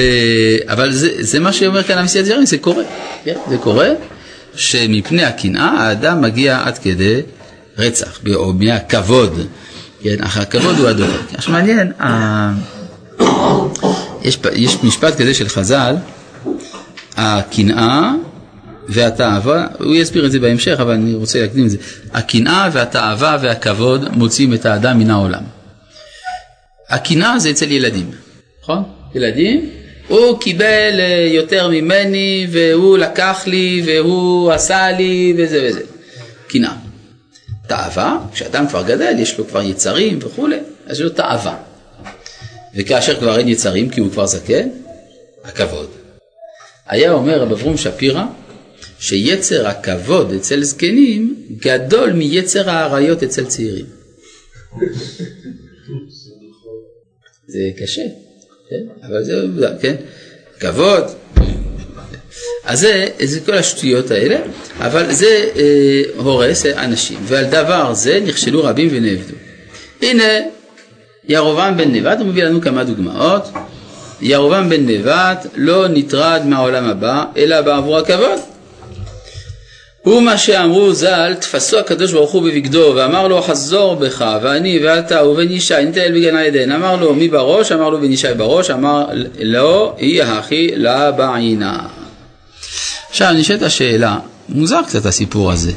אבל 0.67 0.91
זה, 0.91 1.09
זה 1.19 1.39
מה 1.39 1.53
שאומר 1.53 1.83
כאן 1.83 1.97
המסיעת 1.97 2.25
זרעים, 2.25 2.45
זה 2.45 2.57
קורה, 2.57 2.83
כן? 3.23 3.35
זה 3.49 3.57
קורה 3.57 3.89
שמפני 4.55 5.23
הקנאה 5.23 5.69
האדם 5.69 6.21
מגיע 6.21 6.61
עד 6.65 6.77
כדי 6.77 7.21
רצח, 7.77 8.19
או 8.35 8.53
מהכבוד, 8.53 9.47
כן? 10.03 10.15
אך 10.19 10.37
הכבוד 10.37 10.79
הוא 10.79 10.87
הדוחק. 10.87 11.33
עכשיו 11.33 11.53
מעניין, 11.53 11.91
ה... 12.01 12.51
יש, 14.23 14.39
יש 14.53 14.77
משפט 14.83 15.21
כזה 15.21 15.33
של 15.33 15.49
חז"ל, 15.49 15.95
הקנאה 17.17 18.11
והתאווה, 18.89 19.67
הוא 19.79 19.95
יסביר 19.95 20.25
את 20.25 20.31
זה 20.31 20.39
בהמשך, 20.39 20.77
אבל 20.81 20.93
אני 20.93 21.13
רוצה 21.13 21.41
להקדים 21.41 21.65
את 21.65 21.69
זה, 21.69 21.77
הקנאה 22.13 22.69
והתאווה 22.73 23.37
והכבוד 23.41 24.17
מוציאים 24.17 24.53
את 24.53 24.65
האדם 24.65 24.99
מן 24.99 25.09
העולם. 25.11 25.43
הקנאה 26.91 27.39
זה 27.39 27.49
אצל 27.49 27.71
ילדים, 27.71 28.11
נכון? 28.63 28.83
ילדים, 29.15 29.69
הוא 30.07 30.39
קיבל 30.39 30.99
אה, 30.99 31.27
יותר 31.31 31.67
ממני 31.69 32.47
והוא 32.51 32.97
לקח 32.97 33.43
לי 33.45 33.83
והוא 33.85 34.51
עשה 34.51 34.91
לי 34.91 35.33
וזה 35.37 35.67
וזה. 35.67 35.81
קנאה. 36.47 36.73
תאווה, 37.67 38.19
כשאדם 38.33 38.67
כבר 38.67 38.83
גדל, 38.83 39.15
יש 39.19 39.37
לו 39.37 39.47
כבר 39.47 39.61
יצרים 39.61 40.19
וכולי, 40.21 40.57
אז 40.85 41.01
לו 41.01 41.09
תאווה. 41.09 41.57
וכאשר 42.75 43.19
כבר 43.19 43.37
אין 43.37 43.47
יצרים 43.47 43.89
כי 43.89 43.99
הוא 43.99 44.11
כבר 44.11 44.25
זקן, 44.25 44.69
הכבוד. 45.43 45.89
היה 46.87 47.11
אומר 47.11 47.41
רב 47.41 47.51
אברום 47.51 47.77
שפירא 47.77 48.23
שיצר 48.99 49.67
הכבוד 49.67 50.33
אצל 50.33 50.63
זקנים 50.63 51.35
גדול 51.57 52.11
מיצר 52.11 52.69
האריות 52.69 53.23
אצל 53.23 53.45
צעירים. 53.45 53.85
זה 57.51 57.59
קשה, 57.77 58.01
כן? 58.69 59.07
אבל 59.07 59.23
זה 59.23 59.41
עובדה, 59.41 59.69
כן? 59.81 59.95
כבוד. 60.59 61.03
אז 62.65 62.79
זה, 62.79 63.07
זה 63.23 63.39
כל 63.39 63.53
השטויות 63.53 64.11
האלה, 64.11 64.39
אבל 64.79 65.11
זה 65.11 65.49
אה, 65.55 66.01
הורס 66.17 66.65
אנשים, 66.65 67.17
ועל 67.23 67.45
דבר 67.45 67.93
זה 67.93 68.19
נכשלו 68.25 68.63
רבים 68.63 68.87
ונאבדו. 68.91 69.33
הנה, 70.01 70.23
ירובעם 71.27 71.77
בן 71.77 71.91
נבט, 71.95 72.19
הוא 72.19 72.27
מביא 72.27 72.43
לנו 72.43 72.61
כמה 72.61 72.83
דוגמאות. 72.83 73.43
ירובעם 74.21 74.69
בן 74.69 74.85
נבט 74.85 75.47
לא 75.55 75.87
נטרד 75.87 76.41
מהעולם 76.45 76.85
הבא, 76.85 77.25
אלא 77.37 77.61
בעבור 77.61 77.97
הכבוד. 77.97 78.39
הוא 80.01 80.21
מה 80.21 80.37
שאמרו 80.37 80.93
ז"ל, 80.93 81.33
תפסו 81.33 81.79
הקדוש 81.79 82.11
ברוך 82.13 82.31
הוא 82.31 82.43
בבגדו, 82.43 82.93
ואמר 82.95 83.27
לו 83.27 83.41
חזור 83.41 83.95
בך, 83.95 84.25
ואני 84.41 84.79
ואתה 84.83 85.25
ובן 85.25 85.51
ישי 85.51 85.73
נטייל 85.85 86.11
בגן 86.11 86.37
עדן. 86.37 86.71
אמר 86.71 86.95
לו 86.95 87.15
מי 87.15 87.27
בראש? 87.27 87.71
אמר 87.71 87.89
לו 87.89 88.01
בן 88.01 88.11
ישי 88.11 88.33
בראש, 88.37 88.69
אמר 88.69 89.05
לא, 89.41 89.95
היא 89.97 90.23
הכי 90.23 90.71
לה 90.75 91.11
בעינה. 91.11 91.87
עכשיו 93.09 93.33
נשאלת 93.33 93.61
השאלה, 93.61 94.19
מוזר 94.49 94.81
קצת 94.87 95.05
הסיפור 95.05 95.51
הזה. 95.51 95.71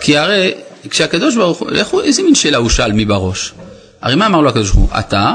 כי 0.00 0.18
הרי 0.18 0.54
כשהקדוש 0.90 1.36
ברוך 1.36 1.58
הוא, 1.58 1.70
לכו, 1.70 2.02
איזה 2.02 2.22
מין 2.22 2.34
שאלה 2.34 2.58
הוא 2.58 2.70
שאל 2.70 2.92
מי 2.92 3.04
בראש? 3.04 3.54
הרי 4.02 4.14
מה 4.14 4.26
אמר 4.26 4.40
לו 4.40 4.48
הקדוש 4.48 4.70
ברוך 4.70 4.90
הוא? 4.90 4.98
אתה, 4.98 5.34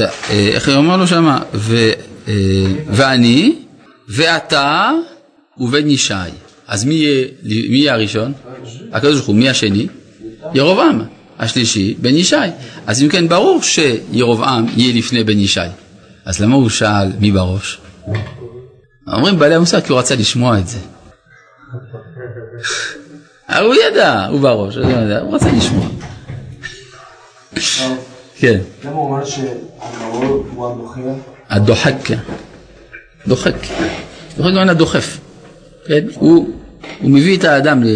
אה, 0.00 0.06
איך 0.30 0.68
הוא 0.68 0.76
אמר 0.76 0.96
לו 0.96 1.06
שמה? 1.06 1.38
אה, 2.28 2.34
ואני, 2.86 3.54
ואתה, 4.08 4.90
ובן 5.58 5.88
ישי. 5.88 6.14
אז 6.68 6.84
מי 6.84 6.94
יהיה, 6.94 7.26
מי 7.44 7.78
יהיה 7.78 7.94
הראשון? 7.94 8.32
הקדוש 8.92 9.14
ברוך 9.14 9.26
הוא. 9.26 9.36
מי 9.36 9.48
השני? 9.48 9.86
ירבעם. 10.54 11.02
השלישי, 11.38 11.94
בן 11.98 12.14
ישי. 12.14 12.36
אז 12.86 13.02
אם 13.02 13.08
כן, 13.08 13.28
ברור 13.28 13.62
שירבעם 13.62 14.66
יהיה 14.76 14.98
לפני 14.98 15.24
בן 15.24 15.38
ישי. 15.38 15.60
אז 16.24 16.40
למה 16.40 16.54
הוא 16.54 16.68
שאל 16.68 17.12
מי 17.18 17.32
בראש? 17.32 17.78
אומרים 19.12 19.38
בעלי 19.38 19.54
המוסר 19.54 19.80
כי 19.80 19.92
הוא 19.92 19.98
רצה 19.98 20.14
לשמוע 20.14 20.58
את 20.58 20.68
זה. 20.68 20.78
אבל 23.48 23.66
הוא 23.66 23.74
ידע, 23.74 24.26
הוא 24.26 24.40
בראש, 24.40 24.76
הוא 24.76 24.86
הוא 25.20 25.34
רצה 25.34 25.52
לשמוע. 25.52 25.86
כן, 28.36 28.58
למה 28.84 28.92
הוא 28.92 29.10
אומר 29.10 29.24
שהכבוד 29.24 30.46
הוא 30.54 30.68
הדוחק? 30.68 31.00
הדוחק, 31.50 31.94
דוחק, 33.26 33.54
דוחק 34.36 34.50
גם 34.54 34.68
הדוחף, 34.68 35.18
כן? 35.86 36.04
הוא, 36.14 36.48
הוא 37.00 37.10
מביא 37.10 37.38
את 37.38 37.44
האדם, 37.44 37.82
ל... 37.82 37.86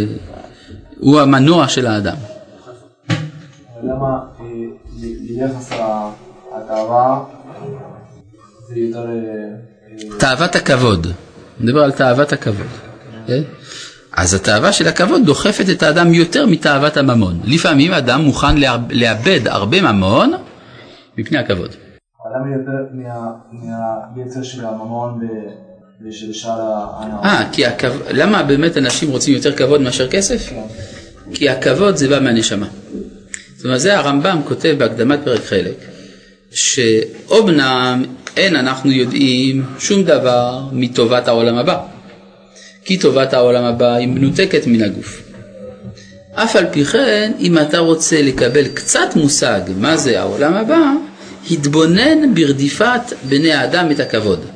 הוא 1.00 1.20
המנוע 1.20 1.68
של 1.68 1.86
האדם. 1.86 2.16
למה 3.82 4.20
אה, 4.40 5.46
ה- 5.80 6.10
התאווה 6.52 7.24
זה 8.68 8.78
יותר... 8.80 9.06
אה, 9.06 9.12
אה, 10.12 10.18
תאוות 10.18 10.56
הכבוד, 10.56 11.06
אני 11.06 11.14
מדבר 11.66 11.80
על 11.84 11.92
תאוות 11.92 12.32
הכבוד, 12.32 12.66
כן? 13.26 13.42
אז 14.16 14.34
התאווה 14.34 14.72
של 14.72 14.88
הכבוד 14.88 15.22
דוחפת 15.26 15.64
את 15.72 15.82
האדם 15.82 16.14
יותר 16.14 16.46
מתאוות 16.46 16.96
הממון. 16.96 17.40
לפעמים 17.44 17.92
אדם 17.92 18.20
מוכן 18.20 18.56
לאב- 18.56 18.90
לאבד 18.92 19.40
הרבה 19.48 19.92
ממון 19.92 20.32
מפני 21.18 21.38
הכבוד. 21.38 21.70
למה 22.36 22.56
יותר 22.56 22.86
מה- 22.92 23.32
מהיצר 24.16 24.42
של 24.42 24.64
הממון 24.64 25.20
ושל 26.04 26.32
שאר 26.32 26.60
ה... 26.60 27.20
אה, 27.24 27.48
כי 27.52 27.66
הכב... 27.66 27.92
למה 28.10 28.42
באמת 28.42 28.76
אנשים 28.76 29.10
רוצים 29.10 29.34
יותר 29.34 29.56
כבוד 29.56 29.80
מאשר 29.80 30.08
כסף? 30.08 30.52
כי 31.34 31.48
הכבוד 31.48 31.96
זה 31.96 32.08
בא 32.08 32.20
מהנשמה. 32.20 32.66
זאת 33.56 33.64
אומרת, 33.64 33.80
זה 33.80 33.98
הרמב"ם 33.98 34.40
כותב 34.44 34.74
בהקדמת 34.78 35.18
פרק 35.24 35.44
חלק, 35.44 35.74
שאומנם 36.52 38.04
אין 38.36 38.56
אנחנו 38.56 38.92
יודעים 38.92 39.64
שום 39.78 40.02
דבר 40.02 40.60
מטובת 40.72 41.28
העולם 41.28 41.56
הבא, 41.56 41.78
כי 42.84 42.98
טובת 42.98 43.34
העולם 43.34 43.64
הבא 43.64 43.94
היא 43.94 44.08
מנותקת 44.08 44.66
מן 44.66 44.82
הגוף. 44.82 45.22
אף 46.32 46.56
על 46.56 46.66
פי 46.72 46.84
כן, 46.84 47.32
אם 47.40 47.58
אתה 47.58 47.78
רוצה 47.78 48.22
לקבל 48.22 48.68
קצת 48.68 49.16
מושג 49.16 49.60
מה 49.76 49.96
זה 49.96 50.20
העולם 50.20 50.54
הבא, 50.54 50.92
התבונן 51.50 52.34
ברדיפת 52.34 53.12
בני 53.28 53.52
האדם 53.52 53.90
את 53.90 54.00
הכבוד. 54.00 54.55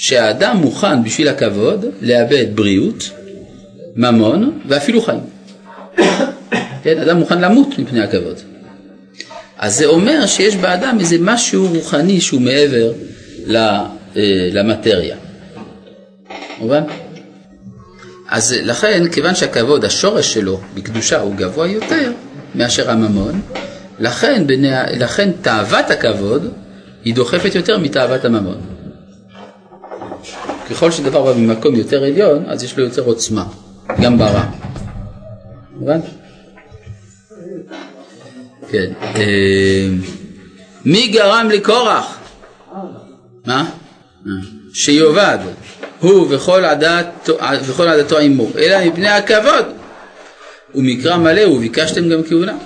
שהאדם 0.00 0.56
מוכן 0.56 1.04
בשביל 1.04 1.28
הכבוד 1.28 1.84
לאבד 2.00 2.46
בריאות, 2.54 3.10
ממון 3.96 4.60
ואפילו 4.68 5.02
חיים. 5.02 5.20
כן, 6.82 6.98
אדם 6.98 7.16
מוכן 7.16 7.40
למות 7.40 7.78
מפני 7.78 8.00
הכבוד. 8.00 8.36
אז 9.58 9.76
זה 9.76 9.86
אומר 9.86 10.26
שיש 10.26 10.56
באדם 10.56 10.96
איזה 11.00 11.16
משהו 11.20 11.66
רוחני 11.66 12.20
שהוא 12.20 12.40
מעבר 12.40 12.92
אה, 13.56 13.62
למטריה. 14.52 15.16
מובן? 16.58 16.82
אז 18.28 18.54
לכן, 18.62 19.10
כיוון 19.12 19.34
שהכבוד, 19.34 19.84
השורש 19.84 20.34
שלו 20.34 20.60
בקדושה 20.74 21.20
הוא 21.20 21.34
גבוה 21.34 21.66
יותר 21.66 22.12
מאשר 22.54 22.90
הממון, 22.90 23.40
לכן, 23.98 24.44
לכן 24.98 25.30
תאוות 25.42 25.90
הכבוד 25.90 26.52
היא 27.04 27.14
דוחפת 27.14 27.54
יותר 27.54 27.78
מתאוות 27.78 28.24
הממון. 28.24 28.79
ככל 30.70 30.90
שדבר 30.90 31.22
בא 31.22 31.40
ממקום 31.40 31.74
יותר 31.74 32.04
עליון, 32.04 32.44
אז 32.46 32.64
יש 32.64 32.78
לו 32.78 32.84
יותר 32.84 33.02
עוצמה, 33.02 33.44
גם 34.00 34.18
ברע. 34.18 34.44
הבנת? 35.76 36.04
כן. 38.70 38.92
אה, 39.02 39.88
מי 40.84 41.08
גרם 41.08 41.48
לקורח? 41.50 42.18
מה? 43.46 43.70
אה, 44.26 44.32
שיאבד 44.72 45.38
הוא 46.00 46.26
וכל 46.30 46.64
עדת, 46.64 47.28
וכל 47.64 47.88
עדתו 47.88 48.18
עמו, 48.18 48.46
אלא 48.58 48.86
מפני 48.86 49.08
הכבוד. 49.08 49.64
ומקרא 50.74 51.16
מלא 51.16 51.48
וביקשתם 51.48 52.08
גם 52.08 52.22
כהונה. 52.28 52.56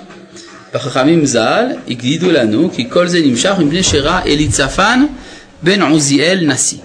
החכמים 0.73 1.25
ז"ל 1.25 1.65
הגידו 1.87 2.31
לנו 2.31 2.69
כי 2.73 2.89
כל 2.89 3.07
זה 3.07 3.19
נמשך 3.19 3.53
מפני 3.59 3.83
שראה 3.83 4.21
אליצפן 4.25 5.05
בן 5.63 5.81
עוזיאל 5.81 6.39
נשיא. 6.47 6.77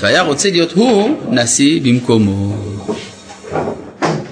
והיה 0.00 0.22
רוצה 0.22 0.50
להיות 0.50 0.72
הוא 0.72 1.16
נשיא 1.30 1.80
במקומו. 1.82 2.56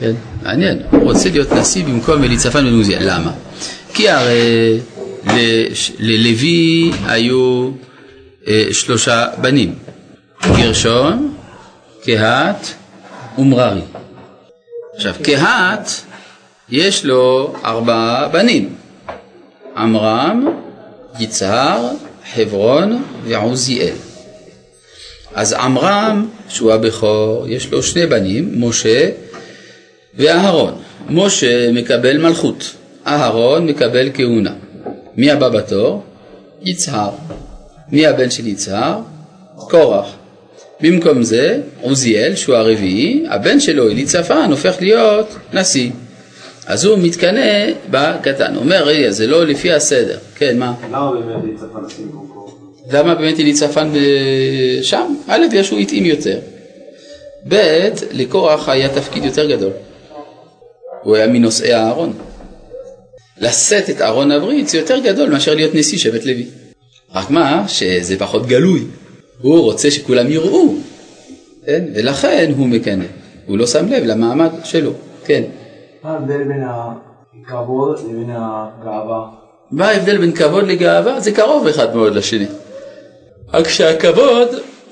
כן, 0.00 0.12
מעניין, 0.42 0.78
הוא 0.90 1.02
רוצה 1.02 1.30
להיות 1.30 1.52
נשיא 1.52 1.84
במקום 1.84 2.24
אליצפן 2.24 2.64
בן 2.64 2.72
עוזיאל, 2.78 3.14
למה? 3.14 3.32
כי 3.94 4.08
הרי 4.08 4.80
ללוי 5.98 6.90
היו 7.06 7.70
אה, 8.48 8.64
שלושה 8.72 9.26
בנים, 9.40 9.74
גרשון, 10.56 11.34
קהת 12.04 12.74
ומררי. 13.38 13.80
עכשיו, 14.96 15.14
קהת 15.22 15.90
יש 16.70 17.04
לו 17.04 17.54
ארבעה 17.64 18.28
בנים, 18.28 18.74
עמרם, 19.76 20.46
יצהר, 21.20 21.88
חברון 22.34 23.02
ועוזיאל. 23.24 23.94
אז 25.34 25.52
עמרם, 25.52 26.28
שהוא 26.48 26.72
הבכור, 26.72 27.48
יש 27.48 27.72
לו 27.72 27.82
שני 27.82 28.06
בנים, 28.06 28.62
משה 28.62 29.10
ואהרון. 30.14 30.72
משה 31.10 31.72
מקבל 31.72 32.18
מלכות, 32.18 32.74
אהרון 33.06 33.66
מקבל 33.66 34.10
כהונה. 34.14 34.52
מי 35.16 35.30
הבא 35.30 35.48
בתור? 35.48 36.02
יצהר. 36.62 37.10
מי 37.92 38.06
הבן 38.06 38.30
של 38.30 38.46
יצהר? 38.46 39.00
קורח. 39.56 40.06
במקום 40.80 41.22
זה, 41.22 41.60
עוזיאל, 41.80 42.34
שהוא 42.34 42.56
הרביעי, 42.56 43.24
הבן 43.28 43.60
שלו, 43.60 43.90
אליצפן, 43.90 44.50
הופך 44.50 44.76
להיות 44.80 45.36
נשיא. 45.52 45.90
אז 46.66 46.84
הוא 46.84 46.98
מתקנא 46.98 47.66
בקטן, 47.90 48.56
אומר, 48.56 48.82
רגע, 48.84 49.10
זה 49.10 49.26
לא 49.26 49.46
לפי 49.46 49.72
הסדר. 49.72 50.18
כן, 50.34 50.58
מה? 50.58 50.74
למה 50.90 51.12
באמת 51.12 51.44
להצטרף 51.44 51.70
לשים 51.86 52.06
במקום? 52.12 52.53
למה 52.90 53.14
באמת 53.14 53.40
אליצפן 53.40 53.88
ב- 53.92 54.82
שם? 54.82 55.14
א', 55.26 55.46
בגלל 55.50 55.62
שהוא 55.62 55.78
התאים 55.78 56.04
יותר. 56.04 56.38
ב', 57.48 57.88
לקורח 58.12 58.68
היה 58.68 58.88
תפקיד 58.88 59.24
יותר 59.24 59.50
גדול. 59.50 59.72
הוא 61.02 61.16
היה 61.16 61.26
מנושאי 61.26 61.72
הארון. 61.72 62.12
לשאת 63.40 63.90
את 63.90 64.00
ארון 64.00 64.30
הברית 64.30 64.68
זה 64.68 64.78
יותר 64.78 64.98
גדול 64.98 65.30
מאשר 65.30 65.54
להיות 65.54 65.74
נשיא 65.74 65.98
שבט 65.98 66.24
לוי. 66.24 66.46
רק 67.14 67.30
מה, 67.30 67.64
שזה 67.68 68.18
פחות 68.18 68.46
גלוי. 68.46 68.84
הוא 69.42 69.60
רוצה 69.60 69.90
שכולם 69.90 70.30
יראו, 70.30 70.74
כן? 71.66 71.84
ולכן 71.94 72.52
הוא 72.56 72.68
מקנא. 72.68 73.04
הוא 73.46 73.58
לא 73.58 73.66
שם 73.66 73.88
לב 73.88 74.04
למעמד 74.04 74.50
שלו, 74.64 74.92
כן. 75.24 75.42
מה 76.02 76.10
ההבדל 76.10 76.38
בין 76.44 76.64
הכבוד 77.46 77.98
לבין 77.98 78.30
הגאווה? 78.30 79.24
מה 79.70 79.88
ההבדל 79.88 80.18
בין 80.18 80.32
כבוד 80.32 80.64
לגאווה? 80.66 81.20
זה 81.20 81.32
קרוב 81.32 81.66
אחד 81.66 81.96
מאוד 81.96 82.14
לשני. 82.14 82.46
רק 83.54 83.68
שהכבוד 83.68 84.48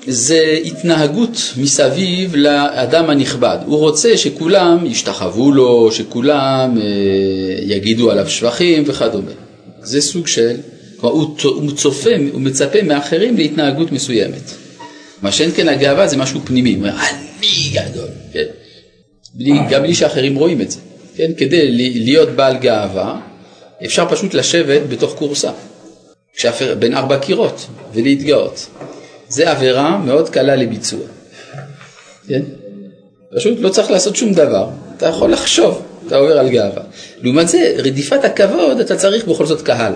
זה 0.07 0.59
התנהגות 0.65 1.53
מסביב 1.57 2.35
לאדם 2.35 3.09
הנכבד. 3.09 3.57
הוא 3.65 3.77
רוצה 3.77 4.17
שכולם 4.17 4.85
ישתחוו 4.85 5.51
לו, 5.51 5.91
שכולם 5.91 6.77
אה, 6.77 6.83
יגידו 7.61 8.11
עליו 8.11 8.29
שבחים 8.29 8.83
וכדומה. 8.87 9.31
זה 9.81 10.01
סוג 10.01 10.27
של, 10.27 10.55
כלומר 10.97 11.15
הוא, 11.15 11.37
צו- 11.37 11.53
הוא 11.55 11.71
צופה, 11.71 12.09
הוא 12.33 12.41
מצפה 12.41 12.81
מאחרים 12.81 13.37
להתנהגות 13.37 13.91
מסוימת. 13.91 14.51
מה 15.21 15.31
שאין 15.31 15.51
כן 15.55 15.69
הגאווה 15.69 16.07
זה 16.07 16.17
משהו 16.17 16.39
פנימי, 16.45 16.69
הוא 16.69 16.77
אומר 16.77 16.89
אני 16.91 17.69
גדול, 17.73 18.07
כן? 18.33 18.45
בלי, 19.33 19.51
גם 19.69 19.81
בלי 19.81 19.95
שאחרים 19.95 20.35
רואים 20.35 20.61
את 20.61 20.71
זה, 20.71 20.79
כן? 21.15 21.31
כדי 21.37 21.71
להיות 21.95 22.29
בעל 22.29 22.57
גאווה 22.57 23.19
אפשר 23.85 24.05
פשוט 24.09 24.33
לשבת 24.33 24.81
בתוך 24.89 25.13
כורסה, 25.17 25.51
כשאפר, 26.35 26.75
בין 26.79 26.93
ארבע 26.93 27.17
קירות 27.17 27.67
ולהתגאות. 27.93 28.67
זה 29.29 29.51
עבירה 29.51 29.97
מאוד 29.97 30.29
קלה 30.29 30.55
לביצוע, 30.55 30.99
כן? 32.27 32.41
פשוט 33.35 33.59
לא 33.59 33.69
צריך 33.69 33.91
לעשות 33.91 34.15
שום 34.15 34.33
דבר, 34.33 34.69
אתה 34.97 35.05
יכול 35.07 35.31
לחשוב, 35.31 35.81
אתה 36.07 36.15
עובר 36.15 36.39
על 36.39 36.49
גאווה. 36.49 36.83
לעומת 37.21 37.47
זה, 37.47 37.75
רדיפת 37.77 38.25
הכבוד, 38.25 38.79
אתה 38.79 38.95
צריך 38.95 39.25
בכל 39.25 39.45
זאת 39.45 39.61
קהל. 39.61 39.93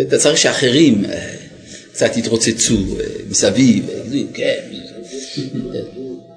אתה 0.00 0.18
צריך 0.18 0.38
שאחרים 0.38 1.04
אה, 1.04 1.34
קצת 1.92 2.16
יתרוצצו 2.16 2.74
אה, 2.74 3.04
מסביב, 3.30 3.90
אה, 3.90 4.00
יגידו, 4.06 4.28
כן. 4.34 4.60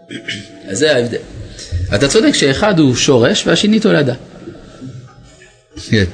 אז 0.70 0.78
זה 0.78 0.96
ההבדל. 0.96 1.18
אתה 1.96 2.08
צודק 2.08 2.32
שאחד 2.34 2.80
הוא 2.80 2.96
שורש 2.96 3.48
והשני 3.48 3.80
תולדה. 3.80 4.14
כן. 5.90 6.06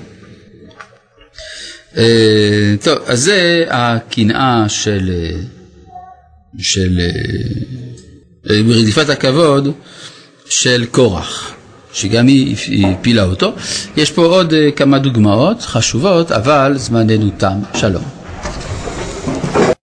אה, 2.00 2.76
טוב, 2.84 2.98
אז 3.06 3.24
זה 3.24 3.66
הקנאה 3.70 4.70
של, 4.70 5.12
אה, 5.14 5.40
של 6.60 7.00
אה, 8.50 8.56
רדיפת 8.68 9.10
הכבוד 9.10 9.72
של 10.50 10.86
קורח, 10.92 11.54
שגם 11.94 12.28
היא 12.28 12.88
הפילה 12.88 13.24
אותו. 13.24 13.54
יש 13.98 14.12
פה 14.12 14.26
עוד 14.26 14.54
כמה 14.76 15.00
דוגמאות 15.00 15.62
חשובות, 15.62 16.32
אבל 16.32 16.74
זמננו 16.78 17.30
תם. 17.38 17.60
שלום. 17.76 18.19